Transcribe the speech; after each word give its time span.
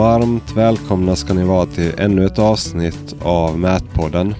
Varmt 0.00 0.52
välkomna 0.56 1.16
ska 1.16 1.34
ni 1.34 1.44
vara 1.44 1.66
till 1.66 1.94
ännu 1.98 2.26
ett 2.26 2.38
avsnitt 2.38 3.16
av 3.22 3.58
Mätpodden. 3.58 4.34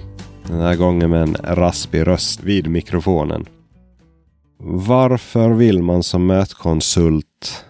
Den 0.47 0.59
här 0.59 0.75
gången 0.75 1.09
med 1.09 1.21
en 1.21 1.35
raspig 1.43 2.07
röst 2.07 2.43
vid 2.43 2.69
mikrofonen. 2.69 3.45
Varför 4.87 5.49
vill 5.49 5.83
man 5.83 6.03
som 6.03 6.25
mätkonsult 6.25 7.65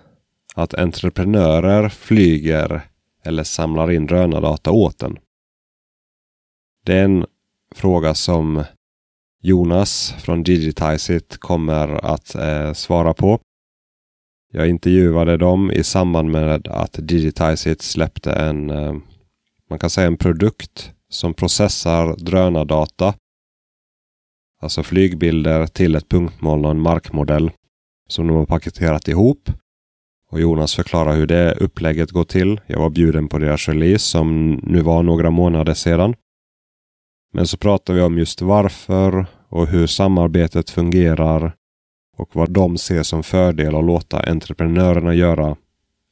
att 0.55 0.73
entreprenörer 0.73 1.89
flyger 1.89 2.81
eller 3.25 3.43
samlar 3.43 3.91
in 3.91 4.05
drönardata 4.05 4.71
åt 4.71 5.03
en? 5.03 5.17
Det 6.85 6.93
är 6.93 7.03
en 7.03 7.25
fråga 7.75 8.13
som 8.13 8.63
Jonas 9.41 10.15
från 10.19 10.43
Digitizeit 10.43 11.37
kommer 11.37 12.05
att 12.05 12.35
eh, 12.35 12.73
svara 12.73 13.13
på. 13.13 13.39
Jag 14.53 14.69
intervjuade 14.69 15.37
dem 15.37 15.71
i 15.71 15.83
samband 15.83 16.31
med 16.31 16.67
att 16.67 16.99
Digitizeit 17.01 17.81
släppte 17.81 18.31
en, 18.31 18.69
eh, 18.69 18.95
man 19.69 19.79
kan 19.79 19.89
säga 19.89 20.07
en 20.07 20.17
produkt 20.17 20.91
som 21.09 21.33
processar 21.33 22.15
drönardata. 22.17 23.13
Alltså 24.61 24.83
flygbilder 24.83 25.67
till 25.67 25.95
ett 25.95 26.09
punktmoln 26.09 26.65
och 26.65 26.71
en 26.71 26.81
markmodell 26.81 27.51
som 28.07 28.27
de 28.27 28.35
har 28.37 28.45
paketerat 28.45 29.07
ihop. 29.07 29.49
Och 30.29 30.41
Jonas 30.41 30.75
förklarar 30.75 31.15
hur 31.15 31.27
det 31.27 31.53
upplägget 31.53 32.11
går 32.11 32.23
till. 32.23 32.61
Jag 32.67 32.79
var 32.79 32.89
bjuden 32.89 33.27
på 33.27 33.39
deras 33.39 33.69
release 33.69 34.05
som 34.05 34.51
nu 34.63 34.81
var 34.81 35.03
några 35.03 35.29
månader 35.29 35.73
sedan. 35.73 36.15
Men 37.33 37.47
så 37.47 37.57
pratar 37.57 37.93
vi 37.93 38.01
om 38.01 38.17
just 38.17 38.41
varför 38.41 39.25
och 39.49 39.67
hur 39.67 39.87
samarbetet 39.87 40.69
fungerar 40.69 41.55
och 42.21 42.35
vad 42.35 42.51
de 42.51 42.77
ser 42.77 43.03
som 43.03 43.23
fördel 43.23 43.75
att 43.75 43.85
låta 43.85 44.19
entreprenörerna 44.19 45.13
göra 45.13 45.55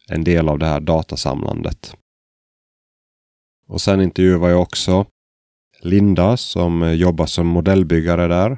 en 0.08 0.23
del 0.23 0.49
av 0.49 0.60
det 0.60 0.65
här 0.65 0.79
datasamlandet. 0.79 1.96
Och 3.68 3.82
sen 3.82 4.02
intervjuar 4.02 4.49
jag 4.49 4.62
också 4.62 5.05
Linda 5.82 6.37
som 6.37 6.96
jobbar 6.96 7.26
som 7.26 7.48
modellbyggare 7.48 8.27
där. 8.27 8.57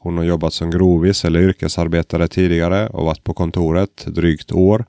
Hon 0.00 0.16
har 0.16 0.24
jobbat 0.24 0.52
som 0.52 0.70
grovis 0.70 1.24
eller 1.24 1.40
yrkesarbetare 1.40 2.28
tidigare 2.28 2.88
och 2.88 3.04
varit 3.04 3.24
på 3.24 3.34
kontoret 3.34 4.06
drygt 4.06 4.52
år. 4.52 4.84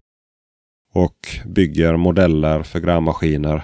Och 0.93 1.27
bygger 1.45 1.97
modeller 1.97 2.63
för 2.63 2.79
grävmaskiner. 2.79 3.63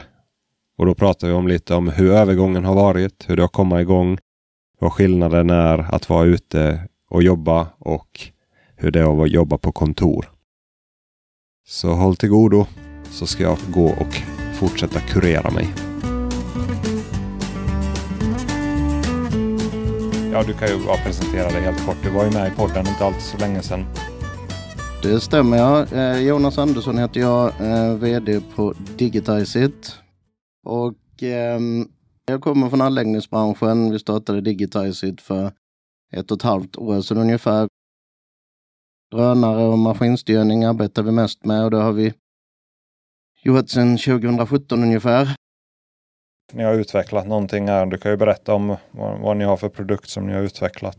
Och 0.77 0.85
då 0.85 0.95
pratar 0.95 1.27
vi 1.27 1.33
om 1.33 1.47
lite 1.47 1.75
om 1.75 1.89
hur 1.89 2.11
övergången 2.11 2.65
har 2.65 2.75
varit, 2.75 3.29
hur 3.29 3.35
det 3.35 3.43
har 3.43 3.47
kommit 3.47 3.79
igång, 3.79 4.17
vad 4.79 4.93
skillnaden 4.93 5.49
är 5.49 5.95
att 5.95 6.09
vara 6.09 6.25
ute 6.25 6.87
och 7.13 7.23
jobba 7.23 7.67
och 7.79 8.19
hur 8.75 8.91
det 8.91 8.99
är 8.99 9.23
att 9.23 9.31
jobba 9.31 9.57
på 9.57 9.71
kontor. 9.71 10.31
Så 11.67 11.93
håll 11.93 12.15
till 12.15 12.29
godo 12.29 12.65
så 13.11 13.25
ska 13.25 13.43
jag 13.43 13.57
gå 13.73 13.85
och 13.85 14.15
fortsätta 14.53 14.99
kurera 14.99 15.51
mig. 15.51 15.73
Ja, 20.31 20.43
du 20.43 20.53
kan 20.53 20.67
ju 20.67 20.85
bara 20.85 20.97
presentera 20.97 21.49
dig 21.49 21.61
helt 21.61 21.85
kort. 21.85 21.97
Du 22.03 22.09
var 22.09 22.25
ju 22.25 22.31
med 22.31 22.51
i 22.51 22.55
podden 22.55 22.87
inte 22.87 23.05
alls 23.05 23.23
så 23.23 23.37
länge 23.37 23.61
sedan. 23.61 23.85
Det 25.03 25.19
stämmer 25.19 25.57
ja. 25.57 25.85
Eh, 25.85 26.19
Jonas 26.19 26.57
Andersson 26.57 26.97
heter 26.97 27.19
jag, 27.19 27.47
eh, 27.61 27.95
VD 27.95 28.41
på 28.55 28.73
Digitizeit. 28.97 29.95
Och 30.65 31.23
eh, 31.23 31.59
jag 32.25 32.41
kommer 32.41 32.69
från 32.69 32.81
anläggningsbranschen. 32.81 33.91
Vi 33.91 33.99
startade 33.99 34.41
Digitizeit 34.41 35.21
för 35.21 35.51
ett 36.13 36.31
och 36.31 36.37
ett 36.37 36.43
halvt 36.43 36.77
år 36.77 37.01
sedan 37.01 37.17
ungefär. 37.17 37.67
Drönare 39.11 39.63
och 39.63 39.79
maskinstyrning 39.79 40.63
arbetar 40.63 41.03
vi 41.03 41.11
mest 41.11 41.45
med 41.45 41.63
och 41.63 41.71
det 41.71 41.77
har 41.77 41.93
vi 41.93 42.13
gjort 43.43 43.69
sedan 43.69 43.97
2017 43.97 44.83
ungefär. 44.83 45.35
Ni 46.53 46.63
har 46.63 46.73
utvecklat 46.73 47.27
någonting 47.27 47.67
här. 47.67 47.85
Du 47.85 47.97
kan 47.97 48.11
ju 48.11 48.17
berätta 48.17 48.53
om 48.53 48.67
vad, 48.91 49.19
vad 49.19 49.37
ni 49.37 49.43
har 49.43 49.57
för 49.57 49.69
produkt 49.69 50.09
som 50.09 50.27
ni 50.27 50.33
har 50.33 50.41
utvecklat. 50.41 50.97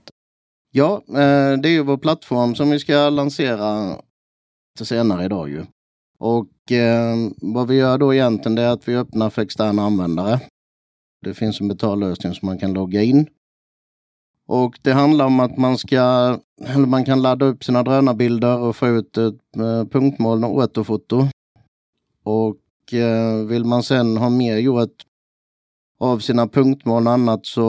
Ja, 0.70 1.02
eh, 1.08 1.58
det 1.58 1.68
är 1.68 1.72
ju 1.72 1.82
vår 1.82 1.96
plattform 1.96 2.54
som 2.54 2.70
vi 2.70 2.78
ska 2.78 3.10
lansera 3.10 3.96
till 4.76 4.86
senare 4.86 5.24
idag 5.24 5.48
ju. 5.48 5.64
Och 6.18 6.72
eh, 6.72 7.16
vad 7.40 7.68
vi 7.68 7.76
gör 7.76 7.98
då 7.98 8.14
egentligen 8.14 8.54
det 8.54 8.62
är 8.62 8.68
att 8.68 8.88
vi 8.88 8.96
öppnar 8.96 9.30
för 9.30 9.42
externa 9.42 9.82
användare. 9.82 10.40
Det 11.20 11.34
finns 11.34 11.60
en 11.60 11.68
betallösning 11.68 12.34
som 12.34 12.46
man 12.46 12.58
kan 12.58 12.72
logga 12.72 13.02
in. 13.02 13.26
Och 14.46 14.78
det 14.82 14.92
handlar 14.92 15.26
om 15.26 15.40
att 15.40 15.56
man 15.56 15.78
ska, 15.78 15.98
eller 16.64 16.86
man 16.86 17.04
kan 17.04 17.22
ladda 17.22 17.46
upp 17.46 17.64
sina 17.64 17.82
drönarbilder 17.82 18.58
och 18.58 18.76
få 18.76 18.88
ut 18.88 19.18
ett 19.18 19.34
punktmoln 19.54 19.88
punktmål 19.88 20.44
och 20.44 20.54
återfoto. 20.54 21.28
Och 22.24 22.94
eh, 22.94 23.46
vill 23.46 23.64
man 23.64 23.82
sen 23.82 24.16
ha 24.16 24.30
mer 24.30 24.56
gjort 24.56 25.04
av 25.98 26.18
sina 26.18 26.48
punktmål 26.48 27.06
och 27.06 27.12
annat 27.12 27.46
så 27.46 27.62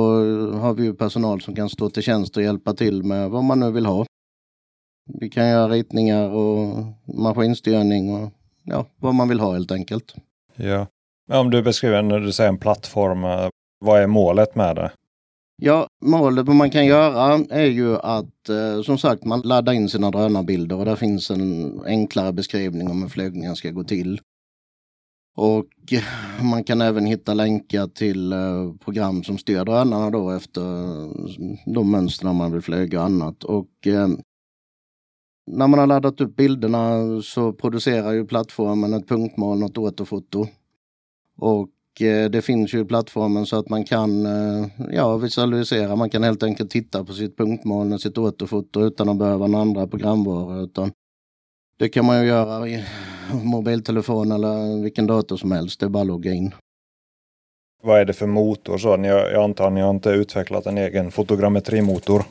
har 0.57 0.73
vi 0.73 0.83
ju 0.83 0.93
personal 0.93 1.41
som 1.41 1.55
kan 1.55 1.69
stå 1.69 1.89
till 1.89 2.03
tjänst 2.03 2.37
och 2.37 2.43
hjälpa 2.43 2.73
till 2.73 3.03
med 3.03 3.29
vad 3.29 3.43
man 3.43 3.59
nu 3.59 3.71
vill 3.71 3.85
ha. 3.85 4.05
Vi 5.19 5.29
kan 5.29 5.49
göra 5.49 5.69
ritningar 5.69 6.29
och 6.29 6.85
maskinstyrning 7.05 8.15
och 8.15 8.31
ja, 8.63 8.85
vad 8.97 9.15
man 9.15 9.29
vill 9.29 9.39
ha 9.39 9.53
helt 9.53 9.71
enkelt. 9.71 10.15
Ja, 10.55 10.87
om 11.31 11.51
du 11.51 11.61
beskriver 11.61 12.01
när 12.01 12.19
du 12.19 12.31
säger 12.31 12.49
en 12.49 12.57
plattform, 12.57 13.23
eh, 13.23 13.47
vad 13.79 14.01
är 14.01 14.07
målet 14.07 14.55
med 14.55 14.75
det? 14.75 14.91
Ja, 15.57 15.87
målet 16.01 16.47
man 16.47 16.69
kan 16.69 16.85
göra 16.85 17.45
är 17.49 17.65
ju 17.65 17.97
att 17.97 18.49
eh, 18.49 18.81
som 18.81 18.97
sagt 18.97 19.25
man 19.25 19.41
laddar 19.41 19.73
in 19.73 19.89
sina 19.89 20.11
drönarbilder 20.11 20.75
och 20.75 20.85
där 20.85 20.95
finns 20.95 21.31
en 21.31 21.81
enklare 21.85 22.33
beskrivning 22.33 22.89
om 22.89 23.01
hur 23.01 23.09
flygningen 23.09 23.55
ska 23.55 23.71
gå 23.71 23.83
till. 23.83 24.21
Och 25.35 25.65
man 26.51 26.63
kan 26.63 26.81
även 26.81 27.05
hitta 27.05 27.33
länkar 27.33 27.87
till 27.87 28.33
eh, 28.33 28.73
program 28.79 29.23
som 29.23 29.37
styr 29.37 29.65
drönarna 29.65 30.09
då 30.09 30.31
efter 30.31 30.61
eh, 30.61 31.11
de 31.65 31.91
mönster 31.91 32.33
man 32.33 32.51
vill 32.51 32.61
flyga 32.61 32.99
och 32.99 33.05
annat. 33.05 33.43
Och 33.43 33.87
eh, 33.87 34.07
när 35.51 35.67
man 35.67 35.79
har 35.79 35.87
laddat 35.87 36.21
upp 36.21 36.35
bilderna 36.35 36.99
så 37.21 37.53
producerar 37.53 38.11
ju 38.11 38.25
plattformen 38.25 38.93
ett 38.93 39.07
punktmål, 39.07 39.59
något 39.59 39.77
återfoto. 39.77 40.47
Och 41.37 41.69
det 42.31 42.45
finns 42.45 42.73
ju 42.73 42.79
i 42.79 42.85
plattformen 42.85 43.45
så 43.45 43.59
att 43.59 43.69
man 43.69 43.83
kan 43.83 44.25
eh, 44.25 44.67
ja, 44.91 45.17
visualisera. 45.17 45.95
Man 45.95 46.09
kan 46.09 46.23
helt 46.23 46.43
enkelt 46.43 46.71
titta 46.71 47.05
på 47.05 47.13
sitt 47.13 47.37
punktmål 47.37 47.93
och 47.93 48.01
sitt 48.01 48.17
återfoto 48.17 48.81
utan 48.81 49.09
att 49.09 49.17
behöva 49.17 49.47
några 49.47 49.61
andra 49.61 49.87
programvaror. 49.87 50.63
Utan 50.63 50.91
det 51.79 51.89
kan 51.89 52.05
man 52.05 52.21
ju 52.21 52.27
göra 52.27 52.67
i 52.67 52.85
mobiltelefon 53.43 54.31
eller 54.31 54.83
vilken 54.83 55.07
dator 55.07 55.37
som 55.37 55.51
helst. 55.51 55.79
Det 55.79 55.85
är 55.85 55.89
bara 55.89 56.01
att 56.01 56.07
logga 56.07 56.33
in. 56.33 56.51
Vad 57.83 57.99
är 57.99 58.05
det 58.05 58.13
för 58.13 58.27
motor? 58.27 58.77
Så 58.77 58.97
ni, 58.97 59.07
jag 59.07 59.43
antar 59.43 59.67
att 59.67 59.73
ni 59.73 59.81
har 59.81 59.89
inte 59.89 60.09
utvecklat 60.09 60.65
en 60.65 60.77
egen 60.77 61.11
fotogrammetrimotor? 61.11 62.23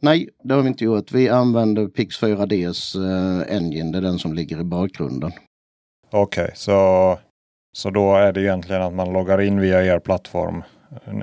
Nej, 0.00 0.28
det 0.42 0.54
har 0.54 0.62
vi 0.62 0.68
inte 0.68 0.84
gjort. 0.84 1.12
Vi 1.12 1.28
använder 1.28 1.88
Pix 1.88 2.22
4Ds 2.22 2.96
eh, 2.96 3.56
engine. 3.56 3.92
Det 3.92 3.98
är 3.98 4.02
den 4.02 4.18
som 4.18 4.34
ligger 4.34 4.60
i 4.60 4.64
bakgrunden. 4.64 5.32
Okej, 6.10 6.44
okay, 6.44 6.54
så 6.54 7.18
så 7.72 7.90
då 7.90 8.14
är 8.14 8.32
det 8.32 8.42
egentligen 8.42 8.82
att 8.82 8.94
man 8.94 9.12
loggar 9.12 9.40
in 9.40 9.60
via 9.60 9.84
er 9.84 9.98
plattform. 9.98 10.62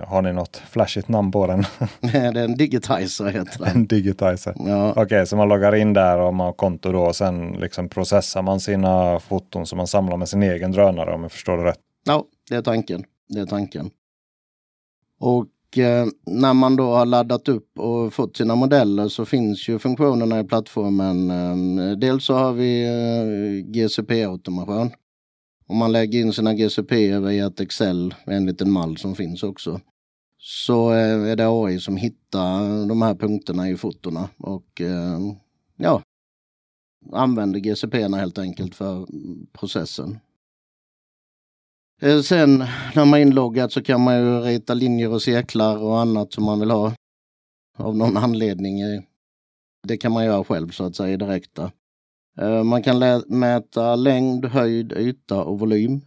Har 0.08 0.22
ni 0.22 0.34
något 0.34 0.58
flashigt 0.58 1.08
namn 1.08 1.32
på 1.32 1.48
den? 1.48 1.64
det 2.02 2.18
är 2.18 2.38
en 2.38 2.58
digitizer 2.58 3.26
heter 3.26 3.60
den. 3.60 3.68
En 3.68 3.88
digitizer. 3.88 4.54
Ja. 4.58 4.92
Okej, 4.92 5.04
okay, 5.04 5.26
så 5.26 5.36
man 5.36 5.50
loggar 5.50 5.76
in 5.76 5.94
där 5.94 6.20
och 6.20 6.34
man 6.34 6.46
har 6.46 6.54
konto 6.54 6.92
då 6.92 7.02
och 7.02 7.16
sen 7.16 7.52
liksom 7.52 7.90
processar 7.90 8.42
man 8.42 8.60
sina 8.60 9.20
foton 9.20 9.66
som 9.66 9.78
man 9.78 9.88
samlar 9.88 10.18
med 10.18 10.30
sin 10.30 10.44
egen 10.44 10.72
drönare 10.72 11.14
om 11.14 11.22
jag 11.22 11.32
förstår 11.32 11.58
det 11.58 11.64
rätt. 11.64 11.80
Ja, 12.06 12.24
det 12.50 12.56
är 12.56 12.62
tanken. 12.62 13.04
Det 13.28 13.40
är 13.40 13.46
tanken. 13.46 13.90
Och 15.20 15.78
eh, 15.78 16.08
när 16.26 16.54
man 16.54 16.76
då 16.76 16.94
har 16.94 17.06
laddat 17.06 17.48
upp 17.48 17.80
och 17.80 18.14
fått 18.14 18.38
sina 18.38 18.56
modeller 18.56 19.08
så 19.08 19.26
finns 19.26 19.70
ju 19.70 19.80
funktionerna 19.80 20.40
i 20.40 20.44
plattformen. 20.44 21.30
Eh, 21.80 21.98
dels 21.98 22.26
så 22.26 22.34
har 22.34 22.54
vi 22.54 22.86
eh, 22.86 23.72
GCP-automation 23.72 24.92
om 25.70 25.78
man 25.78 25.92
lägger 25.92 26.20
in 26.20 26.34
sina 26.34 26.54
GCP 26.54 27.20
via 27.20 27.48
ett 27.48 27.60
Excel 27.60 28.16
enligt 28.26 28.62
en 28.62 28.72
mall 28.72 28.98
som 28.98 29.16
finns 29.16 29.44
också 29.44 29.82
så 30.42 30.92
eh, 30.94 31.32
är 31.32 31.36
det 31.36 31.48
AI 31.48 31.80
som 31.80 31.98
hittar 31.98 32.88
de 32.88 33.02
här 33.02 33.16
punkterna 33.16 33.70
i 33.70 33.78
fotona 33.78 34.30
och 34.38 34.82
eh, 34.82 35.20
ja, 35.78 36.02
använder 37.12 37.60
GCP 37.60 38.08
helt 38.08 38.38
enkelt 38.38 38.76
för 38.76 39.08
processen. 39.52 40.20
Eh, 42.02 42.22
sen 42.22 42.58
när 42.96 43.06
man 43.06 43.20
är 43.20 43.24
inloggad 43.24 43.72
så 43.72 43.84
kan 43.84 44.02
man 44.02 44.16
ju 44.16 44.40
rita 44.40 44.74
linjer 44.74 45.10
och 45.10 45.22
cirklar 45.22 45.78
och 45.78 46.00
annat 46.00 46.34
som 46.34 46.44
man 46.44 46.60
vill 46.60 46.72
ha 46.72 46.94
av 47.78 47.98
någon 47.98 48.18
anledning. 48.18 48.82
Det 49.88 49.98
kan 49.98 50.12
man 50.12 50.26
göra 50.26 50.44
själv 50.44 50.70
så 50.70 50.84
att 50.84 50.96
säga 50.96 51.18
direkta. 51.18 51.62
Där 51.62 51.72
man 52.64 52.84
kan 52.84 53.24
mäta 53.28 53.96
längd, 53.96 54.46
höjd, 54.46 54.92
yta 54.92 55.44
och 55.44 55.60
volym. 55.60 56.02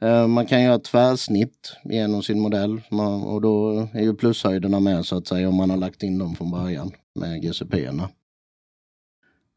Eh, 0.00 0.26
man 0.26 0.46
kan 0.46 0.62
göra 0.62 0.78
tvärsnitt 0.78 1.76
genom 1.84 2.22
sin 2.22 2.40
modell 2.40 2.80
och 3.26 3.40
då 3.40 3.88
är 3.92 4.02
ju 4.02 4.14
plushöjderna 4.14 4.80
med 4.80 5.04
så 5.04 5.16
att 5.16 5.26
säga 5.26 5.48
om 5.48 5.54
man 5.54 5.70
har 5.70 5.76
lagt 5.76 6.02
in 6.02 6.18
dem 6.18 6.34
från 6.34 6.50
början 6.50 6.90
med 7.14 7.42
GCP-erna. 7.42 8.08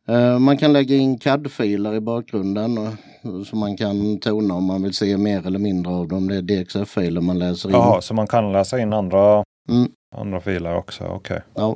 Eh, 0.07 0.39
man 0.39 0.57
kan 0.57 0.73
lägga 0.73 0.95
in 0.95 1.17
CAD-filer 1.17 1.95
i 1.95 1.99
bakgrunden 1.99 2.97
så 3.45 3.55
man 3.55 3.77
kan 3.77 4.19
tona 4.19 4.53
om 4.53 4.63
man 4.63 4.83
vill 4.83 4.93
se 4.93 5.17
mer 5.17 5.47
eller 5.47 5.59
mindre 5.59 5.93
av 5.93 6.07
dem. 6.07 6.27
Det 6.27 6.35
är 6.35 6.41
DXF-filer 6.41 7.21
man 7.21 7.39
läser 7.39 7.69
in. 7.69 7.75
Jaha, 7.75 8.01
så 8.01 8.13
man 8.13 8.27
kan 8.27 8.51
läsa 8.51 8.79
in 8.79 8.93
andra, 8.93 9.43
mm. 9.69 9.91
andra 10.15 10.41
filer 10.41 10.75
också? 10.75 11.03
Okej. 11.03 11.15
Okay. 11.15 11.41
Ja. 11.55 11.75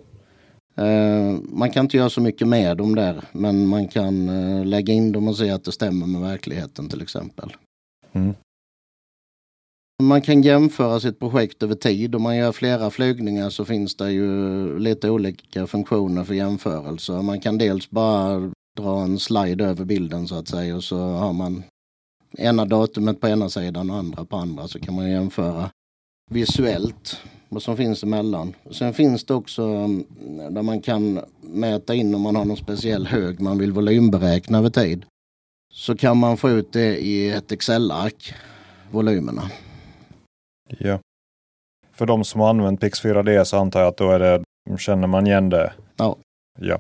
Uh, 0.79 1.39
man 1.49 1.71
kan 1.71 1.85
inte 1.85 1.97
göra 1.97 2.09
så 2.09 2.21
mycket 2.21 2.47
med 2.47 2.77
dem 2.77 2.95
där, 2.95 3.23
men 3.31 3.67
man 3.67 3.87
kan 3.87 4.29
uh, 4.29 4.65
lägga 4.65 4.93
in 4.93 5.11
dem 5.11 5.27
och 5.27 5.37
se 5.37 5.49
att 5.49 5.63
det 5.63 5.71
stämmer 5.71 6.07
med 6.07 6.21
verkligheten 6.21 6.89
till 6.89 7.01
exempel. 7.01 7.55
Mm. 8.11 8.33
Man 10.03 10.21
kan 10.21 10.41
jämföra 10.41 10.99
sitt 10.99 11.19
projekt 11.19 11.63
över 11.63 11.75
tid. 11.75 12.15
Om 12.15 12.21
man 12.21 12.37
gör 12.37 12.51
flera 12.51 12.89
flygningar 12.89 13.49
så 13.49 13.65
finns 13.65 13.95
det 13.95 14.11
ju 14.11 14.79
lite 14.79 15.09
olika 15.09 15.67
funktioner 15.67 16.23
för 16.23 16.33
jämförelse. 16.33 17.11
Man 17.11 17.39
kan 17.39 17.57
dels 17.57 17.89
bara 17.89 18.51
dra 18.77 19.03
en 19.03 19.19
slide 19.19 19.65
över 19.65 19.85
bilden 19.85 20.27
så 20.27 20.35
att 20.35 20.47
säga 20.47 20.75
och 20.75 20.83
så 20.83 20.97
har 20.97 21.33
man 21.33 21.63
ena 22.37 22.65
datumet 22.65 23.21
på 23.21 23.27
ena 23.27 23.49
sidan 23.49 23.89
och 23.89 23.97
andra 23.97 24.25
på 24.25 24.37
andra 24.37 24.67
så 24.67 24.79
kan 24.79 24.95
man 24.95 25.11
jämföra 25.11 25.69
visuellt 26.29 27.21
vad 27.53 27.63
som 27.63 27.77
finns 27.77 28.03
emellan. 28.03 28.55
Sen 28.71 28.93
finns 28.93 29.25
det 29.25 29.33
också 29.33 29.63
mm, 29.63 30.05
där 30.53 30.61
man 30.61 30.81
kan 30.81 31.19
mäta 31.41 31.95
in 31.95 32.15
om 32.15 32.21
man 32.21 32.35
har 32.35 32.45
någon 32.45 32.57
speciell 32.57 33.07
hög 33.07 33.41
man 33.41 33.57
vill 33.57 33.71
volymberäkna 33.71 34.57
över 34.57 34.69
tid. 34.69 35.05
Så 35.73 35.97
kan 35.97 36.17
man 36.17 36.37
få 36.37 36.49
ut 36.49 36.73
det 36.73 36.97
i 36.97 37.31
ett 37.31 37.51
Excel-ark, 37.51 38.33
volymerna. 38.91 39.41
Ja. 40.79 40.99
För 41.91 42.05
de 42.05 42.23
som 42.23 42.41
har 42.41 42.49
använt 42.49 42.81
Pix 42.81 43.03
4D 43.03 43.43
så 43.43 43.57
antar 43.57 43.79
jag 43.79 43.87
att 43.87 43.97
då 43.97 44.11
är 44.11 44.19
det, 44.19 44.43
känner 44.77 45.07
man 45.07 45.27
igen 45.27 45.49
det? 45.49 45.73
Ja. 45.97 46.15
ja. 46.59 46.79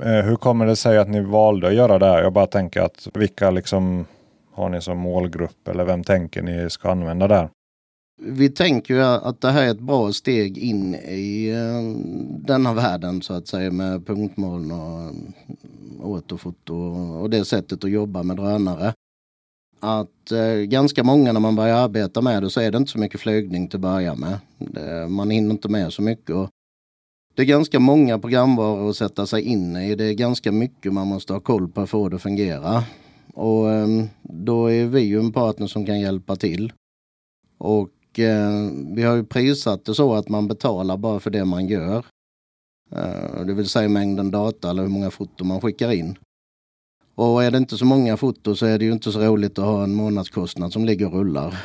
Eh, 0.00 0.24
hur 0.24 0.36
kommer 0.36 0.66
det 0.66 0.76
sig 0.76 0.98
att 0.98 1.08
ni 1.08 1.20
valde 1.20 1.68
att 1.68 1.74
göra 1.74 1.98
det 1.98 2.06
här? 2.06 2.22
Jag 2.22 2.32
bara 2.32 2.46
tänker 2.46 2.80
att 2.80 3.08
vilka 3.14 3.50
liksom 3.50 4.06
har 4.52 4.68
ni 4.68 4.80
som 4.80 4.98
målgrupp 4.98 5.68
eller 5.68 5.84
vem 5.84 6.04
tänker 6.04 6.42
ni 6.42 6.70
ska 6.70 6.90
använda 6.90 7.28
det 7.28 7.34
här? 7.34 7.48
Vi 8.16 8.50
tänker 8.50 8.98
att 8.98 9.40
det 9.40 9.50
här 9.50 9.62
är 9.62 9.70
ett 9.70 9.80
bra 9.80 10.12
steg 10.12 10.58
in 10.58 10.94
i 10.94 11.48
eh, 11.48 12.00
denna 12.46 12.74
världen 12.74 13.22
så 13.22 13.34
att 13.34 13.48
säga 13.48 13.70
med 13.70 14.06
punktmoln 14.06 14.70
och 14.70 15.00
eh, 15.00 15.12
återfoto 16.02 16.74
och 17.20 17.30
det 17.30 17.44
sättet 17.44 17.84
att 17.84 17.90
jobba 17.90 18.22
med 18.22 18.36
drönare 18.36 18.94
att 19.84 20.32
eh, 20.32 20.54
ganska 20.54 21.04
många 21.04 21.32
när 21.32 21.40
man 21.40 21.56
börjar 21.56 21.76
arbeta 21.76 22.20
med 22.20 22.42
det 22.42 22.50
så 22.50 22.60
är 22.60 22.70
det 22.70 22.78
inte 22.78 22.90
så 22.90 22.98
mycket 22.98 23.20
flygning 23.20 23.68
till 23.68 23.76
att 23.76 23.80
börja 23.80 24.14
med. 24.14 24.38
Det, 24.58 25.08
man 25.08 25.30
hinner 25.30 25.50
inte 25.50 25.68
med 25.68 25.92
så 25.92 26.02
mycket. 26.02 26.30
Och 26.30 26.48
det 27.34 27.42
är 27.42 27.46
ganska 27.46 27.80
många 27.80 28.18
programvaror 28.18 28.90
att 28.90 28.96
sätta 28.96 29.26
sig 29.26 29.42
in 29.42 29.76
i. 29.76 29.94
Det 29.94 30.04
är 30.04 30.14
ganska 30.14 30.52
mycket 30.52 30.92
man 30.92 31.06
måste 31.06 31.32
ha 31.32 31.40
koll 31.40 31.68
på 31.68 31.74
för 31.74 31.82
att 31.82 31.90
få 31.90 32.08
det 32.08 32.16
att 32.16 32.22
fungera. 32.22 32.84
Och 33.34 33.70
eh, 33.70 33.88
då 34.22 34.66
är 34.66 34.86
vi 34.86 35.00
ju 35.00 35.18
en 35.18 35.32
partner 35.32 35.66
som 35.66 35.86
kan 35.86 36.00
hjälpa 36.00 36.36
till. 36.36 36.72
Och 37.58 37.90
eh, 38.18 38.70
vi 38.94 39.02
har 39.02 39.16
ju 39.16 39.24
prissatt 39.24 39.84
det 39.84 39.94
så 39.94 40.14
att 40.14 40.28
man 40.28 40.48
betalar 40.48 40.96
bara 40.96 41.20
för 41.20 41.30
det 41.30 41.44
man 41.44 41.66
gör. 41.66 42.04
Eh, 42.92 43.44
det 43.46 43.54
vill 43.54 43.68
säga 43.68 43.88
mängden 43.88 44.30
data 44.30 44.70
eller 44.70 44.82
hur 44.82 44.90
många 44.90 45.10
foton 45.10 45.46
man 45.48 45.60
skickar 45.60 45.92
in. 45.92 46.18
Och 47.14 47.44
är 47.44 47.50
det 47.50 47.58
inte 47.58 47.76
så 47.76 47.84
många 47.84 48.16
foton 48.16 48.56
så 48.56 48.66
är 48.66 48.78
det 48.78 48.84
ju 48.84 48.92
inte 48.92 49.12
så 49.12 49.20
roligt 49.20 49.58
att 49.58 49.64
ha 49.64 49.84
en 49.84 49.94
månadskostnad 49.94 50.72
som 50.72 50.84
ligger 50.84 51.06
och 51.06 51.12
rullar. 51.12 51.64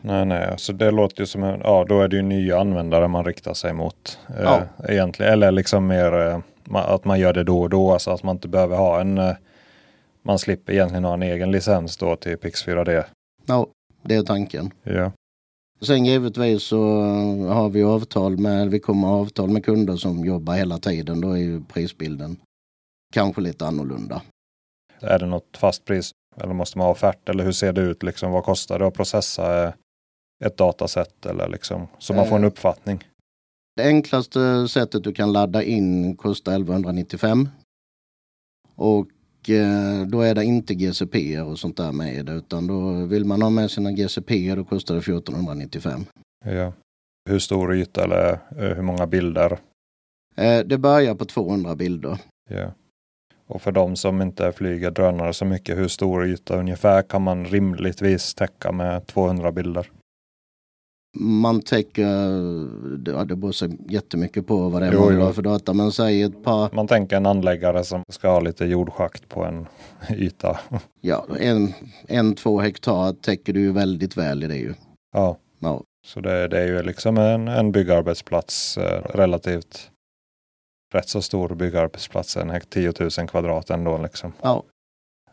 Nej, 0.00 0.26
nej, 0.26 0.50
alltså 0.50 0.72
det 0.72 0.90
låter 0.90 1.20
ju 1.20 1.26
som 1.26 1.42
en, 1.42 1.60
ja 1.64 1.84
då 1.88 2.00
är 2.00 2.08
det 2.08 2.16
ju 2.16 2.22
nya 2.22 2.60
användare 2.60 3.08
man 3.08 3.24
riktar 3.24 3.54
sig 3.54 3.72
mot. 3.72 4.18
Eh, 4.28 4.42
ja. 4.42 4.62
Egentligen, 4.88 5.32
eller 5.32 5.52
liksom 5.52 5.86
mer 5.86 6.20
eh, 6.20 6.38
att 6.74 7.04
man 7.04 7.20
gör 7.20 7.32
det 7.32 7.44
då 7.44 7.60
och 7.60 7.70
då, 7.70 7.92
alltså 7.92 8.10
att 8.10 8.22
man 8.22 8.36
inte 8.36 8.48
behöver 8.48 8.76
ha 8.76 9.00
en, 9.00 9.20
man 10.22 10.38
slipper 10.38 10.72
egentligen 10.72 11.04
ha 11.04 11.14
en 11.14 11.22
egen 11.22 11.50
licens 11.50 11.96
då 11.96 12.16
till 12.16 12.36
Pix 12.36 12.66
4D. 12.66 13.04
Ja, 13.46 13.66
det 14.02 14.14
är 14.14 14.22
tanken. 14.22 14.70
Ja. 14.82 15.12
Sen 15.86 16.04
givetvis 16.04 16.62
så 16.62 17.00
har 17.48 17.68
vi 17.68 17.82
avtal 17.82 18.38
med, 18.38 18.70
vi 18.70 18.80
kommer 18.80 19.08
ha 19.08 19.20
avtal 19.20 19.50
med 19.50 19.64
kunder 19.64 19.96
som 19.96 20.24
jobbar 20.24 20.54
hela 20.54 20.78
tiden. 20.78 21.20
Då 21.20 21.32
är 21.32 21.36
ju 21.36 21.64
prisbilden 21.64 22.36
kanske 23.12 23.40
lite 23.40 23.66
annorlunda. 23.66 24.22
Är 25.00 25.18
det 25.18 25.26
något 25.26 25.56
fast 25.56 25.84
pris? 25.84 26.10
Eller 26.36 26.54
måste 26.54 26.78
man 26.78 26.84
ha 26.84 26.92
offert? 26.92 27.28
Eller 27.28 27.44
hur 27.44 27.52
ser 27.52 27.72
det 27.72 27.80
ut? 27.80 28.02
Liksom, 28.02 28.32
vad 28.32 28.44
kostar 28.44 28.78
det 28.78 28.86
att 28.86 28.94
processa 28.94 29.64
eh, 29.64 29.72
ett 30.44 30.56
dataset? 30.56 31.26
Eller 31.26 31.48
liksom, 31.48 31.86
så 31.98 32.14
man 32.14 32.28
får 32.28 32.36
en 32.36 32.44
eh, 32.44 32.48
uppfattning. 32.48 33.04
Det 33.76 33.82
enklaste 33.82 34.68
sättet 34.68 35.04
du 35.04 35.12
kan 35.12 35.32
ladda 35.32 35.62
in 35.62 36.16
kostar 36.16 36.52
1195. 36.52 37.48
Och 38.74 39.00
eh, 39.00 39.21
då 40.06 40.20
är 40.20 40.34
det 40.34 40.44
inte 40.44 40.74
GCP 40.74 41.40
och 41.40 41.58
sånt 41.58 41.76
där 41.76 41.92
med 41.92 42.26
det. 42.26 42.32
Utan 42.32 42.66
då 42.66 43.06
vill 43.06 43.24
man 43.24 43.42
ha 43.42 43.50
med 43.50 43.70
sina 43.70 43.92
GCP 43.92 44.54
då 44.54 44.64
kostar 44.64 44.94
det 44.94 45.00
1495. 45.00 46.04
Ja. 46.44 46.72
Hur 47.30 47.38
stor 47.38 47.74
yta 47.74 48.04
eller 48.04 48.38
hur 48.74 48.82
många 48.82 49.06
bilder? 49.06 49.58
Det 50.64 50.78
börjar 50.78 51.14
på 51.14 51.24
200 51.24 51.76
bilder. 51.76 52.18
Ja. 52.50 52.72
Och 53.46 53.62
för 53.62 53.72
de 53.72 53.96
som 53.96 54.22
inte 54.22 54.52
flyger 54.52 54.90
drönare 54.90 55.32
så 55.32 55.44
mycket, 55.44 55.78
hur 55.78 55.88
stor 55.88 56.26
yta 56.26 56.56
ungefär 56.58 57.02
kan 57.02 57.22
man 57.22 57.44
rimligtvis 57.44 58.34
täcka 58.34 58.72
med 58.72 59.06
200 59.06 59.52
bilder? 59.52 59.90
Man 61.14 61.62
täcker, 61.62 62.06
ja, 63.06 63.24
det 63.24 63.36
beror 63.36 63.52
så 63.52 63.68
jättemycket 63.88 64.46
på 64.46 64.68
vad 64.68 64.82
det 64.82 64.86
är 64.86 64.92
jo, 64.92 65.10
man 65.10 65.20
har 65.20 65.32
för 65.32 65.42
data, 65.42 65.72
men 65.72 65.92
säg 65.92 66.22
ett 66.22 66.44
par. 66.44 66.70
Man 66.72 66.86
tänker 66.86 67.16
en 67.16 67.26
anläggare 67.26 67.84
som 67.84 68.02
ska 68.08 68.30
ha 68.30 68.40
lite 68.40 68.64
jordschakt 68.64 69.28
på 69.28 69.44
en 69.44 69.66
yta. 70.10 70.60
Ja, 71.00 71.26
en, 71.40 71.72
en 72.08 72.34
två 72.34 72.60
hektar 72.60 73.12
täcker 73.12 73.52
du 73.52 73.60
ju 73.60 73.72
väldigt 73.72 74.16
väl 74.16 74.42
i 74.42 74.46
det 74.46 74.56
ju. 74.56 74.74
Ja, 75.12 75.36
ja. 75.58 75.82
så 76.06 76.20
det, 76.20 76.48
det 76.48 76.60
är 76.60 76.66
ju 76.66 76.82
liksom 76.82 77.18
en, 77.18 77.48
en 77.48 77.72
byggarbetsplats 77.72 78.78
eh, 78.78 79.02
relativt 79.14 79.90
rätt 80.92 81.08
så 81.08 81.22
stor 81.22 81.54
byggarbetsplats, 81.54 82.36
en 82.36 82.60
10 82.68 82.92
000 83.00 83.10
kvadrat 83.28 83.70
ändå 83.70 83.98
liksom. 83.98 84.32
Ja. 84.42 84.64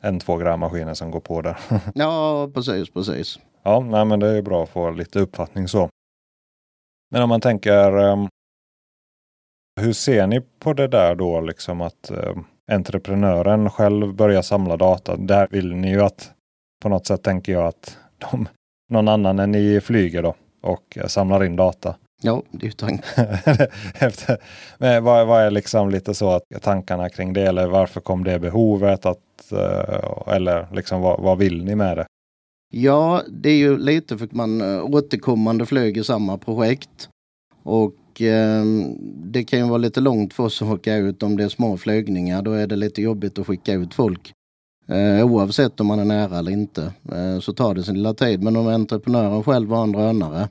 En 0.02 0.20
två 0.20 0.38
grävmaskiner 0.38 0.94
som 0.94 1.12
går 1.12 1.20
på 1.20 1.42
där. 1.42 1.58
ja, 1.96 2.50
precis, 2.54 2.90
precis. 2.90 3.40
Ja, 3.64 3.80
nej, 3.80 4.06
men 4.06 4.20
det 4.20 4.28
är 4.28 4.42
bra 4.42 4.64
att 4.64 4.70
få 4.70 4.92
lite 4.92 5.20
uppfattning 5.20 5.68
så. 5.68 5.90
Men 7.12 7.22
om 7.22 7.30
man 7.30 7.42
tänker, 7.42 7.98
um, 7.98 8.28
hur 9.82 9.94
ser 9.94 10.28
ni 10.28 10.42
på 10.60 10.74
det 10.74 10.88
där 10.88 11.16
då, 11.16 11.42
liksom 11.42 11.82
att 11.82 12.12
um, 12.12 12.46
entreprenören 12.72 13.70
själv 13.70 14.14
börjar 14.14 14.42
samla 14.42 14.78
data? 14.78 15.16
Där 15.16 15.48
vill 15.52 15.76
ni 15.76 15.90
ju 15.90 16.02
att, 16.02 16.32
på 16.82 16.90
något 16.90 17.08
sätt 17.08 17.24
tänker 17.24 17.52
jag 17.52 17.68
att 17.68 17.98
de, 18.32 18.48
någon 18.90 19.08
annan 19.08 19.40
än 19.40 19.52
ni 19.52 19.82
flyger 19.82 20.24
då 20.24 20.36
och 20.62 20.98
samlar 21.08 21.44
in 21.44 21.56
data. 21.56 21.96
Ja, 22.22 22.44
det 22.52 22.64
är 22.64 22.66
ju 22.66 22.72
tanken. 22.72 23.06
Men 24.78 25.04
vad, 25.04 25.28
vad, 25.28 25.42
är 25.42 25.52
liksom 25.52 25.90
lite 25.90 26.14
så 26.14 26.32
att 26.32 26.44
tankarna 26.62 27.10
kring 27.10 27.34
det? 27.34 27.42
Eller 27.42 27.68
varför 27.68 28.02
kom 28.02 28.24
det 28.24 28.40
behovet? 28.40 29.06
Att, 29.06 29.52
eh, 29.52 30.34
eller 30.36 30.68
liksom 30.72 31.02
vad, 31.02 31.20
vad 31.20 31.38
vill 31.38 31.64
ni 31.64 31.76
med 31.76 31.98
det? 31.98 32.06
Ja, 32.72 33.24
det 33.30 33.50
är 33.50 33.58
ju 33.58 33.78
lite 33.78 34.18
för 34.18 34.26
att 34.26 34.32
man 34.32 34.62
eh, 34.62 34.86
återkommande 34.86 35.66
flyger 35.66 36.04
samma 36.04 36.38
projekt. 36.38 37.10
Och 37.64 38.22
eh, 38.22 38.66
det 39.24 39.44
kan 39.44 39.60
ju 39.60 39.66
vara 39.66 39.78
lite 39.78 40.02
långt 40.02 40.34
för 40.34 40.44
oss 40.44 40.62
att 40.62 40.68
åka 40.68 40.96
ut 40.96 41.24
om 41.24 41.38
det 41.38 41.44
är 41.44 41.50
små 41.50 41.78
flygningar. 41.78 42.42
Då 42.42 42.52
är 42.52 42.68
det 42.68 42.76
lite 42.76 43.02
jobbigt 43.02 43.40
att 43.40 43.48
skicka 43.48 43.74
ut 43.74 43.94
folk. 43.94 44.34
Eh, 44.88 45.26
oavsett 45.26 45.80
om 45.80 45.88
man 45.88 46.00
är 46.00 46.06
nära 46.06 46.38
eller 46.38 46.52
inte 46.52 46.94
eh, 47.12 47.40
så 47.40 47.54
tar 47.54 47.76
det 47.76 47.84
sin 47.84 47.96
lilla 47.96 48.14
tid. 48.14 48.44
Men 48.44 48.56
om 48.56 48.68
entreprenören 48.68 49.44
själv 49.44 49.70
har 49.70 49.84
en 49.84 49.92
drönare 49.92 50.50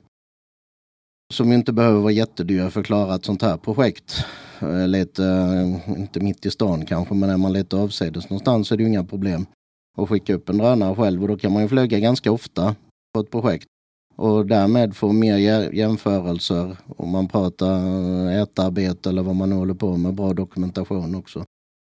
som 1.33 1.51
inte 1.51 1.73
behöver 1.73 1.99
vara 1.99 2.11
jättedyr 2.11 2.69
för 2.69 2.79
att 2.79 2.85
klara 2.85 3.15
ett 3.15 3.25
sånt 3.25 3.41
här 3.41 3.57
projekt. 3.57 4.25
Eh, 4.59 4.87
lite, 4.87 5.25
eh, 5.25 5.99
inte 5.99 6.19
mitt 6.19 6.45
i 6.45 6.51
stan 6.51 6.85
kanske, 6.85 7.13
men 7.13 7.29
är 7.29 7.37
man 7.37 7.53
lite 7.53 7.77
avsides 7.77 8.29
någonstans 8.29 8.67
så 8.67 8.73
är 8.73 8.77
det 8.77 8.83
ju 8.83 8.89
inga 8.89 9.03
problem 9.03 9.45
och 9.97 10.09
skicka 10.09 10.33
upp 10.33 10.49
en 10.49 10.57
drönare 10.57 10.95
själv 10.95 11.21
och 11.21 11.27
då 11.27 11.37
kan 11.37 11.53
man 11.53 11.61
ju 11.61 11.67
flyga 11.67 11.99
ganska 11.99 12.31
ofta 12.31 12.75
på 13.13 13.19
ett 13.19 13.31
projekt 13.31 13.67
och 14.19 14.45
därmed 14.45 14.95
få 14.95 15.11
mer 15.11 15.37
jämförelser 15.73 16.77
om 16.97 17.09
man 17.09 17.27
pratar 17.27 17.75
eh, 18.29 18.41
ätarbete 18.41 19.09
eller 19.09 19.23
vad 19.23 19.35
man 19.35 19.51
håller 19.51 19.73
på 19.73 19.97
med, 19.97 20.13
bra 20.13 20.33
dokumentation 20.33 21.15
också. 21.15 21.43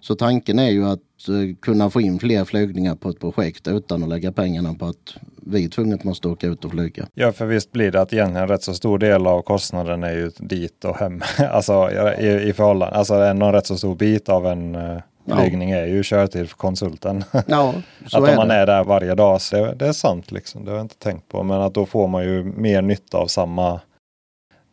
Så 0.03 0.15
tanken 0.15 0.59
är 0.59 0.71
ju 0.71 0.85
att 0.85 1.29
eh, 1.29 1.57
kunna 1.61 1.91
få 1.91 2.01
in 2.01 2.19
fler 2.19 2.45
flygningar 2.45 2.95
på 2.95 3.09
ett 3.09 3.21
projekt 3.21 3.69
utan 3.69 4.03
att 4.03 4.09
lägga 4.09 4.33
pengarna 4.33 4.75
på 4.75 4.87
att 4.87 5.17
vi 5.37 5.69
tvunget 5.69 6.05
måste 6.05 6.29
åka 6.29 6.47
ut 6.47 6.65
och 6.65 6.71
flyga. 6.71 7.07
Ja, 7.15 7.33
för 7.33 7.47
visst 7.47 7.73
blir 7.73 7.93
det 7.93 8.01
att 8.01 8.13
egentligen 8.13 8.49
rätt 8.49 8.63
så 8.63 8.75
stor 8.75 8.99
del 8.99 9.27
av 9.27 9.43
kostnaden 9.43 10.05
är 10.05 10.13
ju 10.13 10.31
dit 10.39 10.85
och 10.85 10.97
hem. 10.97 11.23
alltså 11.51 11.91
i, 12.21 12.49
i 12.49 12.53
förhållande, 12.53 12.97
alltså 12.97 13.15
en 13.15 13.53
rätt 13.53 13.67
så 13.67 13.77
stor 13.77 13.95
bit 13.95 14.29
av 14.29 14.47
en 14.47 14.75
uh, 14.75 15.01
flygning 15.27 15.71
är 15.71 15.87
ju 15.87 16.03
körtid 16.03 16.49
för 16.49 16.57
konsulten. 16.57 17.25
Ja, 17.47 17.75
så 18.07 18.25
att 18.25 18.31
om 18.31 18.37
man 18.37 18.49
det. 18.49 18.55
är 18.55 18.67
där 18.67 18.85
varje 18.85 19.15
dag, 19.15 19.41
så 19.41 19.57
det, 19.57 19.75
det, 19.75 19.87
är 19.87 19.93
sant 19.93 20.33
liksom. 20.33 20.65
Det 20.65 20.71
har 20.71 20.77
jag 20.77 20.85
inte 20.85 20.99
tänkt 20.99 21.29
på. 21.29 21.43
Men 21.43 21.61
att 21.61 21.75
då 21.75 21.87
får 21.87 22.09
man 22.09 22.25
ju 22.25 22.45
mer 22.45 22.83
nytta 22.83 23.19
av 23.19 23.27
samma, 23.27 23.81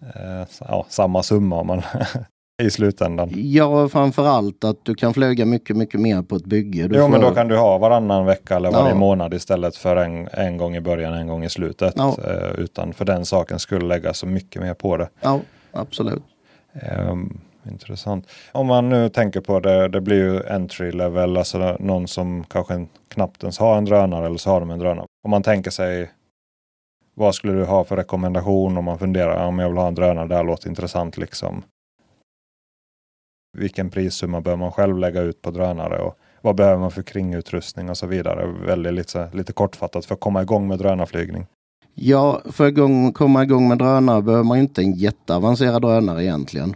eh, 0.02 0.48
ja, 0.60 0.86
samma 0.90 1.24
summa 1.24 1.60
om 1.60 1.68
man 1.68 1.82
i 2.64 2.70
slutändan. 2.70 3.30
Ja, 3.36 3.90
framför 3.90 4.28
allt 4.28 4.64
att 4.64 4.86
du 4.86 4.96
kan 4.96 5.14
flyga 5.14 5.46
mycket, 5.46 5.78
mycket 5.78 6.00
mer 6.00 6.22
på 6.22 6.36
ett 6.36 6.46
bygge. 6.46 6.88
Du 6.88 6.96
jo, 6.96 7.02
får... 7.02 7.10
men 7.10 7.22
då 7.22 7.32
kan 7.32 7.48
du 7.48 7.58
ha 7.58 7.78
varannan 7.78 8.26
vecka 8.26 8.56
eller 8.56 8.72
varje 8.72 8.90
Ja. 8.90 8.96
månad 8.96 9.34
istället 9.34 9.76
för 9.78 9.96
en, 9.96 10.28
en 10.32 10.58
gång 10.58 10.76
i 10.76 10.82
början, 10.82 11.14
en 11.14 11.28
gång 11.28 11.44
i 11.44 11.50
slutet. 11.50 11.94
Ja. 11.98 12.18
Eh, 12.28 12.60
utan 12.60 12.94
för 12.94 13.06
den 13.06 13.26
saken 13.26 13.60
skulle 13.60 13.86
lägga 13.86 14.14
så 14.14 14.26
mycket 14.26 14.62
mer 14.62 14.74
på 14.74 14.98
det. 14.98 15.10
Ja, 15.22 15.40
absolut. 15.72 16.24
Ehm, 16.74 17.38
intressant. 17.66 18.28
Om 18.52 18.68
man 18.68 18.90
nu 18.90 19.10
tänker 19.10 19.42
på 19.42 19.60
det, 19.60 19.88
det 19.88 20.02
blir 20.02 20.18
ju 20.18 20.48
entry 20.48 20.92
level, 20.92 21.38
alltså 21.38 21.78
någon 21.80 22.08
som 22.08 22.44
kanske 22.44 22.88
knappt 23.08 23.44
ens 23.44 23.60
har 23.60 23.78
en 23.78 23.86
drönare 23.86 24.26
eller 24.26 24.38
så 24.38 24.50
har 24.50 24.60
de 24.60 24.70
en 24.70 24.80
drönare. 24.80 25.06
Om 25.24 25.32
man 25.32 25.44
tänker 25.44 25.72
sig 25.72 26.12
vad 27.16 27.36
skulle 27.36 27.54
du 27.54 27.66
ha 27.66 27.84
för 27.84 27.96
rekommendation 27.96 28.78
om 28.78 28.86
man 28.86 29.00
funderar 29.00 29.48
om 29.48 29.60
jag 29.60 29.70
vill 29.70 29.78
ha 29.78 29.88
en 29.88 29.96
drönare, 29.96 30.28
det 30.28 30.36
här 30.36 30.44
låter 30.44 30.70
intressant 30.70 31.18
liksom. 31.18 31.64
Vilken 33.58 33.90
prissumma 33.90 34.42
bör 34.42 34.56
man 34.56 34.72
själv 34.72 34.98
lägga 34.98 35.22
ut 35.22 35.42
på 35.42 35.52
drönare 35.52 35.98
och 35.98 36.18
vad 36.42 36.56
behöver 36.56 36.80
man 36.80 36.92
för 36.92 37.02
kringutrustning 37.02 37.90
och 37.90 37.98
så 37.98 38.08
vidare. 38.08 38.46
Väldigt 38.66 38.94
lite, 38.94 39.30
lite 39.34 39.54
kortfattat 39.54 40.06
för 40.06 40.14
att 40.14 40.20
komma 40.20 40.42
igång 40.42 40.68
med 40.68 40.80
drönarflygning. 40.80 41.46
Ja, 41.96 42.42
för 42.46 42.68
att 42.68 43.14
komma 43.14 43.44
igång 43.44 43.68
med 43.68 43.78
drönare 43.78 44.22
behöver 44.22 44.44
man 44.44 44.58
inte 44.58 44.82
en 44.82 44.92
jätteavancerad 44.92 45.82
drönare 45.82 46.24
egentligen. 46.24 46.76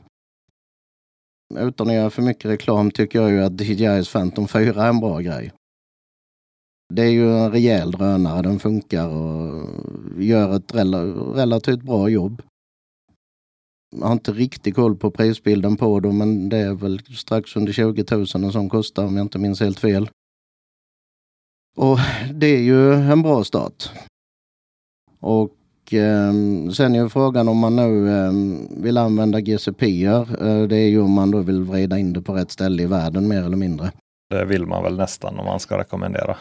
Utan 1.56 1.88
att 1.88 1.94
göra 1.94 2.10
för 2.10 2.22
mycket 2.22 2.52
reklam 2.52 2.92
tycker 2.92 3.22
jag 3.22 3.32
ju 3.32 3.44
att 3.44 3.54
DJI's 3.54 4.12
Phantom 4.12 4.48
4 4.48 4.84
är 4.84 4.90
en 4.90 5.00
bra 5.00 5.20
grej. 5.20 5.52
Det 6.94 7.02
är 7.02 7.10
ju 7.10 7.34
en 7.34 7.52
rejäl 7.52 7.92
drönare, 7.92 8.42
den 8.42 8.60
funkar 8.60 9.08
och 9.08 9.70
gör 10.18 10.56
ett 10.56 10.76
rel 10.76 10.96
relativt 11.34 11.82
bra 11.82 12.10
jobb. 12.10 12.42
Jag 13.96 14.06
har 14.06 14.14
inte 14.14 14.32
riktigt 14.32 14.76
koll 14.76 14.96
på 14.96 15.12
prisbilden 15.12 15.78
på 15.78 16.00
dem, 16.00 16.18
men 16.18 16.50
det 16.50 16.58
är 16.58 16.74
väl 16.74 17.00
strax 17.16 17.56
under 17.56 17.74
20 17.74 18.06
000 18.12 18.26
en 18.36 18.52
sån 18.52 18.70
kostar 18.70 19.06
om 19.06 19.18
jag 19.18 19.26
inte 19.26 19.40
minns 19.40 19.60
helt 19.60 19.80
fel. 19.80 20.10
Och 21.78 21.98
det 22.34 22.48
är 22.48 22.62
ju 22.62 22.94
en 22.94 23.22
bra 23.22 23.44
start. 23.44 23.92
Och 25.20 25.56
eh, 25.94 26.34
sen 26.74 26.96
är 26.96 27.00
ju 27.00 27.10
frågan 27.10 27.48
om 27.48 27.58
man 27.58 27.76
nu 27.76 28.10
eh, 28.10 28.32
vill 28.84 28.98
använda 28.98 29.42
GCPer. 29.42 30.48
Eh, 30.48 30.68
det 30.68 30.76
är 30.76 30.88
ju 30.88 31.02
om 31.02 31.12
man 31.12 31.32
då 31.32 31.40
vill 31.40 31.64
vrida 31.64 31.98
in 31.98 32.14
det 32.14 32.22
på 32.22 32.34
rätt 32.34 32.52
ställe 32.52 32.84
i 32.84 32.86
världen 32.86 33.28
mer 33.28 33.44
eller 33.44 33.58
mindre. 33.58 33.92
Det 34.30 34.46
vill 34.46 34.66
man 34.66 34.84
väl 34.84 34.98
nästan 34.98 35.40
om 35.40 35.46
man 35.46 35.60
ska 35.60 35.78
rekommendera. 35.78 36.38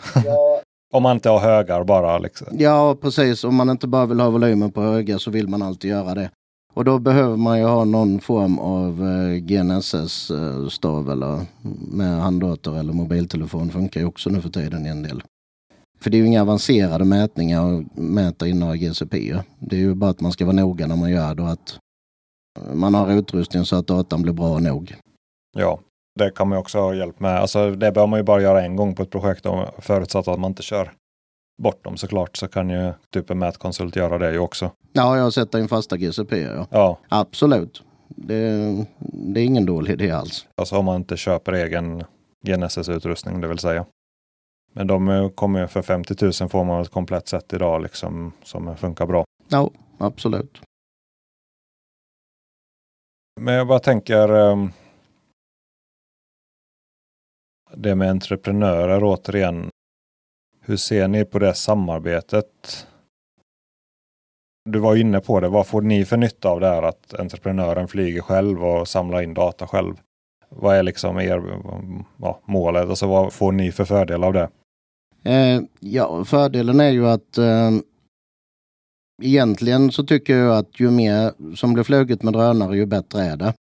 om 0.92 1.02
man 1.02 1.16
inte 1.16 1.28
har 1.28 1.38
högar 1.38 1.84
bara. 1.84 2.18
Liksom. 2.18 2.46
Ja, 2.50 2.96
precis. 3.00 3.44
Om 3.44 3.54
man 3.54 3.70
inte 3.70 3.86
bara 3.86 4.06
vill 4.06 4.20
ha 4.20 4.30
volymen 4.30 4.72
på 4.72 4.82
höga 4.82 5.18
så 5.18 5.30
vill 5.30 5.48
man 5.48 5.62
alltid 5.62 5.90
göra 5.90 6.14
det. 6.14 6.30
Och 6.74 6.84
då 6.84 6.98
behöver 6.98 7.36
man 7.36 7.58
ju 7.58 7.64
ha 7.64 7.84
någon 7.84 8.20
form 8.20 8.58
av 8.58 9.02
eh, 9.02 9.36
GNSS-stav 9.36 11.10
eller 11.10 11.40
med 11.92 12.20
handdator 12.20 12.78
eller 12.78 12.92
mobiltelefon. 12.92 13.70
Funkar 13.70 14.00
ju 14.00 14.06
också 14.06 14.30
nu 14.30 14.40
för 14.40 14.48
tiden 14.48 14.86
i 14.86 14.88
en 14.88 15.02
del. 15.02 15.22
För 16.06 16.10
det 16.10 16.16
är 16.16 16.18
ju 16.18 16.26
inga 16.26 16.42
avancerade 16.42 17.04
mätningar 17.04 17.78
att 17.78 17.96
mäta 17.96 18.48
in 18.48 18.60
några 18.60 18.76
GCP. 18.76 19.36
Det 19.58 19.76
är 19.76 19.80
ju 19.80 19.94
bara 19.94 20.10
att 20.10 20.20
man 20.20 20.32
ska 20.32 20.44
vara 20.44 20.56
noga 20.56 20.86
när 20.86 20.96
man 20.96 21.10
gör 21.10 21.34
det 21.34 21.42
och 21.42 21.50
att 21.50 21.78
man 22.74 22.94
har 22.94 23.12
utrustning 23.12 23.64
så 23.64 23.76
att 23.76 23.86
datan 23.86 24.22
blir 24.22 24.32
bra 24.32 24.58
nog. 24.58 24.94
Ja, 25.58 25.80
det 26.18 26.30
kan 26.30 26.48
man 26.48 26.58
också 26.58 26.78
ha 26.78 26.94
hjälp 26.94 27.20
med. 27.20 27.40
Alltså, 27.40 27.70
det 27.70 27.92
bör 27.92 28.06
man 28.06 28.18
ju 28.18 28.22
bara 28.22 28.40
göra 28.40 28.62
en 28.62 28.76
gång 28.76 28.94
på 28.94 29.02
ett 29.02 29.10
projekt 29.10 29.46
förutsatt 29.78 30.28
att 30.28 30.40
man 30.40 30.50
inte 30.50 30.62
kör 30.62 30.92
bort 31.62 31.84
dem 31.84 31.96
såklart 31.96 32.36
så 32.36 32.48
kan 32.48 32.70
ju 32.70 32.92
typ 33.12 33.30
en 33.30 33.38
mätkonsult 33.38 33.96
göra 33.96 34.18
det 34.18 34.32
ju 34.32 34.38
också. 34.38 34.70
Ja, 34.92 35.16
jag 35.16 35.22
har 35.24 35.30
sett 35.30 35.54
in 35.54 35.68
fasta 35.68 35.96
GCP. 35.96 36.40
Ja. 36.40 36.66
Ja, 36.70 36.98
Absolut. 37.08 37.82
Det, 38.08 38.50
det 39.12 39.40
är 39.40 39.44
ingen 39.44 39.66
dålig 39.66 39.92
idé 39.92 40.10
alls. 40.10 40.46
alltså 40.56 40.76
om 40.76 40.84
man 40.84 40.96
inte 40.96 41.16
köper 41.16 41.52
egen 41.52 42.04
GNSS-utrustning 42.46 43.40
det 43.40 43.48
vill 43.48 43.58
säga. 43.58 43.86
Men 44.76 44.86
de 44.86 45.08
eh, 45.08 45.28
kommer 45.28 45.66
för 45.66 45.82
50 45.82 46.14
000 46.40 46.48
får 46.48 46.64
man 46.64 46.82
ett 46.82 46.90
komplett 46.90 47.28
set 47.28 47.52
idag 47.52 47.82
liksom 47.82 48.32
som 48.42 48.76
funkar 48.76 49.06
bra. 49.06 49.24
Ja, 49.48 49.70
absolut. 49.98 50.60
Men 53.40 53.54
jag 53.54 53.66
bara 53.66 53.78
tänker 53.78 54.28
ehm, 54.28 54.70
det 57.74 57.94
med 57.94 58.10
entreprenörer 58.10 59.04
återigen. 59.04 59.70
Hur 60.60 60.76
ser 60.76 61.08
ni 61.08 61.24
på 61.24 61.38
det 61.38 61.54
samarbetet? 61.54 62.86
Du 64.64 64.78
var 64.78 64.96
inne 64.96 65.20
på 65.20 65.40
det. 65.40 65.48
Vad 65.48 65.66
får 65.66 65.82
ni 65.82 66.04
för 66.04 66.16
nytta 66.16 66.48
av 66.48 66.60
det 66.60 66.68
här 66.68 66.82
att 66.82 67.14
entreprenören 67.14 67.88
flyger 67.88 68.22
själv 68.22 68.64
och 68.64 68.88
samlar 68.88 69.22
in 69.22 69.34
data 69.34 69.66
själv? 69.66 69.94
Vad 70.48 70.76
är 70.76 70.82
liksom 70.82 71.18
er 71.18 71.60
ja, 72.16 72.40
målet? 72.44 72.88
Alltså 72.88 73.06
vad 73.06 73.32
får 73.32 73.52
ni 73.52 73.72
för 73.72 73.84
fördel 73.84 74.24
av 74.24 74.32
det? 74.32 74.48
Eh, 75.26 75.62
ja, 75.80 76.24
fördelen 76.24 76.80
är 76.80 76.90
ju 76.90 77.06
att 77.06 77.38
eh, 77.38 77.70
egentligen 79.22 79.92
så 79.92 80.04
tycker 80.04 80.36
jag 80.36 80.56
att 80.56 80.80
ju 80.80 80.90
mer 80.90 81.32
som 81.56 81.74
blir 81.74 81.84
fluget 81.84 82.22
med 82.22 82.32
drönare 82.32 82.76
ju 82.76 82.86
bättre 82.86 83.22
är 83.22 83.36
det. 83.36 83.54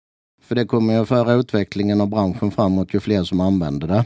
För 0.42 0.54
det 0.54 0.64
kommer 0.64 0.95
ju 0.95 1.00
att 1.00 1.09
föra 1.09 1.33
utvecklingen 1.33 2.00
av 2.00 2.09
branschen 2.09 2.50
framåt 2.50 2.95
ju 2.95 3.00
fler 3.00 3.25
som 3.25 3.40
använder 3.40 3.88
det. 3.88 4.04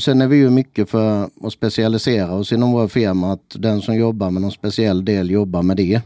Sen 0.00 0.20
är 0.20 0.28
vi 0.28 0.36
ju 0.36 0.50
mycket 0.50 0.90
för 0.90 1.30
att 1.40 1.52
specialisera 1.52 2.34
oss 2.34 2.52
inom 2.52 2.72
vår 2.72 2.88
firma 2.88 3.32
att 3.32 3.56
den 3.58 3.80
som 3.80 3.94
jobbar 3.94 4.30
med 4.30 4.42
någon 4.42 4.52
speciell 4.52 5.04
del 5.04 5.30
jobbar 5.30 5.62
med 5.62 5.76
det. 5.76 6.02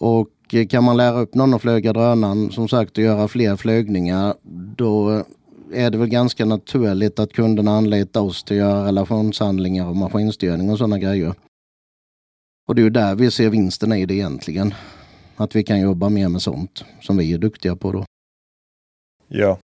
Och 0.00 0.28
kan 0.70 0.84
man 0.84 0.96
lära 0.96 1.20
upp 1.20 1.34
någon 1.34 1.54
att 1.54 1.62
flyga 1.62 1.92
drönaren, 1.92 2.50
som 2.50 2.68
sagt, 2.68 2.98
och 2.98 3.04
göra 3.04 3.28
fler 3.28 3.56
flygningar, 3.56 4.34
då 4.76 5.24
är 5.72 5.90
det 5.90 5.98
väl 5.98 6.08
ganska 6.08 6.44
naturligt 6.44 7.18
att 7.18 7.32
kunderna 7.32 7.70
anlitar 7.70 8.20
oss 8.20 8.44
till 8.44 8.56
att 8.56 8.68
göra 8.68 8.86
relationshandlingar 8.86 9.88
och 9.88 9.96
maskinstyrning 9.96 10.70
och 10.70 10.78
sådana 10.78 10.98
grejer. 10.98 11.34
Och 12.68 12.74
det 12.74 12.82
är 12.82 12.84
ju 12.84 12.90
där 12.90 13.14
vi 13.14 13.30
ser 13.30 13.50
vinsten 13.50 13.92
i 13.92 14.06
det 14.06 14.14
egentligen. 14.14 14.74
Att 15.36 15.56
vi 15.56 15.64
kan 15.64 15.80
jobba 15.80 16.08
mer 16.08 16.28
med 16.28 16.42
sånt 16.42 16.84
som 17.00 17.16
vi 17.16 17.32
är 17.32 17.38
duktiga 17.38 17.76
på 17.76 17.92
då. 17.92 18.04
Ja. 19.28 19.58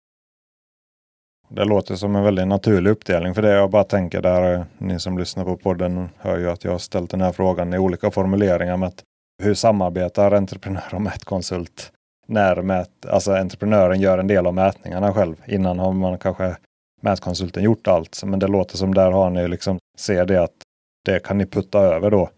Det 1.48 1.64
låter 1.64 1.96
som 1.96 2.16
en 2.16 2.24
väldigt 2.24 2.48
naturlig 2.48 2.90
uppdelning 2.90 3.34
för 3.34 3.42
det 3.42 3.50
jag 3.50 3.70
bara 3.70 3.84
tänker 3.84 4.22
där 4.22 4.66
ni 4.78 5.00
som 5.00 5.18
lyssnar 5.18 5.44
på 5.44 5.56
podden 5.56 6.08
hör 6.18 6.38
ju 6.38 6.50
att 6.50 6.64
jag 6.64 6.72
har 6.72 6.78
ställt 6.78 7.10
den 7.10 7.20
här 7.20 7.32
frågan 7.32 7.74
i 7.74 7.78
olika 7.78 8.10
formuleringar 8.10 8.76
med 8.76 8.88
att 8.88 9.02
hur 9.42 9.54
samarbetar 9.54 10.32
entreprenör 10.32 10.94
och 10.94 11.02
mätkonsult 11.02 11.92
när 12.32 12.62
mät, 12.62 13.06
alltså 13.06 13.32
entreprenören 13.32 14.00
gör 14.00 14.18
en 14.18 14.26
del 14.26 14.46
av 14.46 14.54
mätningarna 14.54 15.14
själv. 15.14 15.36
Innan 15.46 15.78
har 15.78 15.92
man 15.92 16.18
kanske 16.18 16.56
mätkonsulten 17.00 17.62
gjort 17.62 17.88
allt. 17.88 18.24
Men 18.24 18.38
det 18.38 18.48
låter 18.48 18.76
som 18.76 18.94
där 18.94 19.10
har 19.10 19.30
ni 19.30 19.48
liksom 19.48 19.78
ser 19.98 20.26
det 20.26 20.42
att 20.42 20.56
det 21.04 21.22
kan 21.22 21.38
ni 21.38 21.46
putta 21.46 21.78
över 21.78 22.10
då. 22.10 22.30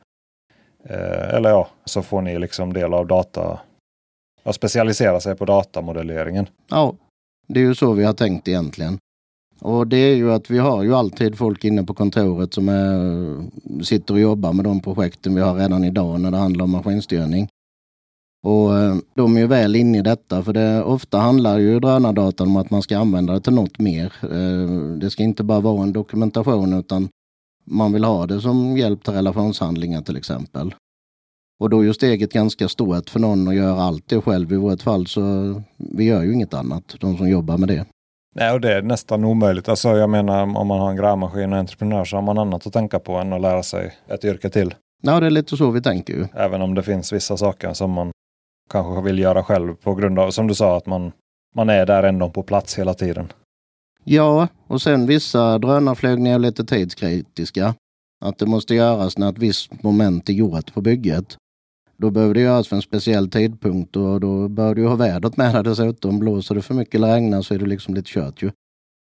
Eh, 0.84 1.34
eller 1.34 1.50
ja, 1.50 1.68
så 1.84 2.02
får 2.02 2.22
ni 2.22 2.38
liksom 2.38 2.72
del 2.72 2.94
av 2.94 3.06
data. 3.06 3.60
Ja, 4.42 4.52
specialisera 4.52 5.20
sig 5.20 5.36
på 5.36 5.44
datamodelleringen. 5.44 6.46
Ja, 6.70 6.94
det 7.46 7.60
är 7.60 7.64
ju 7.64 7.74
så 7.74 7.92
vi 7.92 8.04
har 8.04 8.12
tänkt 8.12 8.48
egentligen. 8.48 8.98
Och 9.60 9.86
det 9.86 9.96
är 9.96 10.14
ju 10.14 10.32
att 10.32 10.50
vi 10.50 10.58
har 10.58 10.82
ju 10.82 10.94
alltid 10.94 11.38
folk 11.38 11.64
inne 11.64 11.84
på 11.84 11.94
kontoret 11.94 12.54
som 12.54 12.68
är, 12.68 13.84
sitter 13.84 14.14
och 14.14 14.20
jobbar 14.20 14.52
med 14.52 14.64
de 14.64 14.80
projekten 14.80 15.34
vi 15.34 15.40
har 15.40 15.54
redan 15.54 15.84
idag 15.84 16.20
när 16.20 16.30
det 16.30 16.36
handlar 16.36 16.64
om 16.64 16.70
maskinstyrning. 16.70 17.48
Och 18.44 18.78
eh, 18.78 18.96
de 19.14 19.36
är 19.36 19.40
ju 19.40 19.46
väl 19.46 19.76
inne 19.76 19.98
i 19.98 20.02
detta 20.02 20.42
för 20.42 20.52
det 20.52 20.82
ofta 20.82 21.18
handlar 21.18 21.58
ju 21.58 21.80
drönardatan 21.80 22.46
om 22.48 22.56
att 22.56 22.70
man 22.70 22.82
ska 22.82 22.98
använda 22.98 23.32
det 23.32 23.40
till 23.40 23.52
något 23.52 23.78
mer. 23.78 24.12
Eh, 24.22 24.98
Det 24.98 25.10
ska 25.10 25.22
inte 25.22 25.44
bara 25.44 25.60
vara 25.60 25.82
en 25.82 25.92
dokumentation 25.92 26.72
utan 26.78 27.08
man 27.66 27.92
vill 27.92 28.04
ha 28.04 28.26
det 28.26 28.40
som 28.40 28.76
hjälp 28.76 29.04
till 29.04 29.12
relationshandlingar 29.12 30.02
till 30.02 30.16
exempel. 30.16 30.74
Och 31.60 31.70
då 31.70 31.80
är 31.80 31.84
ju 31.84 31.94
steget 31.94 32.32
ganska 32.32 32.68
stort 32.68 33.10
för 33.10 33.20
någon 33.20 33.48
att 33.48 33.54
göra 33.54 33.82
allt 33.82 34.08
det 34.08 34.20
själv. 34.20 34.52
I 34.52 34.56
vårt 34.56 34.82
fall 34.82 35.06
så 35.06 35.22
vi 35.76 36.04
gör 36.04 36.22
ju 36.22 36.32
inget 36.32 36.54
annat, 36.54 36.96
de 37.00 37.16
som 37.16 37.28
jobbar 37.28 37.58
med 37.58 37.68
det. 37.68 37.84
Nej, 38.36 38.52
och 38.52 38.60
det 38.60 38.72
är 38.72 38.82
nästan 38.82 39.24
omöjligt. 39.24 39.68
Alltså, 39.68 39.88
jag 39.88 40.10
menar 40.10 40.42
om 40.42 40.66
man 40.66 40.80
har 40.80 40.90
en 40.90 40.96
grävmaskin 40.96 41.52
och 41.52 41.58
entreprenör 41.58 42.04
så 42.04 42.16
har 42.16 42.22
man 42.22 42.38
annat 42.38 42.66
att 42.66 42.72
tänka 42.72 42.98
på 42.98 43.12
än 43.12 43.32
att 43.32 43.40
lära 43.40 43.62
sig 43.62 43.92
ett 44.08 44.24
yrke 44.24 44.50
till. 44.50 44.74
Ja, 45.02 45.20
det 45.20 45.26
är 45.26 45.30
lite 45.30 45.56
så 45.56 45.70
vi 45.70 45.82
tänker 45.82 46.12
ju. 46.14 46.26
Även 46.34 46.62
om 46.62 46.74
det 46.74 46.82
finns 46.82 47.12
vissa 47.12 47.36
saker 47.36 47.72
som 47.72 47.90
man 47.90 48.10
kanske 48.70 49.02
vill 49.02 49.18
göra 49.18 49.42
själv 49.42 49.74
på 49.74 49.94
grund 49.94 50.18
av, 50.18 50.30
som 50.30 50.46
du 50.46 50.54
sa, 50.54 50.76
att 50.76 50.86
man, 50.86 51.12
man 51.54 51.68
är 51.68 51.86
där 51.86 52.02
ändå 52.02 52.30
på 52.30 52.42
plats 52.42 52.78
hela 52.78 52.94
tiden. 52.94 53.32
Ja, 54.04 54.48
och 54.66 54.82
sen 54.82 55.06
vissa 55.06 55.58
drönarflygningar 55.58 56.34
är 56.34 56.38
lite 56.38 56.64
tidskritiska. 56.64 57.74
Att 58.24 58.38
det 58.38 58.46
måste 58.46 58.74
göras 58.74 59.18
när 59.18 59.28
ett 59.28 59.38
visst 59.38 59.82
moment 59.82 60.28
är 60.28 60.32
gjort 60.32 60.74
på 60.74 60.80
bygget. 60.80 61.36
Då 61.96 62.10
behöver 62.10 62.34
det 62.34 62.40
göras 62.40 62.68
för 62.68 62.76
en 62.76 62.82
speciell 62.82 63.30
tidpunkt 63.30 63.96
och 63.96 64.20
då 64.20 64.48
bör 64.48 64.74
du 64.74 64.86
ha 64.86 64.96
vädret 64.96 65.36
med 65.36 65.54
dig 65.54 65.62
dessutom. 65.62 66.18
Blåser 66.18 66.54
det 66.54 66.62
för 66.62 66.74
mycket 66.74 66.94
eller 66.94 67.14
regnar 67.14 67.42
så 67.42 67.54
är 67.54 67.58
det 67.58 67.66
liksom 67.66 67.94
lite 67.94 68.10
kört 68.10 68.42
ju. 68.42 68.50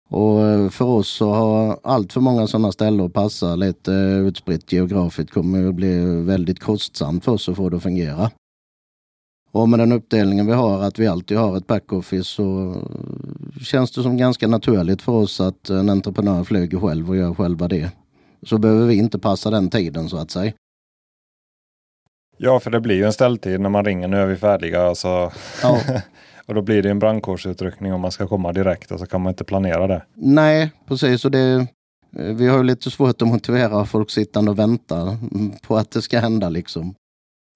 Och 0.08 0.46
eh, 0.46 0.68
för 0.68 0.84
oss 0.84 1.08
så 1.08 1.32
har 1.32 1.78
allt 1.82 2.12
för 2.12 2.20
många 2.20 2.46
sådana 2.46 2.72
ställen 2.72 3.06
att 3.06 3.12
passa 3.12 3.56
lite 3.56 3.94
eh, 3.94 4.26
utspritt 4.26 4.72
geografiskt 4.72 5.30
kommer 5.30 5.68
att 5.68 5.74
bli 5.74 6.22
väldigt 6.22 6.60
kostsamt 6.60 7.24
för 7.24 7.32
oss 7.32 7.48
att 7.48 7.56
få 7.56 7.68
det 7.68 7.76
att 7.76 7.82
fungera. 7.82 8.30
Och 9.52 9.68
med 9.68 9.78
den 9.78 9.92
uppdelningen 9.92 10.46
vi 10.46 10.52
har, 10.52 10.82
att 10.82 10.98
vi 10.98 11.06
alltid 11.06 11.38
har 11.38 11.56
ett 11.56 11.66
backoffice, 11.66 12.24
så 12.24 12.76
känns 13.60 13.92
det 13.92 14.02
som 14.02 14.16
ganska 14.16 14.48
naturligt 14.48 15.02
för 15.02 15.12
oss 15.12 15.40
att 15.40 15.70
en 15.70 15.88
entreprenör 15.88 16.44
flyger 16.44 16.78
själv 16.78 17.10
och 17.10 17.16
gör 17.16 17.34
själva 17.34 17.68
det. 17.68 17.90
Så 18.42 18.58
behöver 18.58 18.86
vi 18.86 18.94
inte 18.94 19.18
passa 19.18 19.50
den 19.50 19.70
tiden 19.70 20.08
så 20.08 20.16
att 20.16 20.30
säga. 20.30 20.52
Ja, 22.36 22.60
för 22.60 22.70
det 22.70 22.80
blir 22.80 22.94
ju 22.94 23.04
en 23.04 23.12
ställtid 23.12 23.60
när 23.60 23.68
man 23.68 23.84
ringer. 23.84 24.08
Nu 24.08 24.16
är 24.16 24.26
vi 24.26 24.36
färdiga. 24.36 24.82
Alltså. 24.82 25.32
Ja. 25.62 25.80
och 26.46 26.54
då 26.54 26.62
blir 26.62 26.82
det 26.82 26.90
en 26.90 26.98
brandkårsutryckning 26.98 27.92
om 27.92 28.00
man 28.00 28.12
ska 28.12 28.26
komma 28.26 28.52
direkt 28.52 28.90
och 28.90 28.98
så 28.98 29.06
kan 29.06 29.20
man 29.20 29.30
inte 29.30 29.44
planera 29.44 29.86
det. 29.86 30.02
Nej, 30.14 30.70
precis. 30.88 31.24
Och 31.24 31.30
det, 31.30 31.66
vi 32.10 32.48
har 32.48 32.56
ju 32.56 32.64
lite 32.64 32.90
svårt 32.90 33.22
att 33.22 33.28
motivera 33.28 33.84
folk 33.84 34.10
sittande 34.10 34.50
och 34.50 34.58
vänta 34.58 35.18
på 35.62 35.76
att 35.76 35.90
det 35.90 36.02
ska 36.02 36.18
hända 36.18 36.48
liksom. 36.48 36.94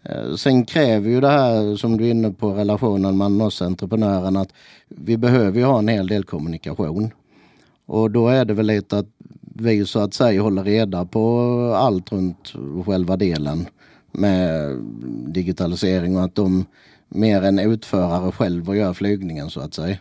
Eh, 0.04 0.34
sen 0.34 0.64
kräver 0.64 1.11
ju 1.11 1.20
det 1.20 1.28
här 1.28 1.76
som 1.76 1.96
du 1.96 2.06
är 2.06 2.11
inne 2.11 2.30
på 2.30 2.54
relationen 2.54 3.16
mellan 3.16 3.40
oss 3.40 3.62
entreprenören 3.62 4.37
att 4.37 4.52
vi 4.88 5.16
behöver 5.16 5.58
ju 5.58 5.64
ha 5.64 5.78
en 5.78 5.88
hel 5.88 6.06
del 6.06 6.25
kommunikation. 6.25 7.11
Och 7.87 8.11
då 8.11 8.28
är 8.28 8.44
det 8.44 8.54
väl 8.54 8.66
lite 8.66 8.99
att 8.99 9.08
vi 9.54 9.87
så 9.87 9.99
att 9.99 10.14
säga 10.14 10.42
håller 10.42 10.64
reda 10.64 11.04
på 11.04 11.40
allt 11.76 12.12
runt 12.12 12.52
själva 12.87 13.16
delen 13.16 13.66
med 14.12 14.76
digitalisering 15.28 16.16
och 16.16 16.25
att 16.25 16.34
de 16.34 16.66
mer 17.08 17.42
än 17.42 17.58
utförare 17.58 18.32
själva 18.32 18.76
gör 18.76 18.92
flygningen 18.92 19.50
så 19.50 19.61
att 19.61 19.75
säga. 19.75 19.96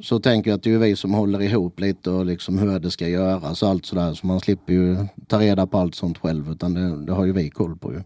Så 0.00 0.20
tänker 0.20 0.50
jag 0.50 0.56
att 0.56 0.62
det 0.62 0.72
är 0.72 0.78
vi 0.78 0.96
som 0.96 1.14
håller 1.14 1.42
ihop 1.42 1.80
lite 1.80 2.10
och 2.10 2.26
liksom 2.26 2.58
hur 2.58 2.78
det 2.78 2.90
ska 2.90 3.08
göras 3.08 3.62
och 3.62 3.68
allt 3.68 3.86
sådär. 3.86 4.14
Så 4.14 4.26
man 4.26 4.40
slipper 4.40 4.72
ju 4.72 4.96
ta 5.26 5.40
reda 5.40 5.66
på 5.66 5.78
allt 5.78 5.94
sånt 5.94 6.18
själv 6.18 6.50
utan 6.50 6.74
det, 6.74 7.04
det 7.04 7.12
har 7.12 7.24
ju 7.24 7.32
vi 7.32 7.50
koll 7.50 7.76
på 7.76 7.92
ju. 7.92 8.02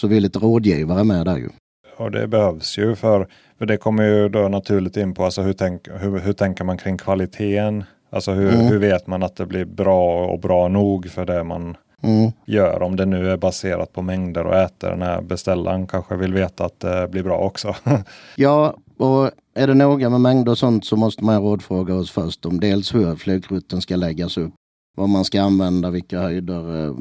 Så 0.00 0.06
vi 0.06 0.16
är 0.16 0.20
lite 0.20 0.38
rådgivare 0.38 1.04
med 1.04 1.26
där 1.26 1.36
ju. 1.36 1.48
Och 1.96 2.10
det 2.10 2.26
behövs 2.26 2.78
ju 2.78 2.96
för, 2.96 3.28
för 3.58 3.66
det 3.66 3.76
kommer 3.76 4.02
ju 4.02 4.28
då 4.28 4.48
naturligt 4.48 4.96
in 4.96 5.14
på 5.14 5.24
alltså 5.24 5.42
hur, 5.42 5.52
tänk, 5.52 5.88
hur, 5.88 6.18
hur 6.18 6.32
tänker 6.32 6.64
man 6.64 6.78
kring 6.78 6.98
kvaliteten? 6.98 7.84
Alltså 8.10 8.32
hur, 8.32 8.54
mm. 8.54 8.66
hur 8.66 8.78
vet 8.78 9.06
man 9.06 9.22
att 9.22 9.36
det 9.36 9.46
blir 9.46 9.64
bra 9.64 10.26
och 10.26 10.40
bra 10.40 10.68
nog 10.68 11.10
för 11.10 11.26
det 11.26 11.44
man 11.44 11.76
mm. 12.02 12.32
gör. 12.44 12.82
Om 12.82 12.96
det 12.96 13.06
nu 13.06 13.30
är 13.30 13.36
baserat 13.36 13.92
på 13.92 14.02
mängder 14.02 14.46
och 14.46 14.56
äter 14.56 14.90
den 14.90 15.02
här 15.02 15.20
beställaren 15.20 15.86
kanske 15.86 16.16
vill 16.16 16.32
veta 16.32 16.64
att 16.64 16.80
det 16.80 17.08
blir 17.10 17.22
bra 17.22 17.38
också. 17.38 17.74
ja, 18.36 18.76
och 18.98 19.30
är 19.54 19.66
det 19.66 19.74
noga 19.74 20.10
med 20.10 20.20
mängder 20.20 20.52
och 20.52 20.58
sånt 20.58 20.84
så 20.84 20.96
måste 20.96 21.24
man 21.24 21.42
rådfråga 21.42 21.94
oss 21.94 22.10
först 22.10 22.46
om 22.46 22.60
dels 22.60 22.94
hur 22.94 23.16
flygrutten 23.16 23.80
ska 23.80 23.96
läggas 23.96 24.36
upp, 24.36 24.52
vad 24.96 25.08
man 25.08 25.24
ska 25.24 25.42
använda, 25.42 25.90
vilka 25.90 26.20
höjder 26.20 26.84
eh, 26.84 26.94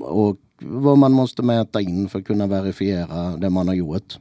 och 0.00 0.36
vad 0.66 0.98
man 0.98 1.12
måste 1.12 1.42
mäta 1.42 1.80
in 1.80 2.08
för 2.08 2.18
att 2.18 2.26
kunna 2.26 2.46
verifiera 2.46 3.36
det 3.36 3.50
man 3.50 3.68
har 3.68 3.74
gjort. 3.74 4.18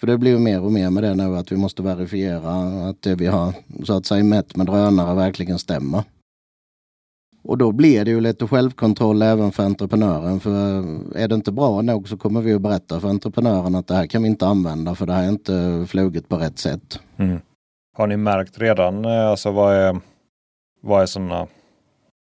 För 0.00 0.06
det 0.06 0.18
blir 0.18 0.38
mer 0.38 0.62
och 0.62 0.72
mer 0.72 0.90
med 0.90 1.02
det 1.02 1.14
nu 1.14 1.36
att 1.36 1.52
vi 1.52 1.56
måste 1.56 1.82
verifiera 1.82 2.52
att 2.88 3.02
det 3.02 3.14
vi 3.14 3.26
har 3.26 3.54
så 3.84 3.96
att 3.96 4.06
säga 4.06 4.24
mätt 4.24 4.56
med 4.56 4.66
drönare 4.66 5.14
verkligen 5.14 5.58
stämmer. 5.58 6.04
Och 7.42 7.58
då 7.58 7.72
blir 7.72 8.04
det 8.04 8.10
ju 8.10 8.20
lite 8.20 8.46
självkontroll 8.46 9.22
även 9.22 9.52
för 9.52 9.62
entreprenören. 9.62 10.40
För 10.40 10.50
är 11.16 11.28
det 11.28 11.34
inte 11.34 11.52
bra 11.52 11.82
nog 11.82 12.08
så 12.08 12.16
kommer 12.16 12.40
vi 12.40 12.54
att 12.54 12.62
berätta 12.62 13.00
för 13.00 13.08
entreprenören 13.08 13.74
att 13.74 13.86
det 13.86 13.94
här 13.94 14.06
kan 14.06 14.22
vi 14.22 14.28
inte 14.28 14.46
använda 14.46 14.94
för 14.94 15.06
det 15.06 15.12
här 15.12 15.24
är 15.24 15.28
inte 15.28 15.86
flugit 15.88 16.28
på 16.28 16.36
rätt 16.36 16.58
sätt. 16.58 16.98
Mm. 17.16 17.40
Har 17.96 18.06
ni 18.06 18.16
märkt 18.16 18.58
redan 18.58 19.04
eh, 19.04 19.26
alltså 19.26 19.50
vad 19.50 19.74
är, 19.74 20.00
vad 20.80 21.02
är 21.02 21.06
sådana 21.06 21.46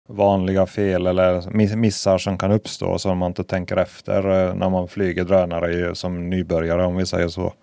vanliga 0.10 0.66
fel 0.66 1.08
eller 1.08 1.76
missar 1.76 2.18
som 2.18 2.38
kan 2.38 2.52
uppstå 2.52 3.00
som 3.00 3.18
man 3.18 3.32
inte 3.32 3.44
tänker 3.44 3.78
efter 3.78 4.48
eh, 4.48 4.56
när 4.56 4.70
man 4.70 4.88
flyger 4.88 5.24
drönare 5.24 5.96
som 5.96 6.30
nybörjare 6.30 6.86
om 6.86 6.96
vi 6.96 7.06
säger 7.06 7.28
så? 7.28 7.54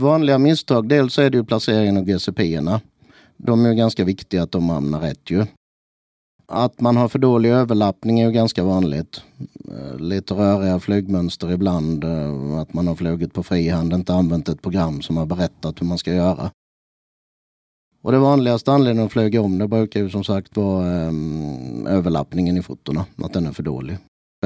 Vanliga 0.00 0.38
misstag, 0.38 0.88
dels 0.88 1.18
är 1.18 1.30
det 1.30 1.38
ju 1.38 1.44
placeringen 1.44 1.96
av 1.96 2.04
GCP-erna. 2.04 2.80
De 3.36 3.64
är 3.64 3.68
ju 3.68 3.74
ganska 3.74 4.04
viktiga 4.04 4.42
att 4.42 4.52
de 4.52 4.68
hamnar 4.68 5.00
rätt 5.00 5.30
ju. 5.30 5.46
Att 6.46 6.80
man 6.80 6.96
har 6.96 7.08
för 7.08 7.18
dålig 7.18 7.50
överlappning 7.50 8.20
är 8.20 8.26
ju 8.26 8.32
ganska 8.32 8.64
vanligt. 8.64 9.22
Eh, 9.68 9.98
lite 9.98 10.34
röriga 10.34 10.80
flygmönster 10.80 11.52
ibland. 11.52 12.04
Eh, 12.04 12.58
att 12.58 12.72
man 12.72 12.86
har 12.86 12.94
flugit 12.94 13.34
på 13.34 13.42
frihand, 13.42 13.92
inte 13.92 14.14
använt 14.14 14.48
ett 14.48 14.62
program 14.62 15.02
som 15.02 15.16
har 15.16 15.26
berättat 15.26 15.80
hur 15.80 15.86
man 15.86 15.98
ska 15.98 16.14
göra. 16.14 16.50
Och 18.02 18.12
det 18.12 18.18
vanligaste 18.18 18.72
anledningen 18.72 19.06
att 19.06 19.12
flyga 19.12 19.40
om 19.40 19.58
det 19.58 19.68
brukar 19.68 20.00
ju 20.00 20.10
som 20.10 20.24
sagt 20.24 20.56
vara 20.56 21.08
um, 21.08 21.86
överlappningen 21.86 22.56
i 22.56 22.62
fotona, 22.62 23.06
att 23.16 23.32
den 23.32 23.46
är 23.46 23.52
för 23.52 23.62
dålig. 23.62 23.96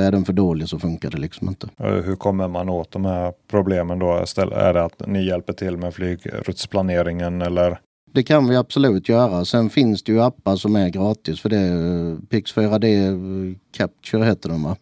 Är 0.01 0.13
den 0.13 0.25
för 0.25 0.33
dålig 0.33 0.69
så 0.69 0.79
funkar 0.79 1.11
det 1.11 1.19
liksom 1.19 1.49
inte. 1.49 1.69
Hur 1.79 2.17
kommer 2.17 2.49
man 2.49 2.69
åt 2.69 2.91
de 2.91 3.05
här 3.05 3.33
problemen 3.51 3.99
då? 3.99 4.13
Är 4.13 4.73
det 4.73 4.85
att 4.85 5.07
ni 5.07 5.27
hjälper 5.27 5.53
till 5.53 5.77
med 5.77 5.95
flygrutsplaneringen 5.95 7.43
eller? 7.43 7.79
Det 8.13 8.23
kan 8.23 8.49
vi 8.49 8.57
absolut 8.57 9.09
göra. 9.09 9.45
Sen 9.45 9.71
finns 9.71 10.03
det 10.03 10.13
ju 10.13 10.23
appar 10.23 10.57
som 10.57 10.77
är 10.77 10.89
gratis 10.89 11.41
för 11.41 11.49
det. 11.49 12.27
Pix 12.29 12.55
4D 12.55 13.57
Capture 13.77 14.25
heter 14.25 14.49
de 14.49 14.63
va? 14.63 14.77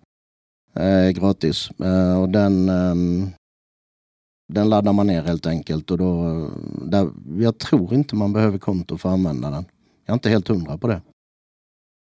Eh, 0.76 1.10
gratis. 1.10 1.70
Eh, 1.70 2.22
och 2.22 2.28
den, 2.28 2.68
eh, 2.68 2.94
den 4.54 4.68
laddar 4.68 4.92
man 4.92 5.06
ner 5.06 5.22
helt 5.22 5.46
enkelt 5.46 5.90
och 5.90 5.98
då, 5.98 6.48
där, 6.82 7.10
jag 7.38 7.58
tror 7.58 7.94
inte 7.94 8.14
man 8.14 8.32
behöver 8.32 8.58
konto 8.58 8.98
för 8.98 9.08
att 9.08 9.12
använda 9.12 9.50
den. 9.50 9.64
Jag 10.06 10.12
är 10.12 10.14
inte 10.14 10.30
helt 10.30 10.48
hundra 10.48 10.78
på 10.78 10.88
det. 10.88 11.00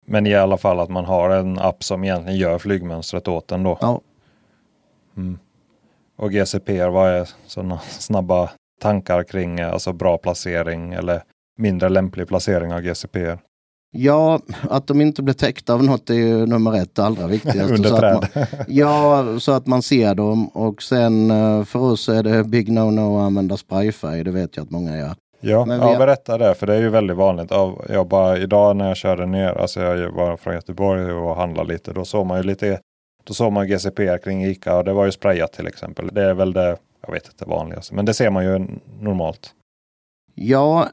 Men 0.07 0.27
i 0.27 0.35
alla 0.35 0.57
fall 0.57 0.81
att 0.81 0.91
man 0.91 1.05
har 1.05 1.31
en 1.31 1.59
app 1.59 1.85
som 1.85 2.05
egentligen 2.05 2.39
gör 2.39 2.59
flygmönstret 2.59 3.29
åt 3.29 3.53
en 3.53 3.63
då? 3.63 3.79
Ja. 3.81 4.01
Mm. 5.17 5.39
Och 6.17 6.33
GCP, 6.33 6.87
vad 6.87 7.11
är 7.11 7.29
sådana 7.47 7.79
snabba 7.79 8.51
tankar 8.81 9.23
kring 9.23 9.61
alltså 9.61 9.93
bra 9.93 10.19
placering 10.19 10.93
eller 10.93 11.23
mindre 11.59 11.89
lämplig 11.89 12.29
placering 12.29 12.73
av 12.73 12.81
GCP? 12.81 13.37
Ja, 13.91 14.41
att 14.71 14.87
de 14.87 15.01
inte 15.01 15.23
blir 15.23 15.35
täckta 15.35 15.75
av 15.75 15.85
något 15.85 16.11
är 16.11 16.15
ju 16.15 16.47
nummer 16.47 16.77
ett, 16.83 16.99
allra 16.99 17.27
viktigast. 17.27 17.71
Under 17.71 17.91
träd? 17.91 18.29
Man, 18.35 18.47
ja, 18.69 19.25
så 19.41 19.53
att 19.53 19.67
man 19.67 19.83
ser 19.83 20.15
dem 20.15 20.49
och 20.49 20.83
sen 20.83 21.31
eh, 21.31 21.65
för 21.65 21.79
oss 21.79 22.09
är 22.09 22.23
det 22.23 22.45
big 22.45 22.69
no-no 22.69 23.19
att 23.19 23.27
använda 23.27 23.57
sprayfärg. 23.57 24.25
Det 24.25 24.31
vet 24.31 24.57
jag 24.57 24.65
att 24.65 24.71
många 24.71 24.97
gör. 24.97 25.15
Ja, 25.41 25.65
Men 25.65 25.81
ja 25.81 25.87
har... 25.87 25.99
berätta 25.99 26.39
det 26.39 26.55
för 26.55 26.67
det 26.67 26.75
är 26.75 26.81
ju 26.81 26.89
väldigt 26.89 27.17
vanligt. 27.17 27.51
Jag 27.89 28.07
bara, 28.09 28.39
idag 28.39 28.77
när 28.77 28.89
jag 28.89 28.97
körde 28.97 29.27
ner, 29.27 29.49
alltså 29.49 29.81
jag 29.81 30.13
var 30.13 30.37
från 30.37 30.55
Göteborg 30.55 31.13
och 31.13 31.37
handlade 31.37 31.73
lite, 31.73 31.93
då 31.93 32.05
såg 32.05 32.27
man 32.27 32.37
ju 32.37 32.43
lite 32.43 32.81
då 33.27 33.35
såg 33.35 33.53
man 33.53 33.69
GCP 33.69 34.19
kring 34.19 34.45
ICA 34.45 34.77
och 34.77 34.85
det 34.85 34.93
var 34.93 35.05
ju 35.05 35.13
sprayat 35.13 35.53
till 35.53 35.67
exempel. 35.67 36.09
Det 36.13 36.23
är 36.23 36.35
väl 36.35 36.53
det, 36.53 36.77
jag 37.07 37.13
vet 37.13 37.29
inte, 37.29 37.45
vanligaste. 37.45 37.95
Men 37.95 38.05
det 38.05 38.15
ser 38.15 38.31
man 38.31 38.45
ju 38.45 38.67
normalt. 39.01 39.51
Ja, 40.39 40.89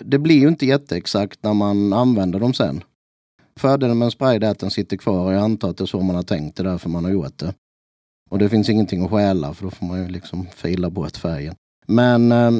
det 0.00 0.18
blir 0.18 0.40
ju 0.40 0.48
inte 0.48 0.66
jätteexakt 0.66 1.42
när 1.42 1.54
man 1.54 1.92
använder 1.92 2.40
dem 2.40 2.54
sen. 2.54 2.84
Fördelen 3.56 3.98
med 3.98 4.06
en 4.06 4.10
spray 4.10 4.36
är 4.36 4.44
att 4.44 4.58
den 4.58 4.70
sitter 4.70 4.96
kvar 4.96 5.26
och 5.26 5.32
jag 5.32 5.42
antar 5.42 5.70
att 5.70 5.76
det 5.76 5.84
är 5.84 5.86
så 5.86 6.00
man 6.00 6.16
har 6.16 6.22
tänkt 6.22 6.56
det 6.56 6.62
därför 6.62 6.88
man 6.88 7.04
har 7.04 7.12
gjort 7.12 7.38
det. 7.38 7.54
Och 8.30 8.38
det 8.38 8.48
finns 8.48 8.68
ingenting 8.68 9.04
att 9.04 9.10
stjäla 9.10 9.54
för 9.54 9.64
då 9.64 9.70
får 9.70 9.86
man 9.86 10.02
ju 10.02 10.08
liksom 10.08 10.46
fila 10.54 10.90
bort 10.90 11.16
färgen. 11.16 11.54
Men 11.86 12.32
eh, 12.32 12.50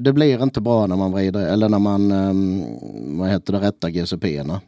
det 0.00 0.12
blir 0.12 0.42
inte 0.42 0.60
bra 0.60 0.86
när 0.86 0.96
man 0.96 1.12
vrider, 1.12 1.46
eller 1.46 1.68
när 1.68 1.78
man, 1.78 2.10
eh, 2.12 3.18
vad 3.18 3.30
heter 3.30 3.52
det, 3.52 3.60
rättar 3.60 3.88
GCP-erna. 3.88 4.60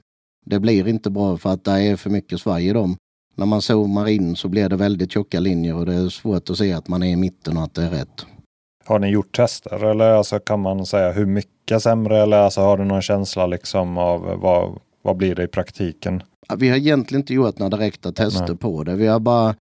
Det 0.46 0.60
blir 0.60 0.88
inte 0.88 1.10
bra 1.10 1.36
för 1.36 1.50
att 1.50 1.64
det 1.64 1.72
är 1.72 1.96
för 1.96 2.10
mycket 2.10 2.40
svaj 2.40 2.68
i 2.68 2.72
dem. 2.72 2.96
När 3.34 3.46
man 3.46 3.62
zoomar 3.62 4.08
in 4.08 4.36
så 4.36 4.48
blir 4.48 4.68
det 4.68 4.76
väldigt 4.76 5.12
tjocka 5.12 5.40
linjer 5.40 5.74
och 5.74 5.86
det 5.86 5.94
är 5.94 6.08
svårt 6.08 6.50
att 6.50 6.58
se 6.58 6.72
att 6.72 6.88
man 6.88 7.02
är 7.02 7.12
i 7.12 7.16
mitten 7.16 7.56
och 7.56 7.62
att 7.62 7.74
det 7.74 7.82
är 7.82 7.90
rätt. 7.90 8.26
Har 8.84 8.98
ni 8.98 9.08
gjort 9.08 9.36
tester 9.36 9.84
eller 9.84 10.10
alltså, 10.10 10.38
kan 10.38 10.60
man 10.60 10.86
säga 10.86 11.12
hur 11.12 11.26
mycket 11.26 11.82
sämre 11.82 12.22
eller 12.22 12.36
alltså, 12.36 12.60
har 12.60 12.76
du 12.76 12.84
någon 12.84 13.02
känsla 13.02 13.46
liksom 13.46 13.98
av 13.98 14.20
vad, 14.20 14.78
vad 15.02 15.16
blir 15.16 15.34
det 15.34 15.42
i 15.42 15.48
praktiken? 15.48 16.22
Vi 16.56 16.68
har 16.68 16.76
egentligen 16.76 17.20
inte 17.20 17.34
gjort 17.34 17.58
några 17.58 17.76
direkta 17.76 18.12
tester 18.12 18.48
Nej. 18.48 18.56
på 18.56 18.84
det. 18.84 18.96
Vi 18.96 19.06
har 19.06 19.20
bara, 19.20 19.54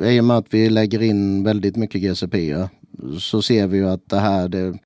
eh, 0.00 0.08
i 0.08 0.20
och 0.20 0.24
med 0.24 0.36
att 0.36 0.54
vi 0.54 0.70
lägger 0.70 1.02
in 1.02 1.44
väldigt 1.44 1.76
mycket 1.76 2.00
GCP 2.00 2.66
så 3.18 3.42
ser 3.42 3.66
vi 3.66 3.76
ju 3.76 3.88
att 3.88 4.08
det 4.08 4.18
här, 4.18 4.48
det, 4.48 4.78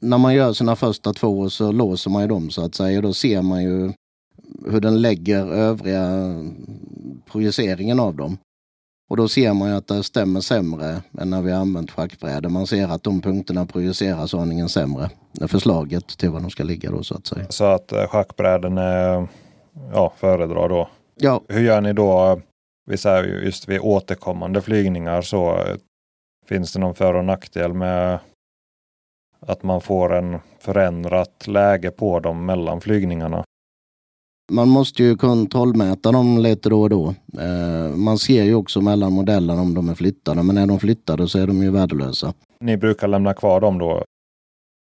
när 0.00 0.18
man 0.18 0.34
gör 0.34 0.52
sina 0.52 0.76
första 0.76 1.12
två 1.12 1.50
så 1.50 1.72
låser 1.72 2.10
man 2.10 2.22
ju 2.22 2.28
dem 2.28 2.50
så 2.50 2.64
att 2.64 2.74
säga. 2.74 3.00
Då 3.00 3.12
ser 3.12 3.42
man 3.42 3.62
ju 3.62 3.92
hur 4.70 4.80
den 4.80 5.02
lägger 5.02 5.46
övriga 5.46 6.34
projiceringen 7.32 8.00
av 8.00 8.16
dem. 8.16 8.38
Och 9.10 9.16
då 9.16 9.28
ser 9.28 9.52
man 9.54 9.68
ju 9.68 9.76
att 9.76 9.86
det 9.86 10.02
stämmer 10.02 10.40
sämre 10.40 11.02
än 11.18 11.30
när 11.30 11.42
vi 11.42 11.50
har 11.50 11.60
använt 11.60 11.90
schackbrädor. 11.90 12.48
Man 12.48 12.66
ser 12.66 12.88
att 12.88 13.02
de 13.02 13.20
punkterna 13.20 13.66
projiceras 13.66 14.34
aningen 14.34 14.68
sämre. 14.68 15.10
Förslaget 15.48 16.18
till 16.18 16.30
var 16.30 16.40
de 16.40 16.50
ska 16.50 16.62
ligga 16.64 16.90
då 16.90 17.02
så 17.02 17.14
att 17.14 17.26
säga. 17.26 17.46
Så 17.48 17.64
att 17.64 17.92
eh, 17.92 18.06
schackbräden 18.06 18.78
är 18.78 19.28
ja, 19.92 20.12
föredrar 20.16 20.68
då? 20.68 20.88
Ja. 21.14 21.42
Hur 21.48 21.60
gör 21.60 21.80
ni 21.80 21.92
då? 21.92 22.40
just 23.44 23.68
vid 23.68 23.80
återkommande 23.80 24.62
flygningar 24.62 25.22
så 25.22 25.64
finns 26.46 26.72
det 26.72 26.78
någon 26.78 26.94
för 26.94 27.14
och 27.14 27.24
nackdel 27.24 27.72
med 27.72 28.18
att 29.40 29.62
man 29.62 29.80
får 29.80 30.14
en 30.14 30.38
förändrat 30.58 31.46
läge 31.46 31.90
på 31.90 32.20
dem 32.20 32.46
mellan 32.46 32.80
flygningarna? 32.80 33.44
Man 34.52 34.68
måste 34.68 35.02
ju 35.02 35.16
kontrollmäta 35.16 36.12
dem 36.12 36.38
lite 36.38 36.68
då 36.68 36.82
och 36.82 36.90
då. 36.90 37.14
Eh, 37.38 37.96
man 37.96 38.18
ser 38.18 38.44
ju 38.44 38.54
också 38.54 38.80
mellan 38.80 39.12
modellerna 39.12 39.62
om 39.62 39.74
de 39.74 39.88
är 39.88 39.94
flyttade, 39.94 40.42
men 40.42 40.58
är 40.58 40.66
de 40.66 40.80
flyttade 40.80 41.28
så 41.28 41.38
är 41.38 41.46
de 41.46 41.62
ju 41.62 41.70
värdelösa. 41.70 42.32
Ni 42.60 42.76
brukar 42.76 43.08
lämna 43.08 43.34
kvar 43.34 43.60
dem 43.60 43.78
då? 43.78 44.04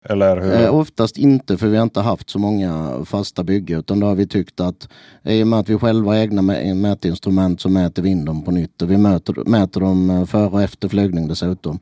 Eller 0.09 0.41
hur? 0.41 0.53
Eh, 0.53 0.75
oftast 0.75 1.17
inte, 1.17 1.57
för 1.57 1.67
vi 1.67 1.77
har 1.77 1.83
inte 1.83 2.01
haft 2.01 2.29
så 2.29 2.39
många 2.39 2.99
fasta 3.05 3.43
byggen, 3.43 3.79
utan 3.79 3.99
då 3.99 4.07
har 4.07 4.15
vi 4.15 4.27
tyckt 4.27 4.59
att 4.59 4.89
i 5.23 5.43
och 5.43 5.47
med 5.47 5.59
att 5.59 5.69
vi 5.69 5.77
själva 5.77 6.11
har 6.11 6.17
egna 6.17 6.41
mätinstrument 6.75 7.61
så 7.61 7.69
mäter 7.69 8.01
vi 8.01 8.09
in 8.09 8.25
dem 8.25 8.43
på 8.43 8.51
nytt 8.51 8.81
och 8.81 8.91
vi 8.91 8.97
mäter, 8.97 9.49
mäter 9.49 9.81
dem 9.81 10.09
eh, 10.09 10.25
före 10.25 10.49
och 10.49 10.61
efter 10.61 10.87
flygning 10.87 11.27
dessutom. 11.27 11.79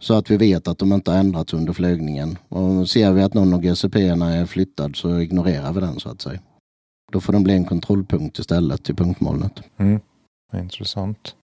Så 0.00 0.14
att 0.14 0.30
vi 0.30 0.36
vet 0.36 0.68
att 0.68 0.78
de 0.78 0.92
inte 0.92 1.10
har 1.10 1.18
ändrats 1.18 1.54
under 1.54 1.72
flygningen. 1.72 2.38
Och 2.48 2.88
ser 2.88 3.12
vi 3.12 3.22
att 3.22 3.34
någon 3.34 3.54
av 3.54 3.60
GCP-erna 3.60 4.34
är 4.34 4.46
flyttad 4.46 4.96
så 4.96 5.20
ignorerar 5.20 5.72
vi 5.72 5.80
den 5.80 6.00
så 6.00 6.08
att 6.08 6.20
säga. 6.20 6.40
Då 7.12 7.20
får 7.20 7.32
den 7.32 7.44
bli 7.44 7.54
en 7.54 7.64
kontrollpunkt 7.64 8.38
istället 8.38 8.84
till 8.84 8.96
punktmolnet. 8.96 9.62
Mm. 9.76 10.00
Intressant. 10.54 11.36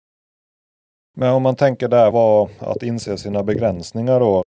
Men 1.18 1.34
om 1.34 1.44
man 1.44 1.56
tänker 1.56 1.88
där 1.88 2.12
var 2.12 2.50
att 2.60 2.84
inse 2.84 3.18
sina 3.18 3.44
begränsningar 3.44 4.20
då. 4.20 4.44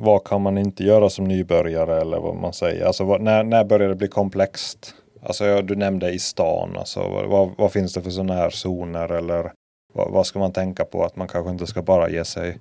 Vad 0.00 0.24
kan 0.24 0.42
man 0.42 0.58
inte 0.58 0.84
göra 0.84 1.10
som 1.10 1.24
nybörjare 1.24 2.00
eller 2.00 2.20
vad 2.20 2.36
man 2.36 2.52
säger? 2.52 2.86
Alltså 2.86 3.04
vad, 3.04 3.20
när, 3.20 3.44
när 3.44 3.64
börjar 3.64 3.88
det 3.88 3.94
bli 3.94 4.08
komplext? 4.08 4.94
Alltså 5.22 5.62
du 5.62 5.76
nämnde 5.76 6.10
i 6.10 6.18
stan, 6.18 6.76
alltså 6.76 7.00
vad, 7.28 7.50
vad 7.58 7.72
finns 7.72 7.94
det 7.94 8.02
för 8.02 8.10
sådana 8.10 8.34
här 8.34 8.50
zoner 8.50 9.08
eller 9.08 9.52
vad, 9.94 10.10
vad, 10.10 10.26
ska 10.26 10.38
man 10.38 10.52
tänka 10.52 10.84
på 10.84 11.04
att 11.04 11.16
man 11.16 11.28
kanske 11.28 11.50
inte 11.50 11.66
ska 11.66 11.82
bara 11.82 12.10
ge 12.10 12.24
sig 12.24 12.58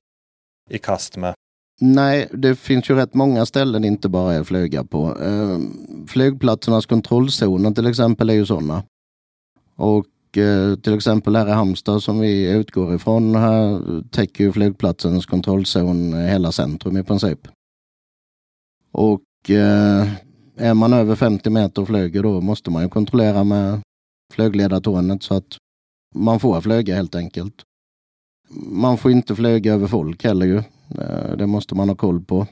i 0.69 0.77
kast 0.77 1.17
med? 1.17 1.33
Nej, 1.81 2.29
det 2.33 2.55
finns 2.55 2.89
ju 2.89 2.95
rätt 2.95 3.13
många 3.13 3.45
ställen 3.45 3.83
inte 3.83 4.09
bara 4.09 4.33
är 4.33 4.39
att 4.39 4.47
flyga 4.47 4.83
på. 4.83 5.17
Eh, 5.21 5.59
flygplatsernas 6.07 6.85
kontrollzoner 6.85 7.71
till 7.71 7.87
exempel 7.87 8.29
är 8.29 8.33
ju 8.33 8.45
sådana. 8.45 8.83
Och 9.75 10.37
eh, 10.37 10.75
till 10.75 10.93
exempel 10.93 11.35
här 11.35 11.47
i 11.47 11.51
Halmstad 11.51 12.03
som 12.03 12.19
vi 12.19 12.51
utgår 12.51 12.95
ifrån 12.95 13.35
här 13.35 13.81
täcker 14.11 14.43
ju 14.43 14.51
flygplatsens 14.51 15.25
kontrollzon 15.25 16.13
hela 16.13 16.51
centrum 16.51 16.97
i 16.97 17.03
princip. 17.03 17.47
Och 18.91 19.49
eh, 19.49 20.07
är 20.57 20.73
man 20.73 20.93
över 20.93 21.15
50 21.15 21.49
meter 21.49 21.81
och 21.81 21.87
flyger 21.87 22.23
då 22.23 22.41
måste 22.41 22.71
man 22.71 22.83
ju 22.83 22.89
kontrollera 22.89 23.43
med 23.43 23.81
flygledartornet 24.33 25.23
så 25.23 25.33
att 25.33 25.57
man 26.15 26.39
får 26.39 26.61
flyga 26.61 26.95
helt 26.95 27.15
enkelt. 27.15 27.63
Man 28.49 28.97
får 28.97 29.11
inte 29.11 29.35
flyga 29.35 29.73
över 29.73 29.87
folk 29.87 30.23
heller 30.23 30.45
ju. 30.45 30.57
Eh, 31.01 31.37
det 31.37 31.47
måste 31.47 31.75
man 31.75 31.89
ha 31.89 31.95
koll 31.95 32.25
på. 32.25 32.47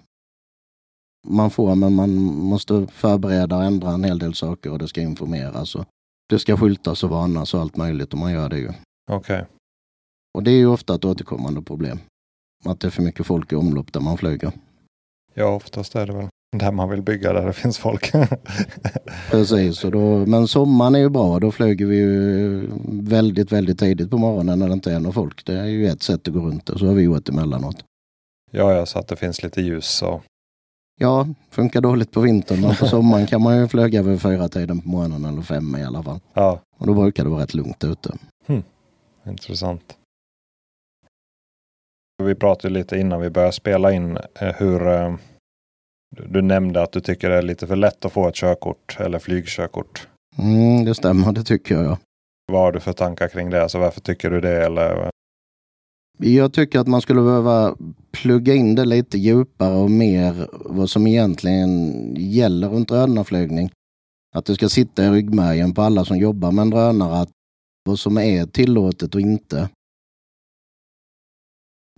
Man 1.28 1.52
får, 1.52 1.76
men 1.76 1.96
man 1.96 2.16
måste 2.26 2.88
förbereda 2.88 3.58
och 3.58 3.64
ändra 3.64 3.92
en 3.92 4.04
hel 4.04 4.20
del 4.20 4.34
saker 4.34 4.72
och 4.72 4.80
det 4.80 4.88
ska 4.88 5.02
informeras. 5.02 5.76
Och 5.76 5.86
det 6.30 6.40
ska 6.40 6.58
skyltas 6.58 7.04
och 7.04 7.10
varnas 7.10 7.54
och 7.54 7.62
allt 7.62 7.78
möjligt 7.78 8.14
och 8.14 8.20
man 8.20 8.32
gör 8.32 8.50
det 8.50 8.60
ju. 8.60 8.70
Okej. 9.12 9.36
Okay. 9.36 9.46
Och 10.34 10.44
det 10.44 10.52
är 10.52 10.58
ju 10.58 10.68
ofta 10.68 10.96
ett 10.96 11.06
återkommande 11.06 11.62
problem. 11.62 12.00
Att 12.66 12.80
det 12.80 12.88
är 12.88 12.92
för 12.92 13.04
mycket 13.04 13.26
folk 13.26 13.52
i 13.52 13.56
omlopp 13.56 13.94
där 13.94 14.02
man 14.02 14.18
flyger. 14.18 14.52
Ja, 15.34 15.56
oftast 15.56 15.96
är 15.96 16.08
det 16.08 16.14
väl 16.14 16.28
där 16.58 16.72
man 16.72 16.90
vill 16.90 17.02
bygga 17.02 17.34
där 17.34 17.46
det 17.46 17.54
finns 17.54 17.78
folk. 17.78 18.12
Precis, 19.32 19.84
och 19.84 19.92
då, 19.92 20.26
men 20.26 20.48
sommaren 20.48 20.96
är 20.96 21.00
ju 21.00 21.10
bra. 21.10 21.40
Då 21.40 21.52
flyger 21.52 21.86
vi 21.86 21.98
ju 21.98 22.68
väldigt, 22.88 23.52
väldigt 23.52 23.80
tidigt 23.80 24.10
på 24.10 24.18
morgonen 24.18 24.60
när 24.60 24.68
det 24.68 24.74
inte 24.74 24.92
är 24.92 25.00
någon 25.00 25.14
folk. 25.14 25.46
Det 25.46 25.54
är 25.54 25.66
ju 25.66 25.88
ett 25.88 26.04
sätt 26.04 26.28
att 26.28 26.34
gå 26.34 26.40
runt 26.40 26.66
det. 26.66 26.80
Så 26.80 26.88
har 26.88 26.94
vi 26.94 27.04
gjort 27.04 27.30
emellanåt. 27.30 27.84
Ja, 28.52 28.74
ja, 28.74 28.86
så 28.86 29.00
att 29.00 29.08
det 29.08 29.16
finns 29.16 29.44
lite 29.44 29.62
ljus. 29.62 29.86
Så. 29.86 30.22
Ja, 31.00 31.28
funkar 31.50 31.82
dåligt 31.82 32.12
på 32.12 32.22
vintern. 32.22 32.62
Men 32.62 32.76
på 32.76 32.86
sommaren 32.88 33.28
kan 33.28 33.42
man 33.42 33.58
ju 33.58 33.68
flyga 33.68 34.02
vid 34.02 34.22
fyra 34.22 34.50
tiden 34.50 34.82
på 34.82 34.90
morgonen 34.90 35.26
eller 35.26 35.42
fem 35.42 35.76
i 35.76 35.84
alla 35.84 36.04
fall. 36.04 36.20
Ja. 36.34 36.60
Och 36.78 36.88
då 36.88 36.94
brukar 36.94 37.24
det 37.24 37.30
vara 37.30 37.42
rätt 37.42 37.54
lugnt 37.54 37.84
ute. 37.84 38.18
Hmm. 38.48 38.64
Intressant. 39.28 39.98
Vi 42.24 42.36
pratade 42.36 42.74
lite 42.74 42.98
innan 42.98 43.22
vi 43.22 43.30
började 43.30 43.54
spela 43.54 43.92
in 43.92 44.18
eh, 44.40 44.56
hur 44.58 44.88
eh, 44.88 45.16
du 46.30 46.42
nämnde 46.42 46.82
att 46.82 46.92
du 46.92 47.00
tycker 47.00 47.30
det 47.30 47.36
är 47.36 47.42
lite 47.42 47.68
för 47.68 47.76
lätt 47.76 48.06
att 48.06 48.12
få 48.12 48.28
ett 48.28 48.36
körkort 48.36 48.98
eller 49.00 49.20
flygkörkort. 49.20 50.08
Mm, 50.38 50.86
det 50.86 50.96
stämmer, 50.96 51.32
det 51.32 51.44
tycker 51.44 51.76
jag. 51.76 51.86
Ja. 51.86 51.98
Vad 52.52 52.62
har 52.62 52.72
du 52.72 52.80
för 52.80 52.94
tankar 52.94 53.28
kring 53.28 53.50
det? 53.50 53.64
Alltså 53.64 53.80
varför 53.80 54.02
tycker 54.02 54.30
du 54.30 54.42
det? 54.42 54.66
Eller? 54.66 55.10
Jag 56.18 56.54
tycker 56.54 56.80
att 56.80 56.88
man 56.88 57.02
skulle 57.02 57.22
behöva 57.22 57.76
plugga 58.12 58.54
in 58.54 58.76
det 58.76 58.86
lite 58.86 59.18
djupare 59.18 59.76
och 59.76 59.92
mer 59.92 60.48
vad 60.52 60.90
som 60.90 61.08
egentligen 61.08 62.16
gäller 62.16 62.70
runt 62.70 62.88
drönarflygning. 62.88 63.70
Att 64.36 64.46
det 64.46 64.56
ska 64.56 64.70
sitta 64.70 65.06
i 65.06 65.10
ryggmärgen 65.10 65.74
på 65.74 65.82
alla 65.82 66.06
som 66.06 66.18
jobbar 66.18 66.52
med 66.52 66.62
en 66.62 66.70
drönare 66.70 67.20
att 67.20 67.30
vad 67.86 68.00
som 68.00 68.18
är 68.18 68.46
tillåtet 68.46 69.16
och 69.16 69.22
inte. 69.22 69.70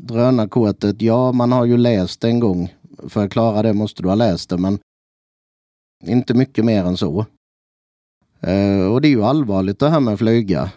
Drönarkortet, 0.03 1.01
ja 1.01 1.32
man 1.32 1.51
har 1.51 1.65
ju 1.65 1.77
läst 1.77 2.21
det 2.21 2.27
en 2.27 2.39
gång 2.39 2.73
för 3.10 3.26
att 3.26 3.32
klara 3.32 3.62
det 3.62 3.74
måste 3.74 4.02
du 4.02 4.08
ha 4.10 4.16
läst 4.16 4.50
det, 4.50 4.58
men 4.58 4.80
inte 6.04 6.34
mycket 6.34 6.66
mer 6.66 6.84
än 6.84 6.98
så. 6.98 7.26
Eh, 8.40 8.86
och 8.92 9.02
det 9.02 9.08
är 9.08 9.10
ju 9.10 9.24
allvarligt 9.24 9.80
det 9.80 9.90
här 9.90 10.00
med 10.00 10.14
att 10.14 10.20
flyga. 10.20 10.72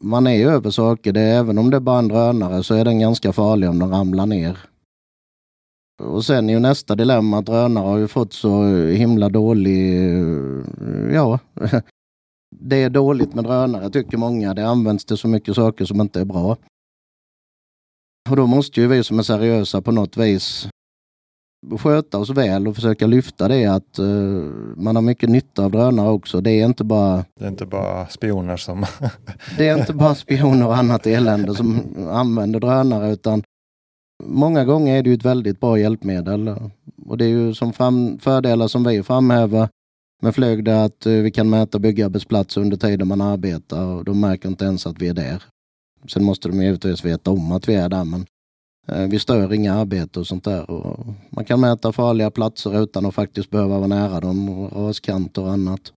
Man 0.00 0.26
är 0.26 0.34
ju 0.34 0.48
över 0.48 0.70
saker, 0.70 1.12
det 1.12 1.20
även 1.20 1.58
om 1.58 1.70
det 1.70 1.76
är 1.76 1.80
bara 1.80 1.98
en 1.98 2.08
drönare 2.08 2.62
så 2.62 2.74
är 2.74 2.84
den 2.84 3.00
ganska 3.00 3.32
farlig 3.32 3.68
om 3.68 3.78
den 3.78 3.90
ramlar 3.90 4.26
ner. 4.26 4.58
Och 6.02 6.24
sen 6.24 6.50
är 6.50 6.54
ju 6.54 6.60
nästa 6.60 6.94
dilemma 6.94 7.38
att 7.38 7.46
drönare 7.46 7.84
har 7.84 7.98
ju 7.98 8.08
fått 8.08 8.32
så 8.32 8.64
himla 8.86 9.28
dålig, 9.28 9.96
eh, 9.96 11.14
ja, 11.14 11.38
det 12.56 12.82
är 12.82 12.90
dåligt 12.90 13.34
med 13.34 13.44
drönare 13.44 13.90
tycker 13.90 14.16
många. 14.16 14.54
Det 14.54 14.66
används 14.66 15.04
till 15.04 15.16
så 15.16 15.28
mycket 15.28 15.54
saker 15.54 15.84
som 15.84 16.00
inte 16.00 16.20
är 16.20 16.24
bra. 16.24 16.56
Och 18.30 18.36
då 18.36 18.46
måste 18.46 18.80
ju 18.80 18.86
vi 18.86 19.04
som 19.04 19.18
är 19.18 19.22
seriösa 19.22 19.82
på 19.82 19.92
något 19.92 20.16
vis 20.16 20.68
sköta 21.78 22.18
oss 22.18 22.30
väl 22.30 22.68
och 22.68 22.74
försöka 22.74 23.06
lyfta 23.06 23.48
det 23.48 23.66
att 23.66 23.98
uh, 23.98 24.50
man 24.76 24.96
har 24.96 25.02
mycket 25.02 25.28
nytta 25.28 25.64
av 25.64 25.70
drönare 25.70 26.10
också. 26.10 26.40
Det 26.40 26.50
är 26.50 26.64
inte 26.64 26.84
bara 26.84 27.24
Det 27.38 27.44
är 27.44 27.48
inte 27.48 27.66
bara 27.66 28.06
spioner 28.06 28.56
som 28.56 28.86
Det 29.58 29.68
är 29.68 29.78
inte 29.78 29.92
bara 29.92 30.14
spioner 30.14 30.66
och 30.66 30.76
annat 30.76 31.06
elände 31.06 31.54
som 31.54 31.82
använder 32.10 32.60
drönare 32.60 33.12
utan 33.12 33.42
många 34.24 34.64
gånger 34.64 34.96
är 34.96 35.02
det 35.02 35.12
ett 35.12 35.24
väldigt 35.24 35.60
bra 35.60 35.78
hjälpmedel. 35.78 36.54
Och 37.06 37.18
det 37.18 37.24
är 37.24 37.28
ju 37.28 37.54
som 37.54 37.72
fram, 37.72 38.18
fördelar 38.18 38.68
som 38.68 38.84
vi 38.84 39.02
framhäver 39.02 39.68
med 40.22 40.34
flyg 40.34 40.64
det 40.64 40.84
att 40.84 41.06
uh, 41.06 41.22
vi 41.22 41.30
kan 41.30 41.50
mäta 41.50 41.78
byggarbetsplatser 41.78 42.60
under 42.60 42.76
tiden 42.76 43.08
man 43.08 43.20
arbetar 43.20 43.84
och 43.84 44.04
de 44.04 44.20
märker 44.20 44.48
inte 44.48 44.64
ens 44.64 44.86
att 44.86 45.02
vi 45.02 45.08
är 45.08 45.14
där. 45.14 45.42
Sen 46.08 46.24
måste 46.24 46.48
de 46.48 46.62
givetvis 46.62 47.04
veta 47.04 47.30
om 47.30 47.52
att 47.52 47.68
vi 47.68 47.74
är 47.74 47.88
där 47.88 48.04
men 48.04 48.26
Eh, 48.26 48.33
vi 48.86 49.18
stör 49.18 49.52
inga 49.52 49.74
arbete 49.74 50.20
och 50.20 50.26
sånt 50.26 50.44
där. 50.44 50.70
Och 50.70 51.06
man 51.30 51.44
kan 51.44 51.60
mäta 51.60 51.92
farliga 51.92 52.30
platser 52.30 52.82
utan 52.82 53.06
att 53.06 53.14
faktiskt 53.14 53.50
behöva 53.50 53.78
vara 53.78 53.86
nära 53.86 54.20
dem, 54.20 54.68
raskanter 54.68 55.42
och 55.42 55.52
annat. 55.52 55.92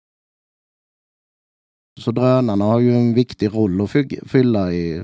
Så 1.99 2.11
drönarna 2.11 2.65
har 2.65 2.79
ju 2.79 2.95
en 2.95 3.13
viktig 3.13 3.55
roll 3.55 3.81
att 3.81 3.91
fylla 4.25 4.71
i 4.73 5.03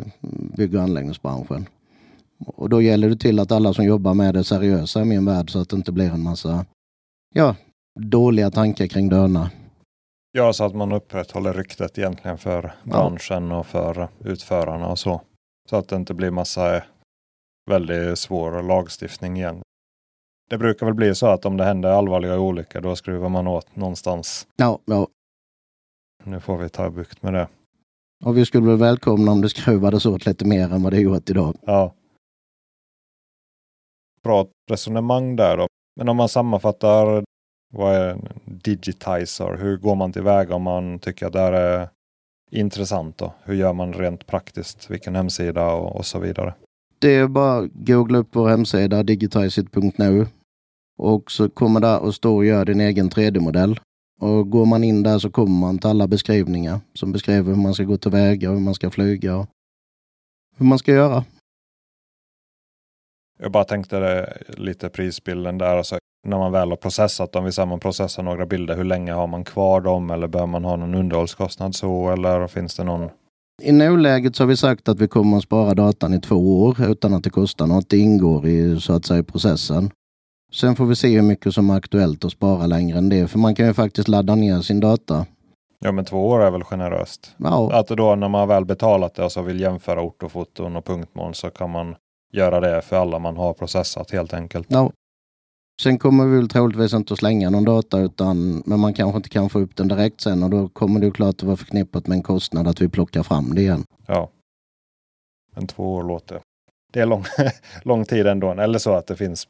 bygg 0.58 0.76
och 0.76 0.82
anläggningsbranschen. 0.82 1.66
Och 2.46 2.70
då 2.70 2.82
gäller 2.82 3.10
det 3.10 3.18
till 3.18 3.40
att 3.40 3.52
alla 3.52 3.74
som 3.74 3.86
jobbar 3.86 4.14
med 4.14 4.34
det 4.34 4.44
seriösa 4.44 5.02
i 5.02 5.06
min 5.06 5.26
värld 5.26 5.52
så 5.52 5.60
att 5.60 5.70
det 5.70 5.76
inte 5.76 5.92
blir 5.92 6.12
en 6.12 6.24
massa 6.24 6.66
ja, 7.36 7.56
dåliga 8.00 8.52
tankar 8.52 8.88
kring 8.88 9.10
drönare. 9.10 9.50
Ja, 10.32 10.54
så 10.54 10.64
att 10.64 10.76
man 10.76 10.92
upprätthåller 10.92 11.54
ryktet 11.54 11.98
egentligen 11.98 12.38
för 12.38 12.74
branschen 12.84 13.50
ja. 13.50 13.60
och 13.60 13.66
för 13.66 14.08
utförarna 14.20 14.88
och 14.88 15.00
så. 15.00 15.22
Så 15.70 15.76
att 15.76 15.88
det 15.88 15.96
inte 15.96 16.14
blir 16.14 16.32
massa 16.32 16.84
väldigt 17.66 18.20
svår 18.20 18.64
lagstiftning 18.64 19.38
igen. 19.38 19.62
Det 20.50 20.58
brukar 20.58 20.86
väl 20.86 20.96
bli 20.96 21.16
så 21.16 21.28
att 21.28 21.46
om 21.46 21.58
det 21.58 21.64
händer 21.64 21.90
allvarliga 21.90 22.40
olyckor 22.40 22.82
då 22.82 22.96
skruvar 22.96 23.30
man 23.30 23.48
åt 23.48 23.76
någonstans. 23.76 24.48
Ja, 24.56 24.80
ja. 24.86 25.08
Nu 26.24 26.40
får 26.40 26.58
vi 26.58 26.70
ta 26.70 26.90
bukt 26.90 27.24
med 27.24 27.34
det. 27.34 27.48
Och 28.26 28.38
vi 28.38 28.46
skulle 28.46 28.68
väl 28.68 28.78
välkomna 28.78 29.32
om 29.32 29.42
det 29.42 29.50
skruvades 29.50 30.06
åt 30.06 30.26
lite 30.26 30.46
mer 30.46 30.74
än 30.74 30.84
vad 30.84 30.94
det 30.94 31.00
gjort 31.00 31.30
idag. 31.30 31.56
Ja. 31.62 31.94
Bra 34.24 34.48
resonemang 34.70 35.36
där 35.36 35.58
då. 35.58 35.68
Men 35.96 36.10
om 36.10 36.18
man 36.18 36.30
sammanfattar 36.30 37.24
vad 37.74 37.96
är 37.96 38.10
en 38.10 38.30
digitizer? 38.46 39.58
Hur 39.58 39.78
går 39.78 39.96
man 39.96 40.14
tillväga 40.14 40.56
om 40.56 40.62
man 40.62 41.00
tycker 41.00 41.26
att 41.26 41.34
det 41.34 41.40
här 41.40 41.54
är 41.54 41.90
intressant? 42.52 43.18
Då? 43.18 43.34
Hur 43.44 43.54
gör 43.54 43.74
man 43.74 43.94
rent 43.94 44.26
praktiskt? 44.26 44.90
Vilken 44.92 45.16
hemsida 45.16 45.72
och, 45.72 45.96
och 45.96 46.06
så 46.06 46.20
vidare? 46.20 46.54
Det 47.04 47.16
är 47.16 47.28
bara 47.28 47.58
att 47.58 47.72
googla 47.74 48.18
upp 48.18 48.28
vår 48.32 48.50
hemsida 48.50 49.04
digitizeit.nu. 49.04 50.28
och 50.98 51.32
så 51.32 51.50
kommer 51.50 51.80
där 51.80 52.08
att 52.08 52.16
stå 52.16 52.36
och 52.36 52.46
gör 52.46 52.66
din 52.66 52.82
egen 52.82 53.10
3D-modell. 53.10 53.80
Och 54.22 54.50
går 54.50 54.66
man 54.66 54.84
in 54.84 55.04
där 55.04 55.20
så 55.20 55.30
kommer 55.30 55.60
man 55.60 55.80
till 55.80 55.90
alla 55.90 56.08
beskrivningar 56.08 56.80
som 56.94 57.12
beskriver 57.12 57.54
hur 57.54 57.62
man 57.62 57.74
ska 57.74 57.84
gå 57.84 57.98
tillväga, 57.98 58.52
hur 58.52 58.60
man 58.60 58.74
ska 58.74 58.92
flyga 58.92 59.36
och 59.36 59.48
hur 60.58 60.66
man 60.66 60.80
ska 60.80 60.92
göra. 60.92 61.26
Jag 63.40 63.52
bara 63.52 63.64
tänkte 63.64 64.00
det, 64.00 64.38
lite 64.48 64.90
prisbilden 64.90 65.58
där. 65.58 65.78
Alltså, 65.78 65.98
när 66.28 66.38
man 66.38 66.52
väl 66.52 66.70
har 66.70 66.78
processat 66.78 67.32
dem, 67.32 67.52
säger 67.52 67.68
man 67.68 67.80
processar 67.80 68.24
några 68.24 68.46
bilder, 68.46 68.78
hur 68.78 68.84
länge 68.84 69.12
har 69.12 69.28
man 69.28 69.44
kvar 69.44 69.82
dem 69.82 70.10
eller 70.12 70.28
bör 70.28 70.46
man 70.46 70.66
ha 70.66 70.76
någon 70.76 70.96
underhållskostnad 70.96 71.76
så 71.76 72.10
eller 72.10 72.48
finns 72.48 72.76
det 72.76 72.84
någon? 72.84 73.10
I 73.62 73.72
nuläget 73.72 74.36
så 74.36 74.44
har 74.44 74.48
vi 74.48 74.58
sagt 74.58 74.90
att 74.90 75.00
vi 75.00 75.08
kommer 75.08 75.38
att 75.38 75.44
spara 75.44 75.74
datan 75.74 76.14
i 76.14 76.22
två 76.22 76.64
år 76.64 76.82
utan 76.92 77.14
att 77.14 77.24
det 77.24 77.30
kostar 77.30 77.68
något. 77.68 77.90
Det 77.90 77.98
ingår 77.98 78.48
i 78.48 78.82
så 78.82 78.94
att 78.94 79.06
säga 79.06 79.24
processen. 79.24 79.92
Sen 80.54 80.76
får 80.76 80.86
vi 80.86 80.96
se 80.96 81.16
hur 81.16 81.22
mycket 81.22 81.54
som 81.54 81.70
är 81.70 81.78
aktuellt 81.78 82.26
att 82.26 82.32
spara 82.32 82.68
längre 82.68 82.98
än 82.98 83.10
det, 83.10 83.28
för 83.28 83.40
man 83.40 83.56
kan 83.56 83.68
ju 83.68 83.74
faktiskt 83.74 84.08
ladda 84.08 84.36
ner 84.36 84.62
sin 84.62 84.80
data. 84.80 85.26
Ja, 85.80 85.92
men 85.92 86.06
två 86.06 86.28
år 86.28 86.44
är 86.44 86.52
väl 86.52 86.64
generöst? 86.64 87.36
Ja. 87.38 87.74
Att 87.74 87.88
då 87.88 88.16
när 88.16 88.30
man 88.30 88.48
väl 88.48 88.66
betalat 88.66 89.16
det 89.16 89.24
och 89.24 89.32
så 89.32 89.42
vill 89.42 89.60
jämföra 89.60 90.02
ortofoton 90.02 90.76
och 90.76 90.86
punktmål 90.86 91.34
så 91.34 91.50
kan 91.50 91.70
man 91.70 91.96
göra 92.34 92.60
det 92.60 92.82
för 92.82 92.96
alla 92.96 93.20
man 93.20 93.38
har 93.38 93.54
processat 93.54 94.12
helt 94.12 94.34
enkelt. 94.34 94.68
Ja. 94.70 94.92
Sen 95.82 96.00
kommer 96.00 96.26
vi 96.26 96.38
väl 96.38 96.50
troligtvis 96.50 96.94
inte 96.94 97.14
att 97.14 97.20
slänga 97.20 97.50
någon 97.50 97.66
data, 97.66 98.00
utan, 98.00 98.64
men 98.66 98.80
man 98.80 98.94
kanske 98.94 99.18
inte 99.18 99.30
kan 99.30 99.50
få 99.50 99.60
upp 99.60 99.76
den 99.76 99.88
direkt 99.88 100.22
sen 100.22 100.44
och 100.44 100.50
då 100.50 100.70
kommer 100.70 101.00
det 101.00 101.12
klart 101.12 101.36
att 101.36 101.44
vara 101.44 101.58
förknippat 101.58 102.08
med 102.08 102.16
en 102.16 102.24
kostnad 102.24 102.68
att 102.68 102.82
vi 102.82 102.90
plockar 102.90 103.24
fram 103.24 103.56
det 103.56 103.62
igen. 103.62 103.84
Ja. 104.08 104.30
Men 105.56 105.68
två 105.68 105.94
år 105.94 106.04
låter. 106.04 106.42
Det 106.94 107.00
är 107.00 107.06
lång, 107.06 107.24
lång 107.84 108.06
tid 108.06 108.28
ändå. 108.28 108.52
Eller 108.52 108.80
så 108.80 108.94
att 108.94 109.08
det 109.08 109.16
finns 109.16 109.48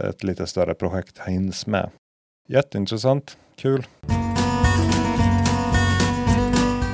ett 0.00 0.24
lite 0.24 0.46
större 0.46 0.74
projekt 0.74 1.18
hinns 1.26 1.66
med. 1.66 1.90
Jätteintressant. 2.48 3.38
Kul. 3.56 3.86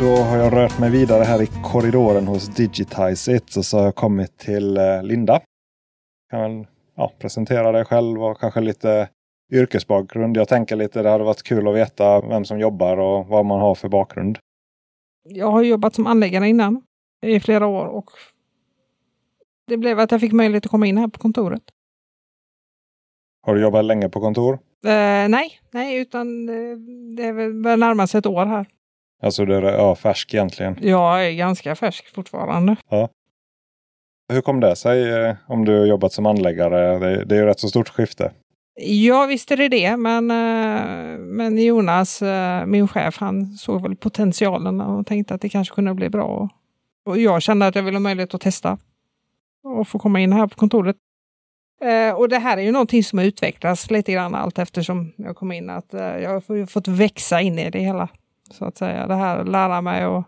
Då 0.00 0.16
har 0.16 0.36
jag 0.36 0.52
rört 0.52 0.78
mig 0.78 0.90
vidare 0.90 1.24
här 1.24 1.42
i 1.42 1.46
korridoren 1.46 2.26
hos 2.26 2.48
Digitize 2.48 3.36
It 3.36 3.56
och 3.56 3.64
så 3.64 3.78
har 3.78 3.84
jag 3.84 3.94
kommit 3.94 4.38
till 4.38 4.76
eh, 4.76 5.02
Linda. 5.02 5.40
Kan 6.30 6.66
ja, 7.00 7.12
presentera 7.18 7.72
dig 7.72 7.84
själv 7.84 8.24
och 8.24 8.40
kanske 8.40 8.60
lite 8.60 9.08
yrkesbakgrund. 9.52 10.36
Jag 10.36 10.48
tänker 10.48 10.76
lite, 10.76 11.02
det 11.02 11.10
hade 11.10 11.24
varit 11.24 11.42
kul 11.42 11.68
att 11.68 11.74
veta 11.74 12.20
vem 12.20 12.44
som 12.44 12.60
jobbar 12.60 12.96
och 12.96 13.26
vad 13.26 13.46
man 13.46 13.60
har 13.60 13.74
för 13.74 13.88
bakgrund. 13.88 14.38
Jag 15.24 15.50
har 15.50 15.62
jobbat 15.62 15.94
som 15.94 16.06
anläggare 16.06 16.48
innan 16.48 16.82
i 17.26 17.40
flera 17.40 17.66
år 17.66 17.86
och 17.86 18.10
det 19.66 19.76
blev 19.76 20.00
att 20.00 20.10
jag 20.10 20.20
fick 20.20 20.32
möjlighet 20.32 20.64
att 20.64 20.70
komma 20.70 20.86
in 20.86 20.98
här 20.98 21.08
på 21.08 21.18
kontoret. 21.18 21.62
Har 23.42 23.54
du 23.54 23.62
jobbat 23.62 23.84
länge 23.84 24.08
på 24.08 24.20
kontor? 24.20 24.54
Eh, 24.84 25.28
nej, 25.28 25.60
nej, 25.70 25.98
utan 25.98 26.46
det 27.16 27.32
börjar 27.32 27.76
närma 27.76 28.06
sig 28.06 28.18
ett 28.18 28.26
år 28.26 28.46
här. 28.46 28.66
Alltså 29.22 29.44
du 29.44 29.54
är 29.54 29.62
ja, 29.62 29.94
färsk 29.94 30.34
egentligen? 30.34 30.76
Jag 30.80 31.26
är 31.26 31.32
ganska 31.32 31.74
färsk 31.74 32.14
fortfarande. 32.14 32.76
Ja. 32.88 33.08
Hur 34.30 34.40
kom 34.40 34.60
det 34.60 34.76
sig 34.76 35.10
eh, 35.10 35.36
om 35.46 35.64
du 35.64 35.86
jobbat 35.86 36.12
som 36.12 36.26
anläggare? 36.26 36.98
Det, 36.98 37.24
det 37.24 37.34
är 37.34 37.40
ju 37.40 37.46
rätt 37.46 37.60
så 37.60 37.68
stort 37.68 37.88
skifte. 37.88 38.32
Ja, 38.82 39.26
visst 39.26 39.50
är 39.50 39.56
det 39.56 39.68
det, 39.68 39.96
men, 39.96 40.30
eh, 40.30 41.18
men 41.18 41.58
Jonas, 41.58 42.22
eh, 42.22 42.66
min 42.66 42.88
chef, 42.88 43.16
han 43.18 43.46
såg 43.46 43.82
väl 43.82 43.96
potentialen 43.96 44.80
och 44.80 45.06
tänkte 45.06 45.34
att 45.34 45.40
det 45.40 45.48
kanske 45.48 45.74
kunde 45.74 45.94
bli 45.94 46.10
bra. 46.10 46.48
Och 47.04 47.18
jag 47.18 47.42
kände 47.42 47.66
att 47.66 47.74
jag 47.74 47.82
ville 47.82 47.96
ha 47.96 48.00
möjlighet 48.00 48.34
att 48.34 48.40
testa 48.40 48.78
och 49.64 49.88
få 49.88 49.98
komma 49.98 50.20
in 50.20 50.32
här 50.32 50.46
på 50.46 50.56
kontoret. 50.56 50.96
Eh, 51.84 52.14
och 52.14 52.28
det 52.28 52.38
här 52.38 52.56
är 52.56 52.62
ju 52.62 52.72
någonting 52.72 53.04
som 53.04 53.18
utvecklas 53.18 53.90
lite 53.90 54.12
grann 54.12 54.34
allt 54.34 54.58
eftersom 54.58 55.12
jag 55.16 55.36
kom 55.36 55.52
in. 55.52 55.70
Att 55.70 55.92
jag 55.92 56.30
har 56.30 56.66
fått 56.66 56.88
växa 56.88 57.40
in 57.40 57.58
i 57.58 57.70
det 57.70 57.80
hela. 57.80 58.08
Så 58.50 58.64
att 58.64 58.78
säga. 58.78 59.06
Det 59.06 59.14
här 59.14 59.44
lära 59.44 59.80
mig 59.80 60.06
och 60.06 60.24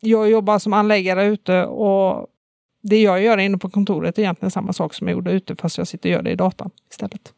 jag 0.00 0.30
jobbar 0.30 0.58
som 0.58 0.72
anläggare 0.72 1.24
ute 1.24 1.64
och 1.64 2.26
det 2.82 3.02
jag 3.02 3.22
gör 3.22 3.38
inne 3.38 3.58
på 3.58 3.70
kontoret 3.70 4.18
är 4.18 4.22
egentligen 4.22 4.50
samma 4.50 4.72
sak 4.72 4.94
som 4.94 5.08
jag 5.08 5.14
gjorde 5.14 5.32
ute 5.32 5.56
fast 5.56 5.78
jag 5.78 5.88
sitter 5.88 6.08
och 6.08 6.12
gör 6.12 6.22
det 6.22 6.30
i 6.30 6.36
datan 6.36 6.70
istället. 6.90 7.34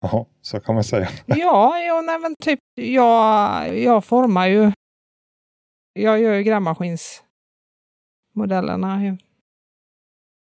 Ja, 0.00 0.26
så 0.42 0.60
kan 0.60 0.74
man 0.74 0.84
säga. 0.84 1.08
ja, 1.26 1.78
ja 1.78 2.00
nej, 2.00 2.18
men 2.18 2.34
typ 2.40 2.60
jag, 2.74 3.78
jag 3.78 4.04
formar 4.04 4.46
ju. 4.46 4.72
Jag 5.92 6.20
gör 6.20 6.34
ju 6.34 6.42
grävmaskinsmodellerna. 6.42 9.16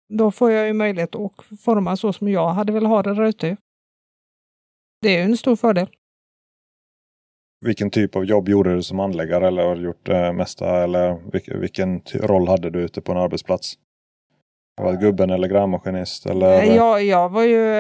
Då 0.10 0.32
får 0.32 0.52
jag 0.52 0.68
ju 0.68 0.74
möjlighet 0.74 1.16
att 1.16 1.32
forma 1.60 1.98
så 1.98 2.14
som 2.14 2.28
jag 2.28 2.50
hade 2.50 2.74
velat 2.74 2.90
ha 2.90 3.04
det 3.04 3.16
där 3.16 3.24
ute. 3.24 3.58
Det 5.02 5.10
är 5.10 5.18
ju 5.18 5.24
en 5.24 5.38
stor 5.38 5.56
fördel. 5.56 5.88
Vilken 7.66 7.92
typ 7.92 8.16
av 8.16 8.26
jobb 8.26 8.50
gjorde 8.50 8.76
du 8.76 8.84
som 8.84 9.00
anläggare 9.00 9.48
eller 9.48 9.64
har 9.64 9.76
du 9.76 9.82
gjort 9.82 10.06
det 10.06 10.34
mesta? 10.34 10.84
Eller 10.84 11.20
vilken 11.60 12.00
roll 12.00 12.48
hade 12.48 12.70
du 12.70 12.80
ute 12.80 13.02
på 13.02 13.12
en 13.12 13.18
arbetsplats? 13.18 13.78
Var 14.76 14.94
gubben 14.94 15.30
eller 15.30 15.48
grävmaskinist? 15.48 16.26
Eller? 16.26 16.64
Jag, 16.64 17.04
jag 17.04 17.30
var 17.30 17.44
ju, 17.44 17.74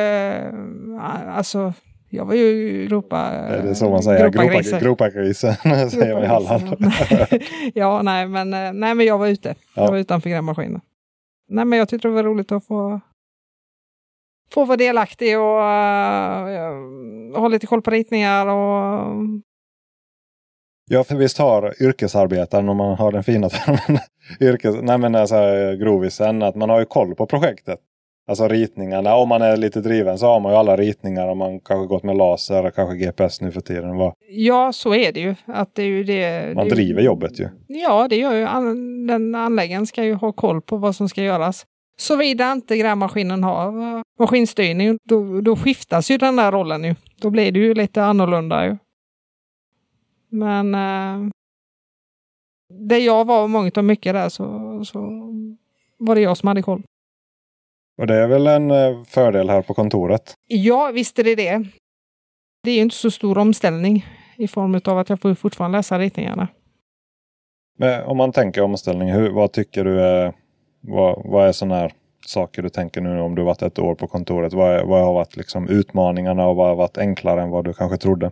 äh, 0.95 1.37
alltså, 1.37 1.73
jag 2.09 2.25
var 2.25 2.33
ju 2.33 2.85
gropa... 2.87 3.17
Är 3.19 3.63
det 3.63 3.75
så 3.75 3.89
man 3.89 4.03
säger? 4.03 4.29
Gropagrisen, 4.29 4.79
gropagrisen 4.79 5.53
säger 5.89 6.13
man 6.13 6.23
i 6.23 6.27
Halland. 6.27 6.75
ja, 7.73 8.01
nej 8.01 8.27
men, 8.27 8.53
eh, 8.53 8.73
nej, 8.73 8.95
men 8.95 9.05
jag 9.05 9.17
var 9.17 9.27
ute. 9.27 9.55
Ja. 9.75 9.83
Jag 9.83 9.91
var 9.91 9.97
utanför 9.97 10.29
grävmaskinen. 10.29 10.81
Nej, 11.49 11.65
men 11.65 11.79
jag 11.79 11.89
tyckte 11.89 12.07
det 12.07 12.13
var 12.13 12.23
roligt 12.23 12.51
att 12.51 12.65
få, 12.65 12.99
få 14.51 14.65
vara 14.65 14.77
delaktig 14.77 15.39
och 15.39 15.57
uh, 15.57 17.39
ha 17.39 17.47
lite 17.47 17.67
koll 17.67 17.81
på 17.81 17.91
ritningar 17.91 18.47
och 18.47 19.15
Ja, 20.93 21.03
för 21.03 21.15
visst 21.15 21.37
har 21.37 21.83
yrkesarbetaren, 21.83 22.69
om 22.69 22.77
man 22.77 22.95
har 22.95 23.11
den 23.11 23.23
fina 23.23 23.49
termen, 23.49 24.01
yrkes, 24.41 24.75
nej 24.81 24.97
men 24.97 25.15
alltså, 25.15 25.35
grovisen, 25.79 26.43
att 26.43 26.55
man 26.55 26.69
har 26.69 26.79
ju 26.79 26.85
koll 26.85 27.15
på 27.15 27.25
projektet. 27.25 27.79
Alltså 28.27 28.47
ritningarna. 28.47 29.15
Om 29.15 29.29
man 29.29 29.41
är 29.41 29.57
lite 29.57 29.81
driven 29.81 30.17
så 30.17 30.25
har 30.25 30.39
man 30.39 30.51
ju 30.51 30.57
alla 30.57 30.75
ritningar. 30.77 31.27
Om 31.27 31.37
man 31.37 31.59
kanske 31.59 31.87
gått 31.87 32.03
med 32.03 32.17
laser 32.17 32.65
och 32.65 32.75
kanske 32.75 32.97
GPS 32.97 33.41
nu 33.41 33.51
för 33.51 33.61
tiden. 33.61 33.97
Va? 33.97 34.13
Ja, 34.29 34.71
så 34.73 34.95
är 34.95 35.11
det 35.11 35.19
ju. 35.19 35.35
Att 35.45 35.75
det 35.75 35.81
är 35.81 35.85
ju 35.85 36.03
det, 36.03 36.55
man 36.55 36.67
det 36.67 36.75
driver 36.75 36.99
ju, 36.99 37.05
jobbet 37.05 37.39
ju. 37.39 37.49
Ja, 37.67 38.07
det 38.07 38.15
gör 38.15 38.33
ju. 38.33 38.45
Den 39.07 39.35
anläggaren 39.35 39.87
ska 39.87 40.03
ju 40.03 40.13
ha 40.13 40.31
koll 40.31 40.61
på 40.61 40.77
vad 40.77 40.95
som 40.95 41.09
ska 41.09 41.21
göras. 41.21 41.65
Såvida 41.97 42.51
inte 42.51 42.77
grävmaskinen 42.77 43.43
har 43.43 44.03
maskinstyrning, 44.19 44.97
då, 45.03 45.41
då 45.41 45.55
skiftas 45.55 46.11
ju 46.11 46.17
den 46.17 46.35
där 46.35 46.51
rollen 46.51 46.83
ju. 46.83 46.95
Då 47.21 47.29
blir 47.29 47.51
det 47.51 47.59
ju 47.59 47.73
lite 47.73 48.03
annorlunda 48.03 48.65
ju. 48.65 48.77
Men 50.33 50.75
eh, 50.75 51.29
det 52.69 52.99
jag 52.99 53.25
var 53.25 53.47
mångt 53.47 53.77
och 53.77 53.85
mycket 53.85 54.13
där 54.13 54.29
så, 54.29 54.45
så 54.85 54.99
var 55.97 56.15
det 56.15 56.21
jag 56.21 56.37
som 56.37 56.47
hade 56.47 56.61
koll. 56.61 56.83
Och 57.97 58.07
det 58.07 58.15
är 58.15 58.27
väl 58.27 58.47
en 58.47 58.71
eh, 58.71 59.03
fördel 59.03 59.49
här 59.49 59.61
på 59.61 59.73
kontoret? 59.73 60.33
Ja, 60.47 60.91
visst 60.93 61.19
är 61.19 61.23
det 61.23 61.35
det. 61.35 61.65
Det 62.63 62.71
är 62.71 62.81
inte 62.81 62.95
så 62.95 63.11
stor 63.11 63.37
omställning 63.37 64.05
i 64.37 64.47
form 64.47 64.81
av 64.85 64.97
att 64.97 65.09
jag 65.09 65.21
får 65.21 65.35
fortfarande 65.35 65.77
läsa 65.77 65.99
ritningarna. 65.99 66.47
Men 67.77 68.03
om 68.03 68.17
man 68.17 68.31
tänker 68.31 68.61
omställning, 68.61 69.11
hur, 69.11 69.29
vad 69.29 69.51
tycker 69.51 69.83
du 69.83 70.01
är, 70.01 70.33
vad, 70.81 71.21
vad 71.25 71.47
är 71.47 71.51
sådana 71.51 71.75
här 71.75 71.93
saker 72.25 72.61
du 72.61 72.69
tänker 72.69 73.01
nu 73.01 73.19
om 73.19 73.35
du 73.35 73.43
varit 73.43 73.61
ett 73.61 73.79
år 73.79 73.95
på 73.95 74.07
kontoret? 74.07 74.53
Vad, 74.53 74.71
är, 74.71 74.83
vad 74.83 75.01
har 75.01 75.13
varit 75.13 75.37
liksom 75.37 75.67
utmaningarna 75.67 76.47
och 76.47 76.55
vad 76.55 76.67
har 76.67 76.75
varit 76.75 76.97
enklare 76.97 77.41
än 77.41 77.49
vad 77.49 77.65
du 77.65 77.73
kanske 77.73 77.97
trodde? 77.97 78.31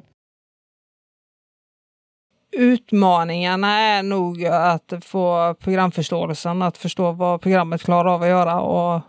Utmaningarna 2.52 3.80
är 3.80 4.04
nog 4.04 4.46
att 4.46 4.94
få 5.02 5.56
programförståelsen, 5.60 6.62
att 6.62 6.78
förstå 6.78 7.12
vad 7.12 7.42
programmet 7.42 7.82
klarar 7.82 8.14
av 8.14 8.22
att 8.22 8.28
göra 8.28 8.62
och 8.62 9.02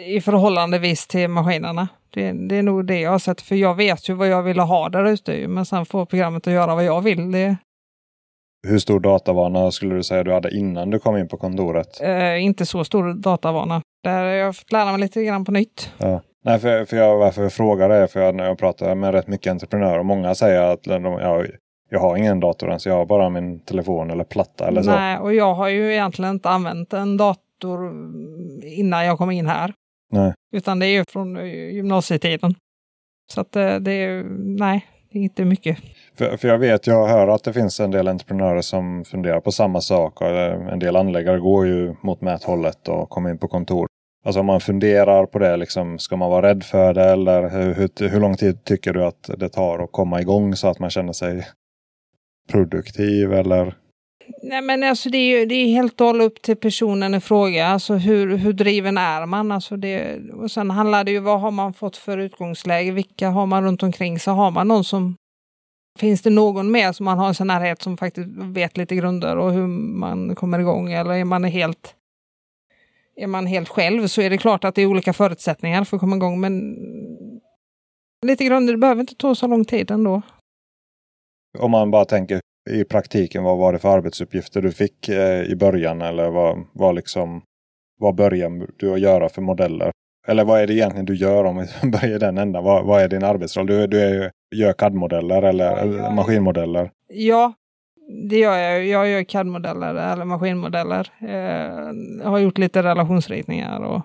i 0.00 0.20
förhållandevis 0.20 1.06
till 1.06 1.28
maskinerna. 1.28 1.88
Det, 2.10 2.32
det, 2.32 2.56
är 2.56 2.62
nog 2.62 2.86
det 2.86 3.00
jag 3.00 3.10
har 3.10 3.18
sett, 3.18 3.40
för 3.40 3.54
jag 3.54 3.74
vet 3.74 4.08
ju 4.08 4.14
vad 4.14 4.28
jag 4.28 4.42
vill 4.42 4.58
ha 4.58 4.88
där 4.88 5.04
ute, 5.04 5.48
men 5.48 5.66
sen 5.66 5.86
får 5.86 6.06
programmet 6.06 6.46
att 6.46 6.52
göra 6.52 6.74
vad 6.74 6.84
jag 6.84 7.00
vill. 7.00 7.32
Det... 7.32 7.56
Hur 8.68 8.78
stor 8.78 9.00
datavana 9.00 9.70
skulle 9.70 9.94
du 9.94 10.02
säga 10.02 10.24
du 10.24 10.32
hade 10.32 10.56
innan 10.56 10.90
du 10.90 10.98
kom 10.98 11.16
in 11.16 11.28
på 11.28 11.36
kontoret? 11.36 12.00
Eh, 12.00 12.44
inte 12.44 12.66
så 12.66 12.84
stor 12.84 13.14
datavana. 13.14 13.82
Där 14.02 14.24
jag 14.24 14.54
lära 14.70 14.90
mig 14.90 15.00
lite 15.00 15.24
grann 15.24 15.44
på 15.44 15.52
nytt. 15.52 15.92
Ja. 15.98 16.20
Nej, 16.44 16.58
för, 16.58 16.84
för 16.84 16.96
jag, 16.96 17.18
varför 17.18 17.42
jag 17.42 17.52
frågar 17.52 17.88
det 17.88 17.94
är 17.94 18.06
för 18.06 18.20
jag, 18.20 18.34
när 18.34 18.44
jag 18.44 18.58
pratar 18.58 18.94
med 18.94 19.14
rätt 19.14 19.26
mycket 19.26 19.50
entreprenörer 19.50 19.98
och 19.98 20.06
många 20.06 20.34
säger 20.34 20.62
att 20.62 20.82
de, 20.82 21.04
ja, 21.04 21.44
jag 21.90 22.00
har 22.00 22.16
ingen 22.16 22.40
dator 22.40 22.68
ens, 22.68 22.86
jag 22.86 22.94
har 22.94 23.06
bara 23.06 23.28
min 23.28 23.60
telefon 23.60 24.10
eller 24.10 24.24
platta 24.24 24.68
eller 24.68 24.82
så. 24.82 24.90
Nej, 24.90 25.18
och 25.18 25.34
jag 25.34 25.54
har 25.54 25.68
ju 25.68 25.92
egentligen 25.92 26.30
inte 26.30 26.48
använt 26.48 26.92
en 26.92 27.16
dator 27.16 27.92
innan 28.62 29.06
jag 29.06 29.18
kom 29.18 29.30
in 29.30 29.46
här. 29.46 29.72
Nej. 30.12 30.34
Utan 30.52 30.78
det 30.78 30.86
är 30.86 30.90
ju 30.90 31.04
från 31.08 31.46
gymnasietiden. 31.48 32.54
Så 33.32 33.40
att 33.40 33.52
det, 33.52 33.72
eh, 33.72 33.80
det 33.80 33.92
är, 33.92 34.24
nej, 34.38 34.86
det 35.12 35.18
är 35.18 35.22
inte 35.22 35.44
mycket. 35.44 35.78
För, 36.14 36.36
för 36.36 36.48
jag 36.48 36.58
vet, 36.58 36.86
jag 36.86 37.06
hör 37.06 37.28
att 37.28 37.44
det 37.44 37.52
finns 37.52 37.80
en 37.80 37.90
del 37.90 38.08
entreprenörer 38.08 38.60
som 38.60 39.04
funderar 39.04 39.40
på 39.40 39.52
samma 39.52 39.80
sak. 39.80 40.22
Eh, 40.22 40.72
en 40.72 40.78
del 40.78 40.96
anläggare 40.96 41.38
går 41.38 41.66
ju 41.66 41.94
mot 42.02 42.20
mäthållet 42.20 42.88
och 42.88 43.08
kommer 43.10 43.30
in 43.30 43.38
på 43.38 43.48
kontor. 43.48 43.86
Alltså 44.24 44.40
om 44.40 44.46
man 44.46 44.60
funderar 44.60 45.26
på 45.26 45.38
det, 45.38 45.56
liksom, 45.56 45.98
ska 45.98 46.16
man 46.16 46.30
vara 46.30 46.48
rädd 46.48 46.64
för 46.64 46.94
det 46.94 47.04
eller 47.04 47.50
hur, 47.50 47.74
hur, 47.74 48.08
hur 48.08 48.20
lång 48.20 48.36
tid 48.36 48.64
tycker 48.64 48.92
du 48.92 49.04
att 49.04 49.30
det 49.38 49.48
tar 49.48 49.78
att 49.78 49.92
komma 49.92 50.20
igång 50.20 50.56
så 50.56 50.68
att 50.68 50.78
man 50.78 50.90
känner 50.90 51.12
sig 51.12 51.46
produktiv 52.52 53.32
eller? 53.32 53.74
Nej 54.42 54.62
men 54.62 54.82
alltså 54.82 55.10
det 55.10 55.18
är, 55.18 55.46
det 55.46 55.54
är 55.54 55.66
helt 55.66 56.00
och 56.00 56.06
hållet 56.06 56.26
upp 56.26 56.42
till 56.42 56.56
personen 56.56 57.14
i 57.14 57.20
fråga. 57.20 57.66
Alltså 57.66 57.94
hur, 57.94 58.36
hur 58.36 58.52
driven 58.52 58.98
är 58.98 59.26
man? 59.26 59.52
Alltså 59.52 59.76
det, 59.76 60.18
och 60.32 60.50
sen 60.50 60.70
handlar 60.70 61.04
det 61.04 61.10
ju 61.10 61.18
vad 61.18 61.40
har 61.40 61.50
man 61.50 61.74
fått 61.74 61.96
för 61.96 62.18
utgångsläge? 62.18 62.90
Vilka 62.90 63.28
har 63.28 63.46
man 63.46 63.64
runt 63.64 63.82
omkring 63.82 64.18
sig? 64.18 64.32
Har 64.32 64.50
man 64.50 64.68
någon 64.68 64.84
som 64.84 65.16
Finns 65.98 66.22
det 66.22 66.30
någon 66.30 66.70
mer 66.70 66.92
som 66.92 67.04
man 67.04 67.18
har 67.18 67.28
en 67.28 67.34
sån 67.34 67.46
närhet 67.46 67.82
som 67.82 67.96
faktiskt 67.96 68.28
vet 68.36 68.76
lite 68.76 68.96
grunder 68.96 69.36
och 69.36 69.52
hur 69.52 69.66
man 69.66 70.34
kommer 70.34 70.58
igång? 70.58 70.92
Eller 70.92 71.14
är 71.14 71.24
man 71.24 71.44
helt 71.44 71.94
är 73.16 73.26
man 73.26 73.46
helt 73.46 73.68
själv 73.68 74.06
så 74.06 74.22
är 74.22 74.30
det 74.30 74.38
klart 74.38 74.64
att 74.64 74.74
det 74.74 74.82
är 74.82 74.86
olika 74.86 75.12
förutsättningar 75.12 75.84
för 75.84 75.96
att 75.96 76.00
komma 76.00 76.16
igång. 76.16 76.40
Men 76.40 76.76
lite 78.26 78.44
grunder, 78.44 78.72
det 78.72 78.78
behöver 78.78 79.00
inte 79.00 79.14
ta 79.14 79.34
så 79.34 79.46
lång 79.46 79.64
tid 79.64 79.90
ändå. 79.90 80.22
Om 81.58 81.70
man 81.70 81.90
bara 81.90 82.04
tänker 82.04 82.40
i 82.70 82.84
praktiken, 82.84 83.44
vad 83.44 83.58
var 83.58 83.72
det 83.72 83.78
för 83.78 83.88
arbetsuppgifter 83.88 84.62
du 84.62 84.72
fick 84.72 85.08
eh, 85.08 85.42
i 85.42 85.56
början? 85.56 86.02
Eller 86.02 86.30
vad, 86.30 86.66
vad, 86.72 86.94
liksom, 86.94 87.42
vad 87.98 88.14
började 88.14 88.66
du 88.76 88.92
att 88.92 89.00
göra 89.00 89.28
för 89.28 89.42
modeller? 89.42 89.90
Eller 90.26 90.44
vad 90.44 90.60
är 90.60 90.66
det 90.66 90.74
egentligen 90.74 91.06
du 91.06 91.14
gör 91.14 91.44
om 91.44 91.56
vi 91.82 91.90
börjar 91.90 92.18
den 92.18 92.38
ändan? 92.38 92.64
Vad, 92.64 92.84
vad 92.84 93.02
är 93.02 93.08
din 93.08 93.24
arbetsroll? 93.24 93.66
Du, 93.66 93.86
du 93.86 94.00
är, 94.00 94.30
gör 94.54 94.72
CAD-modeller 94.72 95.42
eller 95.42 95.86
ja, 95.86 96.10
maskinmodeller? 96.10 96.90
Ja, 97.08 97.52
det 98.08 98.38
gör 98.38 98.58
jag. 98.58 98.86
Jag 98.86 99.08
gör 99.08 99.22
CAD-modeller 99.22 99.94
eller 99.94 100.24
maskinmodeller. 100.24 101.08
Eh, 101.20 102.30
har 102.30 102.38
gjort 102.38 102.58
lite 102.58 102.82
relationsritningar 102.82 103.80
och 103.80 104.02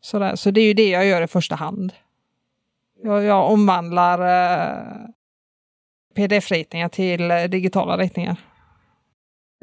sådär. 0.00 0.36
Så 0.36 0.50
det 0.50 0.60
är 0.60 0.66
ju 0.66 0.74
det 0.74 0.88
jag 0.88 1.06
gör 1.06 1.22
i 1.22 1.26
första 1.26 1.54
hand. 1.54 1.92
Jag, 3.02 3.24
jag 3.24 3.50
omvandlar 3.50 4.18
eh, 4.18 4.76
pdf-ritningar 6.16 6.88
till 6.88 7.30
eh, 7.30 7.44
digitala 7.44 7.96
ritningar. 7.96 8.36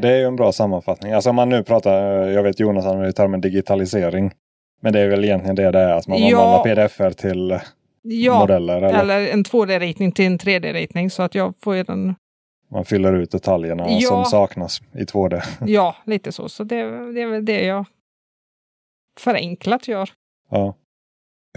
Det 0.01 0.09
är 0.09 0.17
ju 0.17 0.25
en 0.25 0.35
bra 0.35 0.51
sammanfattning. 0.51 1.13
Alltså 1.13 1.29
om 1.29 1.35
man 1.35 1.49
nu 1.49 1.63
pratar, 1.63 2.01
jag 2.27 2.43
vet 2.43 2.59
Jonas 2.59 2.85
använder 2.85 3.11
termen 3.11 3.41
digitalisering. 3.41 4.31
Men 4.81 4.93
det 4.93 4.99
är 4.99 5.07
väl 5.07 5.25
egentligen 5.25 5.55
det 5.55 5.71
det 5.71 5.79
är, 5.79 5.93
att 5.93 6.07
man 6.07 6.27
ja. 6.27 6.37
omvandlar 6.37 6.87
pdf 6.87 7.15
till 7.15 7.59
ja, 8.01 8.39
modeller? 8.39 8.77
Eller, 8.77 8.99
eller 8.99 9.27
en 9.27 9.43
2D-ritning 9.43 10.11
till 10.11 10.25
en 10.25 10.37
3D-ritning 10.37 11.09
så 11.09 11.23
att 11.23 11.35
jag 11.35 11.53
får 11.61 11.83
den 11.83 12.15
man 12.67 12.85
fyller 12.85 13.13
ut 13.13 13.31
detaljerna 13.31 13.85
ja. 13.89 14.07
som 14.09 14.25
saknas 14.25 14.81
i 14.93 15.03
2D. 15.03 15.41
Ja, 15.67 15.95
lite 16.05 16.31
så. 16.31 16.49
Så 16.49 16.63
det, 16.63 16.75
det 17.13 17.21
är 17.21 17.27
väl 17.27 17.45
det 17.45 17.63
jag 17.63 17.85
förenklat 19.19 19.87
gör. 19.87 20.09
Ja. 20.49 20.75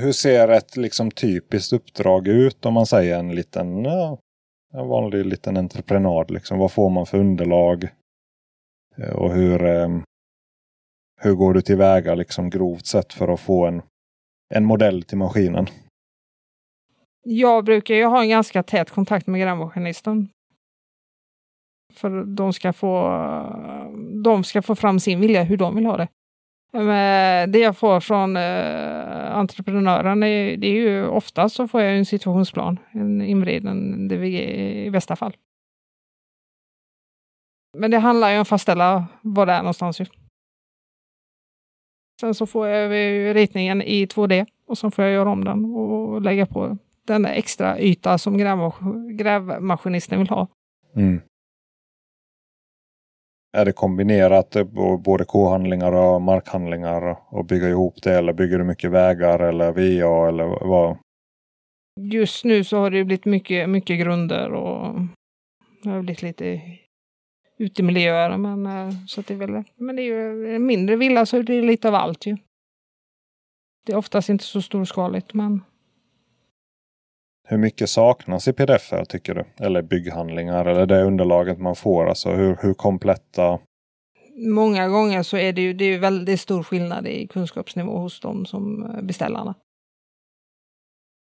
Hur 0.01 0.13
ser 0.13 0.49
ett 0.49 0.77
liksom 0.77 1.11
typiskt 1.11 1.73
uppdrag 1.73 2.29
ut 2.29 2.67
om 2.67 2.75
man 2.75 2.87
säger 2.87 3.19
en 3.19 3.35
liten, 3.35 3.85
ja, 3.85 4.19
en 4.73 4.89
vanlig 4.89 5.27
liten 5.27 5.57
entreprenad? 5.57 6.31
Liksom. 6.31 6.59
Vad 6.59 6.73
får 6.73 6.91
man 6.91 7.07
för 7.07 7.19
underlag? 7.19 7.89
Eh, 8.97 9.13
och 9.13 9.35
hur, 9.35 9.65
eh, 9.65 9.89
hur 11.21 11.35
går 11.35 11.55
du 11.55 11.63
tillväga 11.63 12.15
liksom 12.15 12.51
grovt 12.51 12.87
sett 12.87 13.13
för 13.13 13.29
att 13.29 13.41
få 13.41 13.67
en, 13.67 13.83
en 14.55 14.65
modell 14.65 15.03
till 15.03 15.19
maskinen? 15.19 15.67
Jag 17.23 17.65
brukar 17.65 17.95
ju 17.95 18.05
ha 18.05 18.23
en 18.23 18.29
ganska 18.29 18.63
tät 18.63 18.91
kontakt 18.91 19.27
med 19.27 19.41
grävmaskinisten 19.41 20.29
för 21.95 22.25
de 22.25 22.53
ska 22.53 22.73
få, 22.73 23.11
de 24.25 24.45
ska 24.45 24.63
få 24.63 24.75
fram 24.75 25.01
sin 25.01 25.21
vilja 25.21 25.43
hur 25.43 25.57
de 25.57 25.75
vill 25.75 25.87
ha 25.87 25.97
det. 25.97 26.09
Men 26.73 26.89
eh, 26.89 27.53
det 27.53 27.59
jag 27.59 27.77
får 27.77 28.01
från 28.01 28.37
eh, 28.37 29.37
entreprenören, 29.37 30.23
är, 30.23 30.57
det 30.57 30.67
är 30.67 30.75
ju 30.75 31.07
oftast 31.07 31.57
så 31.57 31.69
får 31.69 31.81
jag 31.81 31.99
en 31.99 32.07
situationsplan, 32.07 32.79
en 32.91 33.23
invriden 33.23 34.09
DVG 34.09 34.35
i 34.87 34.91
bästa 34.91 35.17
fall. 35.17 35.37
Men 37.79 37.91
det 37.91 37.99
handlar 37.99 38.31
ju 38.31 38.37
om 38.37 38.43
att 38.43 38.49
fastställa 38.49 39.07
var 39.23 39.47
det 39.47 39.53
är 39.53 39.63
någonstans. 39.63 40.01
Ju. 40.01 40.07
Sen 42.21 42.35
så 42.35 42.47
får 42.47 42.69
jag 42.69 42.91
ritningen 43.37 43.83
i 43.83 44.07
2D 44.07 44.47
och 44.67 44.79
sen 44.79 44.91
får 44.91 45.05
jag 45.05 45.15
göra 45.15 45.31
om 45.31 45.45
den 45.45 45.65
och 45.65 46.23
lägga 46.23 46.47
på 46.47 46.79
den 47.07 47.27
extra 47.27 47.81
yta 47.81 48.19
som 48.19 48.39
grävmaskinisten 49.17 50.19
vill 50.19 50.29
ha. 50.29 50.49
Mm. 50.97 51.21
Är 53.53 53.65
det 53.65 53.73
kombinerat 53.73 54.57
eh, 54.57 54.65
både 54.99 55.25
kohandlingar 55.25 55.93
och 55.93 56.23
markhandlingar 56.23 57.17
och 57.29 57.45
bygga 57.45 57.69
ihop 57.69 58.03
det? 58.03 58.15
Eller 58.15 58.33
bygger 58.33 58.59
du 58.59 58.65
mycket 58.65 58.91
vägar 58.91 59.39
eller 59.39 59.73
VA 59.73 60.29
eller 60.29 60.67
vad? 60.67 60.99
Just 62.01 62.45
nu 62.45 62.65
så 62.65 62.79
har 62.79 62.91
det 62.91 63.05
blivit 63.05 63.25
mycket, 63.25 63.69
mycket 63.69 64.01
grunder 64.01 64.53
och 64.53 64.95
det 65.83 65.91
har 65.91 66.03
blivit 66.03 66.23
lite 66.23 66.61
utemiljöer. 67.59 68.37
Men, 68.37 68.67
eh, 68.67 68.95
så 69.07 69.21
det 69.21 69.35
är 69.35 69.39
väl, 69.39 69.65
men 69.77 69.97
det 69.97 70.03
är 70.03 70.07
ju 70.07 70.55
en 70.55 70.67
mindre 70.67 70.97
villa 70.97 71.27
så 71.27 71.43
det 71.43 71.55
är 71.55 71.63
lite 71.63 71.89
av 71.89 71.95
allt 71.95 72.27
ju. 72.27 72.37
Det 73.87 73.93
är 73.93 73.97
oftast 73.97 74.29
inte 74.29 74.45
så 74.45 74.63
storskaligt 74.63 75.35
men 75.35 75.63
hur 77.51 77.59
mycket 77.59 77.91
saknas 77.91 78.49
i 78.49 78.53
pdf 78.53 78.93
tycker 79.09 79.35
du? 79.35 79.65
Eller 79.65 79.83
bygghandlingar 79.83 80.65
eller 80.65 80.87
det 80.87 81.03
underlaget 81.03 81.59
man 81.59 81.77
får. 81.77 82.09
Alltså 82.09 82.31
hur, 82.31 82.59
hur 82.63 82.75
kompletta? 82.75 83.59
Många 84.37 84.89
gånger 84.89 85.23
så 85.23 85.37
är 85.37 85.53
det 85.53 85.63
ju 85.63 85.73
det 85.73 85.85
är 85.85 85.99
väldigt 85.99 86.41
stor 86.41 86.63
skillnad 86.63 87.07
i 87.07 87.27
kunskapsnivå 87.27 87.99
hos 87.99 88.21
de 88.21 88.47
som 88.47 88.83
eh, 88.85 89.03
beställarna. 89.03 89.55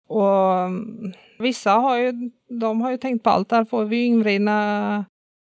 Och 0.08 0.58
mm, 0.58 1.12
vissa 1.38 1.70
har 1.70 1.96
ju, 1.96 2.30
de 2.60 2.80
har 2.80 2.90
ju 2.90 2.96
tänkt 2.96 3.22
på 3.22 3.30
allt. 3.30 3.48
Där 3.48 3.64
får 3.64 3.84
vi 3.84 4.04
invridna, 4.04 5.04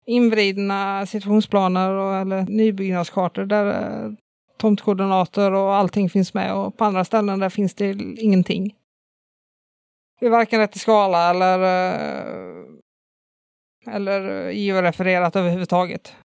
invridna 0.05 1.05
situationsplaner 1.05 1.89
och, 1.89 2.15
eller 2.15 2.41
nybyggnadskartor 2.41 3.45
där 3.45 3.67
eh, 3.67 4.11
tomtkoordinater 4.57 5.51
och 5.51 5.75
allting 5.75 6.09
finns 6.09 6.33
med. 6.33 6.55
Och 6.55 6.77
på 6.77 6.85
andra 6.85 7.05
ställen 7.05 7.39
där 7.39 7.49
finns 7.49 7.73
det 7.73 7.89
ingenting. 8.17 8.75
Det 10.25 10.29
är 10.29 10.31
varken 10.31 10.59
rätt 10.59 10.75
i 10.75 10.79
skala 10.79 11.29
eller, 11.29 11.59
eh, 11.59 12.65
eller 13.95 14.49
georefererat 14.49 15.35
överhuvudtaget. 15.35 16.15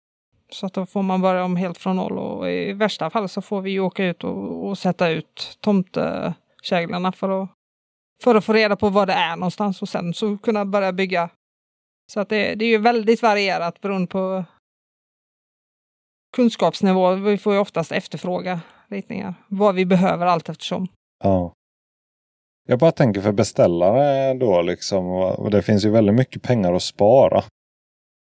Så 0.52 0.66
att 0.66 0.72
då 0.72 0.86
får 0.86 1.02
man 1.02 1.22
börja 1.22 1.44
om 1.44 1.56
helt 1.56 1.78
från 1.78 1.96
noll 1.96 2.18
och 2.18 2.50
i 2.50 2.72
värsta 2.72 3.10
fall 3.10 3.28
så 3.28 3.42
får 3.42 3.60
vi 3.60 3.80
åka 3.80 4.04
ut 4.04 4.24
och, 4.24 4.68
och 4.68 4.78
sätta 4.78 5.08
ut 5.08 5.58
tomtekäglarna 5.60 7.12
för 7.12 7.42
att, 7.42 7.50
för 8.22 8.34
att 8.34 8.44
få 8.44 8.52
reda 8.52 8.76
på 8.76 8.88
vad 8.88 9.08
det 9.08 9.14
är 9.14 9.36
någonstans 9.36 9.82
och 9.82 9.88
sen 9.88 10.14
så 10.14 10.38
kunna 10.38 10.64
börja 10.64 10.92
bygga. 10.92 11.30
Så 12.12 12.20
att 12.20 12.28
det, 12.28 12.54
det 12.54 12.64
är 12.64 12.68
ju 12.70 12.78
väldigt 12.78 13.22
varierat 13.22 13.80
beroende 13.80 14.06
på 14.06 14.44
kunskapsnivå. 16.36 17.14
Vi 17.14 17.38
får 17.38 17.52
ju 17.52 17.58
oftast 17.58 17.92
efterfråga 17.92 18.60
ritningar, 18.88 19.34
vad 19.48 19.74
vi 19.74 19.86
behöver 19.86 20.26
allt 20.26 20.48
eftersom. 20.48 20.88
Ja. 21.24 21.52
Jag 22.70 22.78
bara 22.78 22.92
tänker 22.92 23.20
för 23.20 23.32
beställare 23.32 24.34
då 24.34 24.62
liksom. 24.62 25.06
Och 25.10 25.50
det 25.50 25.62
finns 25.62 25.84
ju 25.84 25.90
väldigt 25.90 26.14
mycket 26.14 26.42
pengar 26.42 26.72
att 26.72 26.82
spara. 26.82 27.42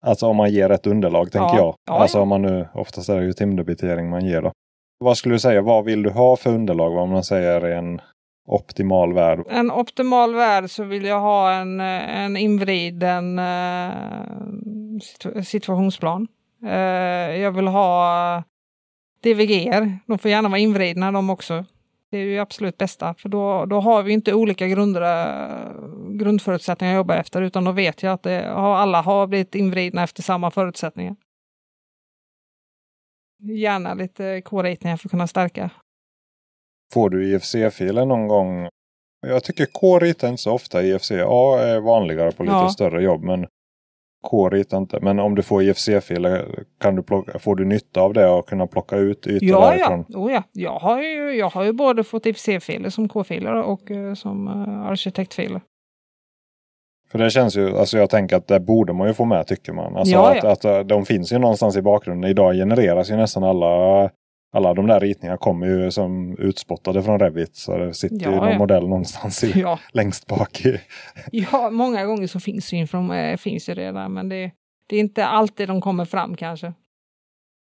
Alltså 0.06 0.28
om 0.28 0.36
man 0.36 0.52
ger 0.52 0.70
ett 0.70 0.88
underlag 0.88 1.32
tänker 1.32 1.56
ja. 1.56 1.58
jag. 1.58 1.76
Ja, 1.88 2.02
alltså 2.02 2.20
om 2.20 2.28
man 2.28 2.42
nu, 2.42 2.68
oftast 2.74 3.10
är 3.10 3.20
det 3.20 3.26
ju 3.26 3.34
timdebitering 3.34 4.10
man 4.10 4.26
ger 4.26 4.42
då. 4.42 4.52
Vad 5.00 5.18
skulle 5.18 5.36
du 5.36 5.40
säga, 5.40 5.62
vad 5.62 5.86
vill 5.86 6.04
du 6.04 6.10
ha 6.10 6.36
för 6.36 6.50
underlag? 6.50 6.98
Om 6.98 7.10
man 7.10 7.24
säger 7.24 7.62
en 7.62 8.02
optimal 8.48 9.14
värld? 9.14 9.40
En 9.50 9.72
optimal 9.72 10.36
värld 10.36 10.70
så 10.70 10.84
vill 10.84 11.06
jag 11.06 11.20
ha 11.20 11.54
en, 11.54 11.80
en 11.80 12.38
invriden 12.38 13.40
uh, 13.40 13.92
situationsplan. 15.44 16.28
Uh, 16.64 16.72
jag 17.38 17.52
vill 17.52 17.68
ha 17.68 18.44
DVG. 19.24 19.72
De 20.06 20.20
får 20.20 20.32
gärna 20.32 20.50
vara 20.50 20.60
invridna 20.60 21.12
de 21.12 21.30
också. 21.30 21.66
Det 22.12 22.18
är 22.18 22.24
ju 22.24 22.40
absolut 22.40 22.78
bästa, 22.78 23.14
för 23.14 23.30
då, 23.30 23.66
då 23.66 23.80
har 23.80 24.04
vi 24.04 24.14
inte 24.14 24.34
olika 24.34 24.68
grunder, 24.68 25.02
grundförutsättningar 26.18 26.94
att 26.94 26.98
jobba 26.98 27.16
efter, 27.16 27.42
utan 27.42 27.64
då 27.64 27.72
vet 27.72 28.04
jag 28.04 28.14
att 28.14 28.24
det, 28.24 28.52
alla 28.52 29.02
har 29.02 29.28
blivit 29.28 29.56
invridna 29.56 30.04
efter 30.04 30.24
samma 30.24 30.52
förutsättningar. 30.52 31.16
Gärna 33.40 33.94
lite 33.94 34.42
K-ritningar 34.46 34.98
för 34.98 35.08
att 35.08 35.12
kunna 35.12 35.28
stärka. 35.28 35.70
Får 36.94 37.10
du 37.10 37.26
IFC-filer 37.28 38.06
någon 38.06 38.28
gång? 38.28 38.70
Jag 39.28 39.44
tycker 39.44 39.66
K 39.66 40.00
ritar 40.00 40.28
inte 40.28 40.42
så 40.42 40.52
ofta. 40.52 40.84
IFC 40.84 41.12
A 41.12 41.60
är 41.60 41.80
vanligare 41.80 42.32
på 42.32 42.44
lite 42.44 42.56
ja. 42.56 42.70
större 42.70 43.04
jobb. 43.04 43.24
Men 43.24 43.48
Ritar 44.34 44.78
inte. 44.78 45.00
Men 45.02 45.20
om 45.20 45.36
du 45.36 45.42
får 45.42 45.64
IFC-filer 45.64 46.64
kan 46.82 46.96
du 46.96 47.04
plocka, 47.04 47.40
får 47.40 47.56
du 47.56 47.66
nytta 47.66 48.02
av 48.02 48.14
det 48.14 48.30
och 48.30 48.50
kunna 48.50 48.68
plocka 48.68 48.96
ut 48.96 49.28
ytor 49.28 49.50
ja, 49.50 49.70
därifrån? 49.70 50.06
Ja, 50.08 50.20
oh, 50.20 50.32
ja. 50.32 50.44
Jag, 50.52 50.80
har 50.80 51.02
ju, 51.02 51.38
jag 51.38 51.50
har 51.50 51.64
ju 51.64 51.74
både 51.74 52.04
fått 52.04 52.26
IFC-filer 52.26 52.90
som 52.90 53.10
K-filer 53.10 53.54
och 53.54 53.92
uh, 53.92 54.14
som 54.14 54.48
uh, 54.48 54.86
arkitektfiler. 54.86 55.62
För 57.12 57.20
det 57.20 57.30
känns 57.30 57.58
ju, 57.58 57.78
alltså 57.78 57.98
jag 57.98 58.10
tänker 58.10 58.36
att 58.36 58.48
det 58.48 58.60
borde 58.60 58.94
man 58.94 59.08
ju 59.08 59.14
få 59.14 59.26
med 59.26 59.48
tycker 59.48 59.74
man. 59.74 59.96
Alltså 59.96 60.14
ja, 60.14 60.32
att, 60.32 60.44
ja. 60.44 60.52
att, 60.52 60.66
att 60.66 60.88
de 60.88 61.06
finns 61.06 61.34
ju 61.34 61.40
någonstans 61.40 61.78
i 61.78 61.82
bakgrunden. 61.82 62.30
Idag 62.30 62.54
genereras 62.54 63.12
ju 63.12 63.16
nästan 63.16 63.44
alla 63.44 64.10
alla 64.56 64.74
de 64.74 64.88
där 64.88 65.00
ritningarna 65.00 65.38
kommer 65.38 65.68
ju 65.68 65.92
som 65.92 66.38
utspottade 66.38 67.04
från 67.04 67.20
Revit. 67.20 67.56
Så 67.56 67.78
det 67.78 67.94
sitter 67.94 68.26
ja, 68.26 68.30
ju 68.30 68.36
någon 68.36 68.52
ja. 68.52 68.58
modell 68.58 68.88
någonstans 68.88 69.44
i, 69.44 69.60
ja. 69.60 69.80
längst 69.94 70.28
bak. 70.28 70.66
I. 70.66 70.82
Ja, 71.32 71.70
många 71.70 72.06
gånger 72.06 72.28
så 72.28 72.40
finns, 72.40 72.74
ju, 72.74 72.88
från, 72.88 73.38
finns 73.38 73.70
ju 73.70 73.74
det 73.74 73.92
där. 73.92 74.10
Men 74.10 74.30
det, 74.30 74.52
Det 74.88 74.96
är 74.96 75.00
inte 75.00 75.26
alltid 75.26 75.68
de 75.68 75.82
kommer 75.82 76.06
fram 76.06 76.36
kanske. 76.36 76.74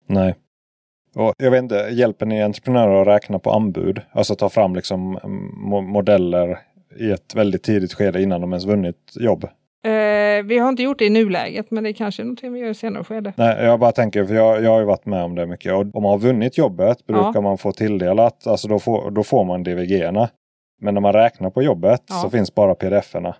Nej. 0.08 0.36
Och 1.16 1.34
jag 1.38 1.52
vet 1.52 1.64
inte, 1.64 1.90
hjälper 1.92 2.26
ni 2.26 2.44
entreprenörer 2.44 3.02
att 3.02 3.08
räkna 3.08 3.40
på 3.40 3.52
anbud? 3.52 4.02
Alltså 4.12 4.36
ta 4.36 4.50
fram 4.50 4.76
liksom 4.76 5.20
modeller 5.88 6.60
i 7.00 7.12
ett 7.12 7.36
väldigt 7.36 7.64
tidigt 7.64 7.94
skede 7.94 8.22
innan 8.22 8.42
de 8.42 8.54
ens 8.54 8.66
vunnit 8.66 9.14
jobb? 9.20 9.48
Eh, 9.86 10.44
vi 10.44 10.58
har 10.58 10.70
inte 10.70 10.84
gjort 10.84 11.00
det 11.00 11.06
i 11.06 11.10
nuläget, 11.10 11.72
men 11.72 11.84
det 11.84 11.90
är 11.90 11.94
kanske 11.94 12.22
är 12.22 12.26
någonting 12.26 12.54
vi 12.54 12.60
gör 12.60 12.70
i 12.70 12.74
senare 12.74 13.04
skede. 13.04 13.34
Nej, 13.36 13.66
jag 13.66 13.80
bara 13.80 13.92
tänker, 13.92 14.26
för 14.26 14.36
jag, 14.36 14.64
jag 14.64 14.72
har 14.72 14.80
ju 14.80 14.86
varit 14.86 15.06
med 15.06 15.24
om 15.24 15.36
det 15.36 15.46
mycket. 15.46 15.74
Och 15.74 15.80
om 15.80 16.04
man 16.04 16.12
har 16.12 16.18
vunnit 16.18 16.58
jobbet 16.58 17.06
brukar 17.08 17.32
ja. 17.34 17.42
man 17.42 17.58
få 17.58 17.72
tilldelat, 17.72 18.48
alltså 18.48 18.68
då 18.68 18.80
får, 18.80 19.12
då 19.12 19.24
får 19.24 19.44
man 19.44 19.64
DVG-erna. 19.64 20.30
Men 20.82 20.94
när 20.94 21.02
man 21.02 21.14
räknar 21.14 21.50
på 21.50 21.62
jobbet 21.62 22.04
ja. 22.10 22.16
så 22.16 22.30
finns 22.30 22.56
bara 22.56 22.76
pdf-erna. 22.76 23.36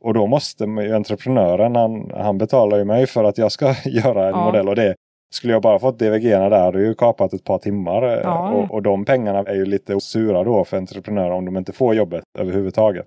Och 0.00 0.14
då 0.14 0.26
måste 0.26 0.64
entreprenören, 0.64 1.76
han, 1.76 2.10
han 2.14 2.38
betalar 2.38 2.78
ju 2.78 2.84
mig 2.84 3.06
för 3.06 3.24
att 3.24 3.38
jag 3.38 3.52
ska 3.52 3.74
göra 3.84 4.24
en 4.24 4.34
ja. 4.34 4.44
modell 4.44 4.68
och 4.68 4.76
det 4.76 4.94
skulle 5.34 5.52
jag 5.52 5.62
bara 5.62 5.78
fått 5.78 5.98
DVG-erna 5.98 6.48
där 6.48 6.60
hade 6.60 6.82
ju 6.82 6.94
kapat 6.94 7.32
ett 7.32 7.44
par 7.44 7.58
timmar. 7.58 8.02
Ja. 8.02 8.50
Och, 8.50 8.74
och 8.74 8.82
de 8.82 9.04
pengarna 9.04 9.38
är 9.38 9.54
ju 9.54 9.66
lite 9.66 10.00
sura 10.00 10.44
då 10.44 10.64
för 10.64 10.76
entreprenörer 10.76 11.30
om 11.30 11.44
de 11.44 11.56
inte 11.56 11.72
får 11.72 11.94
jobbet 11.94 12.24
överhuvudtaget. 12.38 13.06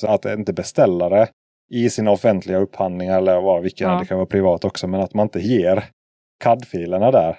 Så 0.00 0.06
att 0.06 0.24
inte 0.24 0.52
beställare 0.52 1.28
i 1.70 1.90
sina 1.90 2.10
offentliga 2.10 2.58
upphandlingar 2.58 3.18
eller 3.18 3.40
vad, 3.40 3.62
vilka 3.62 3.84
ja. 3.84 3.98
det 3.98 4.06
kan 4.06 4.16
vara 4.16 4.26
privat 4.26 4.64
också, 4.64 4.86
men 4.86 5.00
att 5.00 5.14
man 5.14 5.26
inte 5.26 5.40
ger 5.40 5.84
CAD-filerna 6.44 7.10
där. 7.10 7.38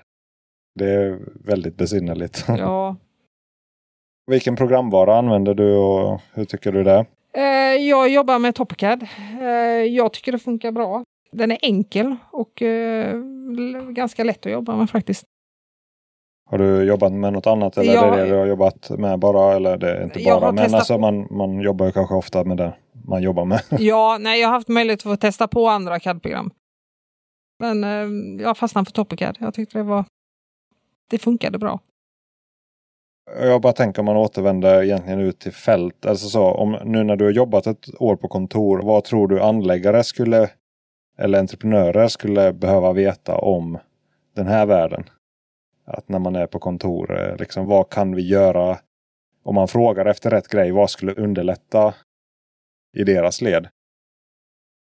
Det 0.80 0.90
är 0.90 1.20
väldigt 1.46 1.78
besynnerligt. 1.78 2.46
Ja. 2.58 2.96
Vilken 4.28 4.56
programvara 4.56 5.18
använder 5.18 5.54
du 5.54 5.76
och 5.76 6.22
hur 6.34 6.46
tycker 6.46 6.72
du 6.72 6.84
det? 6.84 7.06
Eh, 7.34 7.44
jag 7.82 8.10
jobbar 8.10 8.40
med 8.40 8.56
TopCAD. 8.56 9.08
Eh, 9.42 9.48
jag 9.84 10.14
tycker 10.14 10.32
det 10.32 10.40
funkar 10.40 10.72
bra. 10.72 11.04
Den 11.32 11.52
är 11.52 11.58
enkel 11.62 12.16
och 12.32 12.62
eh, 12.62 13.16
ganska 13.90 14.24
lätt 14.24 14.46
att 14.46 14.52
jobba 14.52 14.76
med 14.76 14.90
faktiskt. 14.90 15.26
Har 16.50 16.58
du 16.58 16.84
jobbat 16.84 17.14
med 17.14 17.34
något 17.34 17.48
annat 17.48 17.78
eller 17.78 17.94
ja, 17.94 18.06
är 18.06 18.18
det 18.18 18.24
det 18.24 18.30
du 18.30 18.36
har 18.38 18.46
jobbat 18.46 18.90
med 18.90 19.20
bara? 19.20 19.56
Eller 19.56 19.78
det 19.78 19.92
är 19.92 20.04
inte 20.04 20.24
bara, 20.26 20.52
men 20.52 20.76
alltså 20.76 20.98
man, 20.98 21.28
man 21.32 21.62
jobbar 21.62 21.92
kanske 21.92 22.16
ofta 22.16 22.44
med 22.44 22.58
det 22.58 22.74
man 23.08 23.22
jobbar 23.22 23.46
med. 23.46 23.62
ja, 23.80 24.18
nej, 24.20 24.42
jag 24.42 24.48
har 24.48 24.54
haft 24.54 24.68
möjlighet 24.68 25.06
att 25.06 25.22
testa 25.22 25.48
på 25.48 25.68
andra 25.68 26.00
CAD-program. 26.00 26.52
Men 27.60 27.84
eh, 27.84 28.44
jag 28.44 28.58
fastnade 28.58 28.86
för 28.86 28.92
TopCAD. 28.92 29.38
Jag 29.40 29.54
tyckte 29.54 29.78
det 29.78 29.84
var... 29.84 30.06
Det 31.10 31.18
funkade 31.18 31.58
bra. 31.58 31.80
Jag 33.40 33.62
bara 33.62 33.74
tänker 33.74 34.00
om 34.00 34.06
man 34.06 34.18
återvänder 34.18 34.84
egentligen 34.84 35.20
ut 35.20 35.40
till 35.40 35.52
fält. 35.52 36.06
Alltså 36.06 36.28
så, 36.30 36.44
om, 36.44 36.78
nu 36.84 37.04
när 37.04 37.16
du 37.16 37.26
har 37.26 37.32
jobbat 37.32 37.68
ett 37.68 38.02
år 38.02 38.16
på 38.16 38.28
kontor, 38.28 38.82
vad 38.84 39.04
tror 39.04 39.28
du 39.28 39.42
anläggare 39.42 40.04
skulle 40.04 40.50
eller 41.18 41.40
entreprenörer 41.40 42.08
skulle 42.08 42.54
behöva 42.54 42.94
veta 42.94 43.38
om 43.38 43.78
den 44.36 44.48
här 44.48 44.66
världen? 44.66 45.04
Att 45.86 46.10
när 46.10 46.20
man 46.20 46.36
är 46.36 46.48
på 46.48 46.60
kontor, 46.60 47.20
eh, 47.20 47.38
liksom, 47.38 47.66
vad 47.66 47.90
kan 47.90 48.16
vi 48.16 48.28
göra? 48.28 48.78
Om 49.44 49.56
man 49.56 49.68
frågar 49.68 50.06
efter 50.06 50.30
rätt 50.30 50.48
grej, 50.48 50.72
vad 50.72 50.90
skulle 50.90 51.14
underlätta 51.14 51.94
i 52.96 53.04
deras 53.04 53.42
led? 53.42 53.68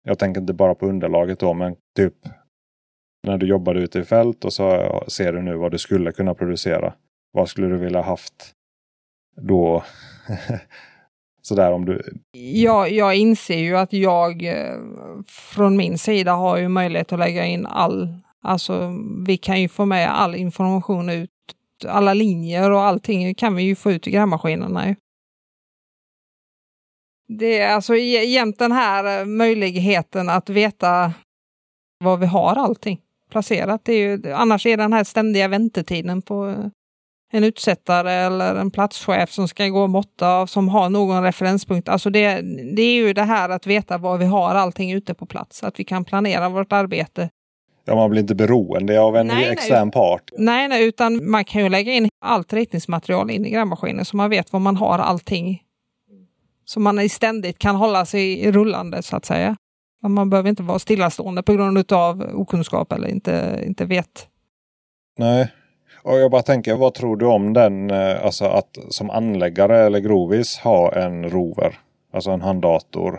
Jag 0.04 0.18
tänker 0.18 0.40
inte 0.40 0.52
bara 0.52 0.74
på 0.74 0.86
underlaget 0.86 1.38
då, 1.38 1.54
men 1.54 1.76
typ 1.96 2.14
när 3.22 3.38
du 3.38 3.46
jobbade 3.46 3.80
ute 3.80 3.98
i 3.98 4.04
fält 4.04 4.44
och 4.44 4.52
så 4.52 5.04
ser 5.08 5.32
du 5.32 5.42
nu 5.42 5.56
vad 5.56 5.72
du 5.72 5.78
skulle 5.78 6.12
kunna 6.12 6.34
producera. 6.34 6.94
Vad 7.32 7.48
skulle 7.48 7.66
du 7.66 7.76
vilja 7.76 8.02
haft 8.02 8.52
då? 9.40 9.84
Sådär 11.42 11.72
om 11.72 11.84
du... 11.84 12.02
Ja, 12.32 12.88
jag 12.88 13.16
inser 13.16 13.58
ju 13.58 13.76
att 13.76 13.92
jag 13.92 14.44
eh, 14.44 14.76
från 15.26 15.76
min 15.76 15.98
sida 15.98 16.32
har 16.32 16.56
ju 16.56 16.68
möjlighet 16.68 17.12
att 17.12 17.18
lägga 17.18 17.44
in 17.44 17.66
all 17.66 18.08
Alltså, 18.46 18.92
vi 19.26 19.36
kan 19.36 19.60
ju 19.60 19.68
få 19.68 19.84
med 19.84 20.20
all 20.20 20.34
information 20.34 21.10
ut, 21.10 21.30
alla 21.86 22.14
linjer 22.14 22.70
och 22.70 22.82
allting 22.82 23.34
kan 23.34 23.54
vi 23.54 23.62
ju 23.62 23.74
få 23.74 23.92
ut 23.92 24.06
i 24.06 24.10
grävmaskinerna. 24.10 24.94
Det 27.28 27.58
är 27.58 27.74
alltså 27.74 27.96
jämt 27.96 28.58
den 28.58 28.72
här 28.72 29.20
eh, 29.20 29.26
möjligheten 29.26 30.28
att 30.28 30.50
veta 30.50 31.12
var 32.04 32.16
vi 32.16 32.26
har 32.26 32.56
allting 32.56 33.00
placerat. 33.30 33.84
Det 33.84 33.92
är 33.92 33.98
ju, 33.98 34.32
annars 34.32 34.66
är 34.66 34.76
den 34.76 34.92
här 34.92 35.04
ständiga 35.04 35.48
väntetiden 35.48 36.22
på 36.22 36.48
eh, 36.48 36.66
en 37.32 37.44
utsättare 37.44 38.12
eller 38.12 38.54
en 38.54 38.70
platschef 38.70 39.30
som 39.30 39.48
ska 39.48 39.68
gå 39.68 39.82
och 39.82 39.90
måtta 39.90 40.46
som 40.46 40.68
har 40.68 40.88
någon 40.88 41.22
referenspunkt. 41.22 41.88
Alltså 41.88 42.10
det, 42.10 42.40
det 42.76 42.82
är 42.82 42.94
ju 42.94 43.12
det 43.12 43.22
här 43.22 43.48
att 43.48 43.66
veta 43.66 43.98
var 43.98 44.18
vi 44.18 44.24
har 44.24 44.54
allting 44.54 44.92
ute 44.92 45.14
på 45.14 45.26
plats, 45.26 45.62
att 45.62 45.80
vi 45.80 45.84
kan 45.84 46.04
planera 46.04 46.48
vårt 46.48 46.72
arbete 46.72 47.28
Ja, 47.88 47.94
man 47.94 48.10
blir 48.10 48.20
inte 48.20 48.34
beroende 48.34 49.00
av 49.00 49.16
en 49.16 49.26
nej, 49.26 49.48
extern 49.48 49.86
nej. 49.86 49.92
part. 49.92 50.30
Nej, 50.38 50.68
nej, 50.68 50.88
utan 50.88 51.30
man 51.30 51.44
kan 51.44 51.62
ju 51.62 51.68
lägga 51.68 51.92
in 51.92 52.08
allt 52.24 52.52
ritningsmaterial 52.52 53.30
in 53.30 53.46
i 53.46 53.50
grävmaskinen 53.50 54.04
så 54.04 54.16
man 54.16 54.30
vet 54.30 54.52
var 54.52 54.60
man 54.60 54.76
har 54.76 54.98
allting. 54.98 55.62
Så 56.68 56.80
man 56.80 57.08
ständigt 57.08 57.58
kan 57.58 57.76
hålla 57.76 58.06
sig 58.06 58.52
rullande 58.52 59.02
så 59.02 59.16
att 59.16 59.24
säga. 59.24 59.56
Man 60.08 60.30
behöver 60.30 60.48
inte 60.48 60.62
vara 60.62 60.78
stillastående 60.78 61.42
på 61.42 61.52
grund 61.52 61.92
av 61.92 62.30
okunskap 62.34 62.92
eller 62.92 63.08
inte, 63.08 63.62
inte 63.66 63.84
vet. 63.84 64.28
Nej, 65.18 65.52
och 66.02 66.18
jag 66.18 66.30
bara 66.30 66.42
tänker, 66.42 66.76
vad 66.76 66.94
tror 66.94 67.16
du 67.16 67.26
om 67.26 67.52
den, 67.52 67.90
eh, 67.90 68.24
alltså 68.24 68.44
att 68.44 68.78
som 68.88 69.10
anläggare 69.10 69.78
eller 69.78 69.98
grovis 69.98 70.58
ha 70.58 70.92
en 70.92 71.30
rover? 71.30 71.78
Alltså 72.12 72.30
en 72.30 72.40
handdator. 72.40 73.18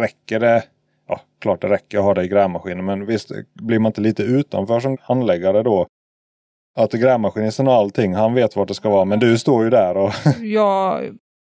Räcker 0.00 0.40
det 0.40 0.64
ja, 1.08 1.20
klart 1.40 1.60
det 1.60 1.68
räcker 1.68 1.98
att 1.98 2.04
ha 2.04 2.14
det 2.14 2.24
i 2.24 2.28
grävmaskinen. 2.28 2.84
Men 2.84 3.06
visst 3.06 3.30
blir 3.52 3.78
man 3.78 3.90
inte 3.90 4.00
lite 4.00 4.22
utanför 4.22 4.80
som 4.80 4.96
anläggare 5.02 5.62
då? 5.62 5.86
Att 6.76 6.92
grävmaskinisten 6.92 7.68
och 7.68 7.74
allting, 7.74 8.14
han 8.14 8.34
vet 8.34 8.56
vart 8.56 8.68
det 8.68 8.74
ska 8.74 8.90
vara. 8.90 9.04
Men 9.04 9.18
du 9.18 9.38
står 9.38 9.64
ju 9.64 9.70
där 9.70 9.96
och... 9.96 10.12
ja, 10.40 11.00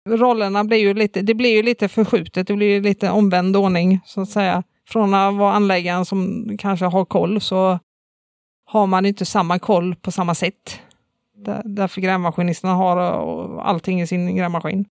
rollerna 0.09 0.65
blir 0.65 0.79
ju 0.79 0.95
lite, 0.95 1.23
det 1.23 1.35
blir 1.35 1.57
ju 1.57 1.63
lite 1.63 1.89
förskjutet. 1.89 2.47
Det 2.47 2.55
blir 2.55 2.67
ju 2.67 2.81
lite 2.81 3.11
omvänd 3.11 3.57
ordning 3.57 4.01
så 4.07 4.21
att 4.21 4.31
säga. 4.31 4.63
Från 4.89 5.15
att 5.15 5.35
vara 5.35 5.53
anläggaren 5.53 6.05
som 6.05 6.51
kanske 6.59 6.87
har 6.87 7.05
koll 7.05 7.41
så 7.41 7.79
har 8.67 8.87
man 8.87 9.07
inte 9.07 9.27
samma 9.27 9.59
koll 9.59 9.95
på 9.95 10.11
samma 10.11 10.35
sätt. 10.35 10.81
Därför 11.65 12.01
grävmaskinisterna 12.01 12.75
har 12.75 12.97
eh, 12.97 13.67
allting 13.67 14.01
i 14.01 14.07
sin 14.07 14.37
grävmaskin. 14.37 14.85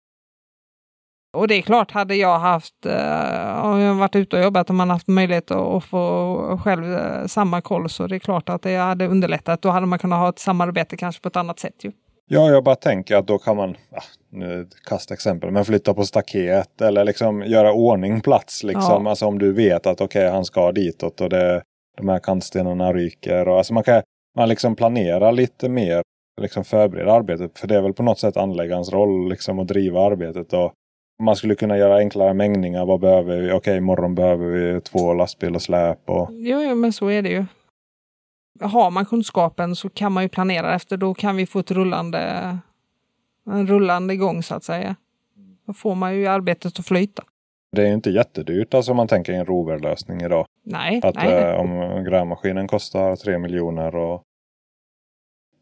Och 1.33 1.49
det 1.49 1.55
är 1.55 1.63
klart, 1.63 1.91
hade 1.91 2.15
jag 2.15 2.39
haft, 2.39 2.87
eh, 2.87 3.65
om 3.65 3.81
jag 3.81 3.95
varit 3.95 4.17
ute 4.17 4.37
och 4.37 4.43
jobbat 4.43 4.69
och 4.69 4.75
man 4.75 4.91
haft 4.91 5.09
möjlighet 5.09 5.51
att 5.51 5.85
få 5.85 6.61
själv 6.65 6.95
eh, 6.95 7.27
samma 7.27 7.61
koll 7.61 7.89
så 7.89 8.07
det 8.07 8.17
är 8.17 8.19
klart 8.19 8.49
att 8.49 8.63
det 8.63 8.77
hade 8.77 9.07
underlättat. 9.07 9.63
Då 9.63 9.71
hade 9.71 9.87
man 9.87 9.99
kunnat 9.99 10.19
ha 10.19 10.29
ett 10.29 10.39
samarbete 10.39 10.97
kanske 10.97 11.23
på 11.23 11.29
ett 11.29 11.37
annat 11.37 11.59
sätt. 11.59 11.85
Ju. 11.85 11.93
Ja, 12.33 12.51
jag 12.51 12.65
bara 12.65 12.77
tänker 12.77 13.17
att 13.17 13.27
då 13.27 13.39
kan 13.39 13.57
man, 13.57 13.77
ja, 13.91 14.03
nu 14.29 14.69
kasta 14.89 15.15
exempel, 15.15 15.51
men 15.51 15.65
flytta 15.65 15.95
på 15.95 16.05
staket 16.05 16.81
eller 16.81 17.05
liksom 17.05 17.43
göra 17.43 17.73
ordning 17.73 18.21
plats. 18.21 18.63
Liksom. 18.63 19.05
Ja. 19.05 19.11
Alltså 19.11 19.27
om 19.27 19.39
du 19.39 19.53
vet 19.53 19.87
att 19.87 20.01
okej, 20.01 20.23
okay, 20.23 20.31
han 20.31 20.45
ska 20.45 20.73
ditåt 20.73 21.21
och 21.21 21.31
det, 21.31 21.63
de 21.97 22.09
här 22.09 22.19
kantstenarna 22.19 22.93
ryker. 22.93 23.49
Och, 23.49 23.57
alltså 23.59 23.75
man 23.75 23.83
kan 23.83 24.03
man 24.37 24.49
liksom 24.49 24.77
planera 24.77 25.31
lite 25.31 25.69
mer, 25.69 26.03
liksom 26.41 26.65
förbereda 26.65 27.13
arbetet. 27.13 27.59
För 27.59 27.69
det 27.69 27.77
är 27.77 27.81
väl 27.81 27.93
på 27.93 28.03
något 28.03 28.19
sätt 28.19 28.37
anläggarens 28.37 28.93
roll 28.93 29.29
liksom 29.29 29.59
att 29.59 29.69
driva 29.69 30.01
arbetet. 30.01 30.53
Och 30.53 30.73
man 31.23 31.37
skulle 31.37 31.55
kunna 31.55 31.79
göra 31.79 31.97
enklare 31.97 32.35
mängningar. 32.35 32.87
Vad 32.87 33.01
behöver 33.01 33.37
vi? 33.37 33.47
Okej, 33.47 33.57
okay, 33.57 33.77
imorgon 33.77 34.15
behöver 34.15 34.47
vi 34.47 34.81
två 34.81 35.15
lastbilar 35.15 35.59
släp. 35.59 36.11
Och... 36.11 36.29
Jo, 36.31 36.63
jo, 36.63 36.75
men 36.75 36.93
så 36.93 37.09
är 37.09 37.23
det 37.23 37.31
ju. 37.31 37.45
Har 38.61 38.91
man 38.91 39.07
kunskapen 39.07 39.77
så 39.77 39.89
kan 39.89 40.13
man 40.13 40.23
ju 40.23 40.29
planera 40.29 40.75
efter. 40.75 40.97
Då 40.97 41.15
kan 41.15 41.37
vi 41.37 41.47
få 41.47 41.59
ett 41.59 41.71
rullande, 41.71 42.59
en 43.47 43.67
rullande 43.67 44.17
gång 44.17 44.43
så 44.43 44.55
att 44.55 44.65
säga. 44.65 44.97
Då 45.67 45.73
får 45.73 45.95
man 45.95 46.17
ju 46.17 46.27
arbetet 46.27 46.79
att 46.79 46.87
flyta. 46.87 47.23
Det 47.73 47.83
är 47.83 47.93
inte 47.93 48.11
jättedyrt 48.11 48.75
alltså 48.75 48.91
om 48.91 48.97
man 48.97 49.09
tänker 49.09 49.33
en 49.33 49.47
roverlösning 49.47 50.21
idag. 50.21 50.47
Nej. 50.65 51.01
Att 51.05 51.15
nej. 51.15 51.33
Eh, 51.33 51.61
om 51.61 52.05
grävmaskinen 52.05 52.69
kostar 52.69 53.17
tre 53.17 53.39
miljoner 53.39 53.97
och 53.97 54.23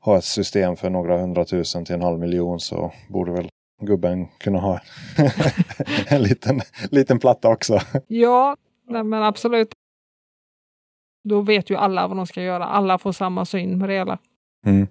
har 0.00 0.18
ett 0.18 0.24
system 0.24 0.76
för 0.76 0.90
några 0.90 1.18
hundratusen 1.18 1.84
till 1.84 1.94
en 1.94 2.02
halv 2.02 2.18
miljon 2.18 2.60
så 2.60 2.92
borde 3.08 3.32
väl 3.32 3.48
gubben 3.82 4.26
kunna 4.38 4.58
ha 4.58 4.80
en 6.08 6.22
liten, 6.22 6.60
liten 6.90 7.18
platta 7.18 7.48
också. 7.48 7.80
Ja, 8.06 8.56
men 8.86 9.22
absolut. 9.22 9.74
Då 11.24 11.40
vet 11.40 11.70
ju 11.70 11.76
alla 11.76 12.08
vad 12.08 12.16
de 12.16 12.26
ska 12.26 12.42
göra. 12.42 12.64
Alla 12.64 12.98
får 12.98 13.12
samma 13.12 13.44
syn 13.44 13.80
på 13.80 13.86
det 13.86 13.94
hela. 13.94 14.18
Mm. 14.66 14.86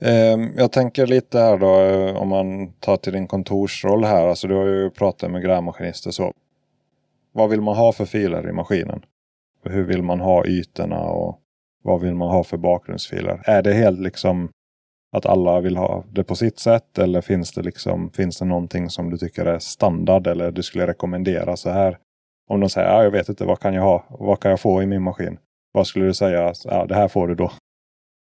Ehm, 0.00 0.52
jag 0.56 0.72
tänker 0.72 1.06
lite 1.06 1.38
här 1.38 1.58
då 1.58 1.80
eh, 1.80 2.16
om 2.16 2.28
man 2.28 2.72
tar 2.72 2.96
till 2.96 3.12
din 3.12 3.26
kontorsroll 3.26 4.04
här. 4.04 4.26
Alltså 4.26 4.48
du 4.48 4.54
har 4.54 4.66
ju 4.66 4.90
pratat 4.90 5.30
med 5.30 5.42
grävmaskinister 5.42 6.10
så. 6.10 6.32
Vad 7.32 7.50
vill 7.50 7.60
man 7.60 7.76
ha 7.76 7.92
för 7.92 8.04
filer 8.04 8.48
i 8.48 8.52
maskinen? 8.52 9.02
Hur 9.64 9.84
vill 9.84 10.02
man 10.02 10.20
ha 10.20 10.46
ytorna 10.46 11.00
och 11.00 11.40
vad 11.82 12.00
vill 12.00 12.14
man 12.14 12.28
ha 12.30 12.44
för 12.44 12.56
bakgrundsfiler? 12.56 13.42
Är 13.44 13.62
det 13.62 13.72
helt 13.72 14.00
liksom 14.00 14.48
att 15.12 15.26
alla 15.26 15.60
vill 15.60 15.76
ha 15.76 16.04
det 16.12 16.24
på 16.24 16.36
sitt 16.36 16.58
sätt? 16.58 16.98
Eller 16.98 17.20
finns 17.20 17.52
det, 17.52 17.62
liksom, 17.62 18.10
finns 18.10 18.38
det 18.38 18.44
någonting 18.44 18.90
som 18.90 19.10
du 19.10 19.18
tycker 19.18 19.46
är 19.46 19.58
standard 19.58 20.26
eller 20.26 20.50
du 20.50 20.62
skulle 20.62 20.86
rekommendera 20.86 21.56
så 21.56 21.70
här? 21.70 21.98
Om 22.50 22.60
de 22.60 22.70
säger, 22.70 22.88
ja, 22.88 23.02
jag 23.02 23.10
vet 23.10 23.28
inte, 23.28 23.44
vad 23.44 23.60
kan 23.60 23.74
jag 23.74 23.82
ha? 23.82 24.04
Vad 24.08 24.40
kan 24.40 24.50
jag 24.50 24.60
få 24.60 24.82
i 24.82 24.86
min 24.86 25.02
maskin? 25.02 25.38
Vad 25.72 25.86
skulle 25.86 26.04
du 26.04 26.14
säga? 26.14 26.52
Ja, 26.64 26.86
det 26.86 26.94
här 26.94 27.08
får 27.08 27.28
du 27.28 27.34
då. 27.34 27.52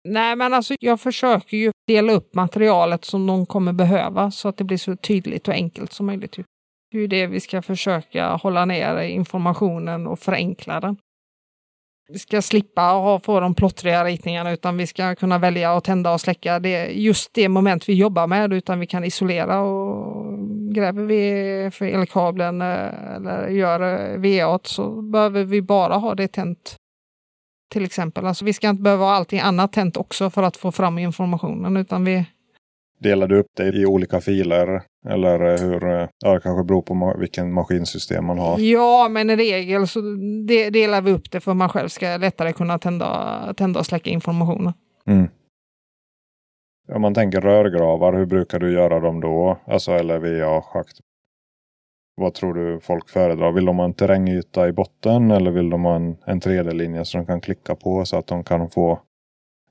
Nej, 0.09 0.37
men 0.37 0.55
alltså 0.55 0.75
jag 0.81 1.01
försöker 1.01 1.57
ju 1.57 1.73
dela 1.87 2.13
upp 2.13 2.35
materialet 2.35 3.05
som 3.05 3.27
de 3.27 3.47
kommer 3.47 3.73
behöva 3.73 4.31
så 4.31 4.49
att 4.49 4.57
det 4.57 4.65
blir 4.65 4.77
så 4.77 4.97
tydligt 4.97 5.49
och 5.49 5.55
enkelt 5.55 5.93
som 5.93 6.07
möjligt. 6.07 6.37
Det 6.91 6.97
är 6.97 7.01
ju 7.01 7.07
det 7.07 7.27
vi 7.27 7.41
ska 7.41 7.63
försöka 7.63 8.29
hålla 8.29 8.65
ner 8.65 9.03
informationen 9.03 10.07
och 10.07 10.19
förenkla 10.19 10.81
den. 10.81 10.97
Vi 12.13 12.19
ska 12.19 12.43
slippa 12.43 12.83
ha, 12.83 13.21
få 13.21 13.41
de 13.41 13.55
plottriga 13.55 14.05
ritningarna 14.05 14.53
utan 14.53 14.77
vi 14.77 14.87
ska 14.87 15.15
kunna 15.15 15.39
välja 15.39 15.77
att 15.77 15.85
tända 15.85 16.13
och 16.13 16.21
släcka. 16.21 16.59
Det 16.59 16.87
just 16.87 17.35
det 17.35 17.49
moment 17.49 17.89
vi 17.89 17.95
jobbar 17.95 18.27
med 18.27 18.53
utan 18.53 18.81
vi 18.81 18.87
kan 18.87 19.05
isolera 19.05 19.61
och 19.61 20.40
gräver 20.75 21.03
vi 21.03 21.71
för 21.73 21.87
elkabeln 21.87 22.63
eh, 22.63 23.15
eller 23.15 23.49
gör 23.49 24.17
VA 24.19 24.59
så 24.63 25.03
behöver 25.03 25.45
vi 25.45 25.63
bara 25.63 25.95
ha 25.95 26.15
det 26.15 26.29
tänt 26.29 26.77
till 27.73 27.85
exempel. 27.85 28.27
Alltså 28.27 28.45
vi 28.45 28.53
ska 28.53 28.69
inte 28.69 28.83
behöva 28.83 29.05
ha 29.05 29.13
allting 29.13 29.41
annat 29.41 29.73
tänt 29.73 29.97
också 29.97 30.31
för 30.31 30.43
att 30.43 30.57
få 30.57 30.73
fram 30.73 30.99
informationen 30.99 31.77
utan 31.77 32.05
vi 32.05 32.25
Delar 33.03 33.27
du 33.27 33.39
upp 33.39 33.51
det 33.57 33.77
i 33.77 33.87
olika 33.87 34.21
filer? 34.21 34.83
Eller 35.09 35.59
hur? 35.59 36.09
Ja, 36.25 36.35
det 36.35 36.41
kanske 36.41 36.65
beror 36.65 36.83
på 36.83 37.17
vilken 37.19 37.53
maskinsystem 37.53 38.25
man 38.25 38.39
har. 38.39 38.59
Ja, 38.59 39.09
men 39.11 39.31
i 39.31 39.37
regel 39.37 39.89
så 39.89 40.01
delar 40.73 41.01
vi 41.01 41.13
upp 41.13 41.31
det 41.31 41.41
för 41.41 41.51
att 41.51 41.57
man 41.57 41.69
själv 41.69 41.89
ska 41.89 42.17
lättare 42.17 42.53
kunna 42.53 42.79
tända, 42.79 43.55
tända 43.57 43.81
och 43.81 43.87
släcka 43.87 44.11
informationen. 44.11 44.73
Mm. 45.07 45.29
Om 46.93 47.03
man 47.03 47.15
tänker 47.15 47.41
rörgravar, 47.41 48.13
hur 48.13 48.27
brukar 48.27 48.59
du 48.59 48.73
göra 48.73 49.01
dem 49.01 49.21
då? 49.21 49.59
Alltså 49.65 49.93
eller 49.93 50.19
VA-schakt. 50.19 51.01
Vad 52.17 52.35
tror 52.35 52.55
du 52.55 52.81
folk 52.81 53.09
föredrar? 53.09 53.53
Vill 53.53 53.65
de 53.65 53.79
ha 53.79 53.85
en 53.85 53.95
terrängyta 53.95 54.69
i 54.69 54.73
botten 54.73 55.31
eller 55.31 55.51
vill 55.51 55.71
de 55.71 55.85
ha 55.85 55.97
en, 55.97 56.17
en 56.27 56.41
3D-linje 56.41 57.05
som 57.05 57.21
de 57.21 57.27
kan 57.27 57.41
klicka 57.41 57.75
på 57.75 58.05
så 58.05 58.17
att 58.17 58.27
de 58.27 58.45
kan 58.45 58.71
få 58.71 59.01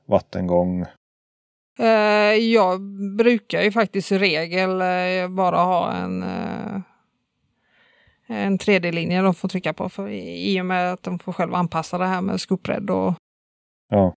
vattengång? 0.05 0.86
Uh, 1.80 2.36
jag 2.36 2.82
brukar 3.17 3.61
ju 3.61 3.72
faktiskt 3.72 4.11
i 4.11 4.17
regel 4.17 4.82
uh, 4.82 5.36
bara 5.36 5.57
ha 5.57 5.93
en, 5.93 6.24
uh, 6.24 6.82
en 8.28 8.57
3D-linje 8.57 9.22
de 9.22 9.34
får 9.34 9.49
trycka 9.49 9.74
på 9.74 9.89
för, 9.89 10.09
i 10.09 10.61
och 10.61 10.65
med 10.65 10.93
att 10.93 11.03
de 11.03 11.20
får 11.20 11.34
själv 11.34 11.55
anpassa 11.55 11.97
det 11.97 12.05
här 12.05 12.22
med 12.22 12.41
skopredd 12.41 12.89
och... 12.89 13.13
Ja. 13.89 14.13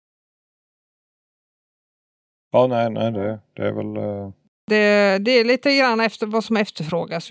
Ja, 2.52 2.68
nej, 2.68 2.90
nej, 2.90 3.12
det, 3.12 3.40
det 3.54 3.68
är 3.68 3.72
väl... 3.72 3.94
Det, 4.68 5.18
det 5.18 5.32
är 5.32 5.44
lite 5.44 5.78
grann 5.78 6.00
efter 6.00 6.28
vad 6.28 6.44
som 6.44 6.58
efterfrågas. 6.58 7.30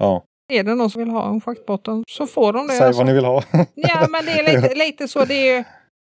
Ja. 0.00 0.24
Är 0.52 0.62
det 0.64 0.74
någon 0.74 0.90
som 0.90 1.02
vill 1.02 1.10
ha 1.10 1.28
en 1.28 1.40
schaktbotten 1.40 2.04
så 2.08 2.26
får 2.26 2.52
de 2.52 2.66
det. 2.66 2.72
Säg 2.72 2.86
alltså. 2.86 3.00
vad 3.00 3.06
ni 3.06 3.14
vill 3.14 3.24
ha. 3.24 3.42
ja, 3.74 4.06
men 4.10 4.24
det 4.24 4.32
är 4.32 4.54
lite, 4.54 4.74
lite 4.84 5.08
så. 5.08 5.24
Det 5.24 5.50
är, 5.50 5.64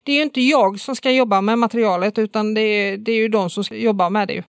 det 0.04 0.12
är 0.12 0.16
ju 0.16 0.22
inte 0.22 0.40
jag 0.40 0.80
som 0.80 0.96
ska 0.96 1.10
jobba 1.10 1.40
med 1.40 1.58
materialet 1.58 2.18
utan 2.18 2.54
det 2.54 2.60
är, 2.60 2.96
det 2.96 3.12
är 3.12 3.16
ju 3.16 3.28
de 3.28 3.50
som 3.50 3.64
ska 3.64 3.76
jobba 3.76 4.10
med 4.10 4.28
det. 4.28 4.44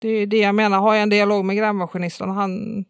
Det 0.00 0.08
är 0.08 0.26
det 0.26 0.38
jag 0.38 0.54
menar, 0.54 0.78
har 0.78 0.94
jag 0.94 1.02
en 1.02 1.08
dialog 1.08 1.44
med 1.44 1.56
grävmaskinisten 1.56 2.30
han 2.30 2.84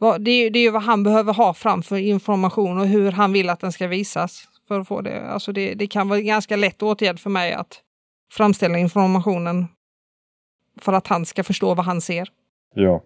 det 0.00 0.30
är, 0.30 0.50
det 0.50 0.58
är 0.58 0.62
ju 0.62 0.70
vad 0.70 0.82
han 0.82 1.02
behöver 1.02 1.32
ha 1.32 1.54
fram 1.54 1.82
för 1.82 1.96
information 1.96 2.78
och 2.78 2.86
hur 2.86 3.12
han 3.12 3.32
vill 3.32 3.50
att 3.50 3.60
den 3.60 3.72
ska 3.72 3.86
visas. 3.86 4.44
För 4.68 4.80
att 4.80 4.88
få 4.88 5.00
det. 5.00 5.30
Alltså 5.30 5.52
det, 5.52 5.74
det 5.74 5.86
kan 5.86 6.08
vara 6.08 6.20
ganska 6.20 6.56
lätt 6.56 6.82
åtgärd 6.82 7.20
för 7.20 7.30
mig 7.30 7.52
att 7.52 7.80
framställa 8.32 8.78
informationen 8.78 9.66
för 10.80 10.92
att 10.92 11.06
han 11.06 11.26
ska 11.26 11.44
förstå 11.44 11.74
vad 11.74 11.84
han 11.84 12.00
ser. 12.00 12.28
Ja. 12.74 13.02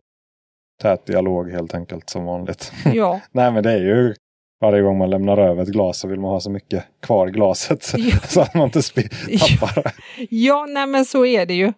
Tät 0.83 1.07
dialog 1.07 1.51
helt 1.51 1.75
enkelt 1.75 2.11
som 2.11 2.25
vanligt. 2.25 2.73
Ja. 2.95 3.21
Nej 3.33 3.53
men 3.53 3.63
det 3.63 3.73
är 3.73 3.79
ju 3.79 4.15
varje 4.61 4.83
gång 4.83 4.99
man 4.99 5.11
lämnar 5.11 5.39
över 5.39 5.63
ett 5.63 5.69
glas 5.69 5.99
så 5.99 6.09
vill 6.09 6.21
man 6.21 6.31
ha 6.31 6.41
så 6.41 6.51
mycket 6.51 6.85
kvar 7.01 7.29
i 7.29 7.31
glaset 7.31 7.93
ja. 7.97 8.19
så 8.29 8.41
att 8.41 8.55
man 8.55 8.65
inte 8.65 8.83
tappar 9.39 9.83
det. 9.83 9.93
Ja, 10.31 10.67
nej 10.67 10.87
men 10.87 11.05
så 11.05 11.27
är 11.27 11.47
det 11.47 11.55
ju. 11.55 11.73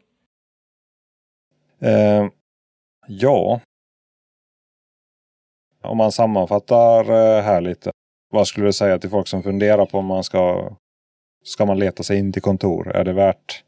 Eh, 1.81 2.27
ja. 3.09 3.61
Om 5.83 5.97
man 5.97 6.13
sammanfattar 6.13 7.01
eh, 7.01 7.43
här 7.43 7.61
lite. 7.61 7.91
Vad 8.31 8.47
skulle 8.47 8.67
du 8.67 8.73
säga 8.73 8.99
till 8.99 9.11
folk 9.11 9.29
som 9.29 9.43
funderar 9.43 9.87
på 9.87 9.99
om 9.99 10.07
man 10.07 10.25
ska 10.25 10.71
Ska 11.47 11.67
man 11.67 11.79
leta 11.79 12.03
sig 12.03 12.19
in 12.19 12.33
till 12.33 12.43
kontor? 12.43 12.97
Är 12.97 13.05
det 13.05 13.13
värt 13.13 13.65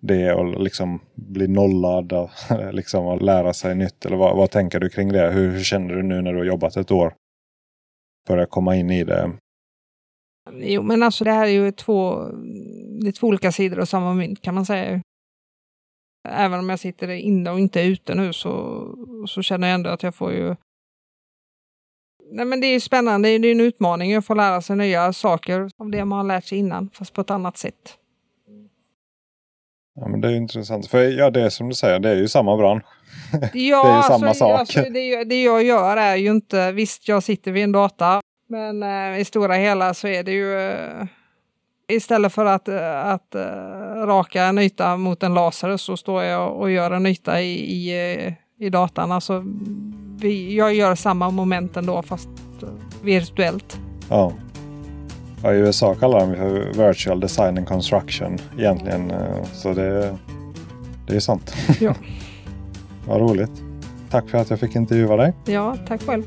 det 0.00 0.32
och 0.32 0.60
liksom 0.60 1.00
bli 1.14 1.48
nollad 1.48 2.12
och 2.12 2.30
liksom 2.72 3.06
och 3.06 3.22
lära 3.22 3.52
sig 3.52 3.74
nytt? 3.74 4.06
Eller 4.06 4.16
vad, 4.16 4.36
vad 4.36 4.50
tänker 4.50 4.80
du 4.80 4.88
kring 4.88 5.12
det? 5.12 5.30
Hur, 5.30 5.50
hur 5.50 5.62
känner 5.62 5.94
du 5.94 6.02
nu 6.02 6.22
när 6.22 6.32
du 6.32 6.38
har 6.38 6.44
jobbat 6.44 6.76
ett 6.76 6.90
år? 6.90 7.14
Börjar 8.28 8.46
komma 8.46 8.76
in 8.76 8.90
i 8.90 9.04
det? 9.04 9.32
Jo, 10.52 10.82
men 10.82 11.02
alltså 11.02 11.24
det 11.24 11.32
här 11.32 11.46
är 11.46 11.50
ju 11.50 11.72
två, 11.72 12.24
det 13.02 13.08
är 13.08 13.12
två 13.12 13.26
olika 13.26 13.52
sidor 13.52 13.80
av 13.80 13.84
samma 13.84 14.14
mynt 14.14 14.42
kan 14.42 14.54
man 14.54 14.66
säga. 14.66 15.02
Även 16.28 16.58
om 16.58 16.68
jag 16.68 16.78
sitter 16.78 17.08
inne 17.08 17.50
och 17.50 17.60
inte 17.60 17.80
ute 17.80 18.14
nu 18.14 18.32
så, 18.32 18.84
så 19.28 19.42
känner 19.42 19.68
jag 19.68 19.74
ändå 19.74 19.90
att 19.90 20.02
jag 20.02 20.14
får 20.14 20.32
ju 20.32 20.56
Nej, 22.34 22.44
men 22.44 22.60
det 22.60 22.66
är 22.66 22.80
spännande, 22.80 23.38
det 23.38 23.48
är 23.48 23.52
en 23.52 23.60
utmaning 23.60 24.14
att 24.14 24.26
få 24.26 24.34
lära 24.34 24.60
sig 24.60 24.76
nya 24.76 25.12
saker 25.12 25.70
av 25.76 25.90
det 25.90 26.04
man 26.04 26.18
har 26.18 26.24
lärt 26.24 26.44
sig 26.44 26.58
innan, 26.58 26.90
fast 26.92 27.12
på 27.12 27.20
ett 27.20 27.30
annat 27.30 27.56
sätt. 27.56 27.98
Ja, 29.94 30.08
men 30.08 30.20
det 30.20 30.28
är 30.28 30.32
intressant. 30.32 30.86
För 30.86 30.98
ja, 30.98 31.30
det 31.30 31.42
är 31.42 31.50
som 31.50 31.68
du 31.68 31.74
säger, 31.74 31.98
det 31.98 32.10
är 32.10 32.16
ju 32.16 32.28
samma 32.28 32.56
bransch. 32.56 32.84
Ja, 33.32 33.38
det 33.52 33.58
är 33.58 33.64
ju 33.64 33.74
alltså, 33.74 34.12
samma 34.12 34.34
sak. 34.34 34.60
Alltså, 34.60 34.80
det, 34.80 35.24
det, 35.24 35.42
jag 35.42 35.64
gör 35.64 35.96
är 35.96 36.16
ju 36.16 36.30
inte, 36.30 36.72
visst 36.72 37.08
jag 37.08 37.22
sitter 37.22 37.52
vid 37.52 37.64
en 37.64 37.72
data, 37.72 38.20
men 38.48 38.82
eh, 38.82 39.20
i 39.20 39.24
stora 39.24 39.54
hela 39.54 39.94
så 39.94 40.08
är 40.08 40.22
det 40.22 40.32
ju 40.32 40.60
eh, 40.60 41.06
istället 41.88 42.32
för 42.32 42.44
att, 42.44 42.68
eh, 42.68 43.06
att 43.06 43.34
uh, 43.34 44.06
raka 44.06 44.44
en 44.44 44.58
yta 44.58 44.96
mot 44.96 45.22
en 45.22 45.34
laser 45.34 45.76
så 45.76 45.96
står 45.96 46.22
jag 46.22 46.56
och 46.56 46.70
gör 46.70 46.90
en 46.90 47.06
yta 47.06 47.40
i, 47.40 47.52
i, 47.52 48.14
eh, 48.14 48.32
i 48.66 48.70
datan. 48.70 49.12
Alltså, 49.12 49.44
vi, 50.24 50.56
jag 50.56 50.74
gör 50.74 50.94
samma 50.94 51.30
moment 51.30 51.76
ändå 51.76 52.02
fast 52.02 52.28
virtuellt. 53.02 53.80
Ja. 54.08 54.32
Ja, 55.42 55.52
I 55.52 55.58
USA 55.58 55.94
kallar 55.94 56.20
de 56.20 56.34
för 56.34 56.86
virtual 56.86 57.20
design 57.20 57.58
and 57.58 57.68
construction 57.68 58.38
egentligen. 58.58 59.10
Eh, 59.10 59.44
så 59.52 59.74
det, 59.74 60.16
det 61.06 61.16
är 61.16 61.20
sant. 61.20 61.54
Ja. 61.80 61.94
Vad 63.06 63.20
roligt. 63.20 63.62
Tack 64.10 64.28
för 64.28 64.38
att 64.38 64.50
jag 64.50 64.60
fick 64.60 64.76
intervjua 64.76 65.16
dig. 65.16 65.32
Ja, 65.44 65.76
tack 65.88 66.02
själv. 66.02 66.24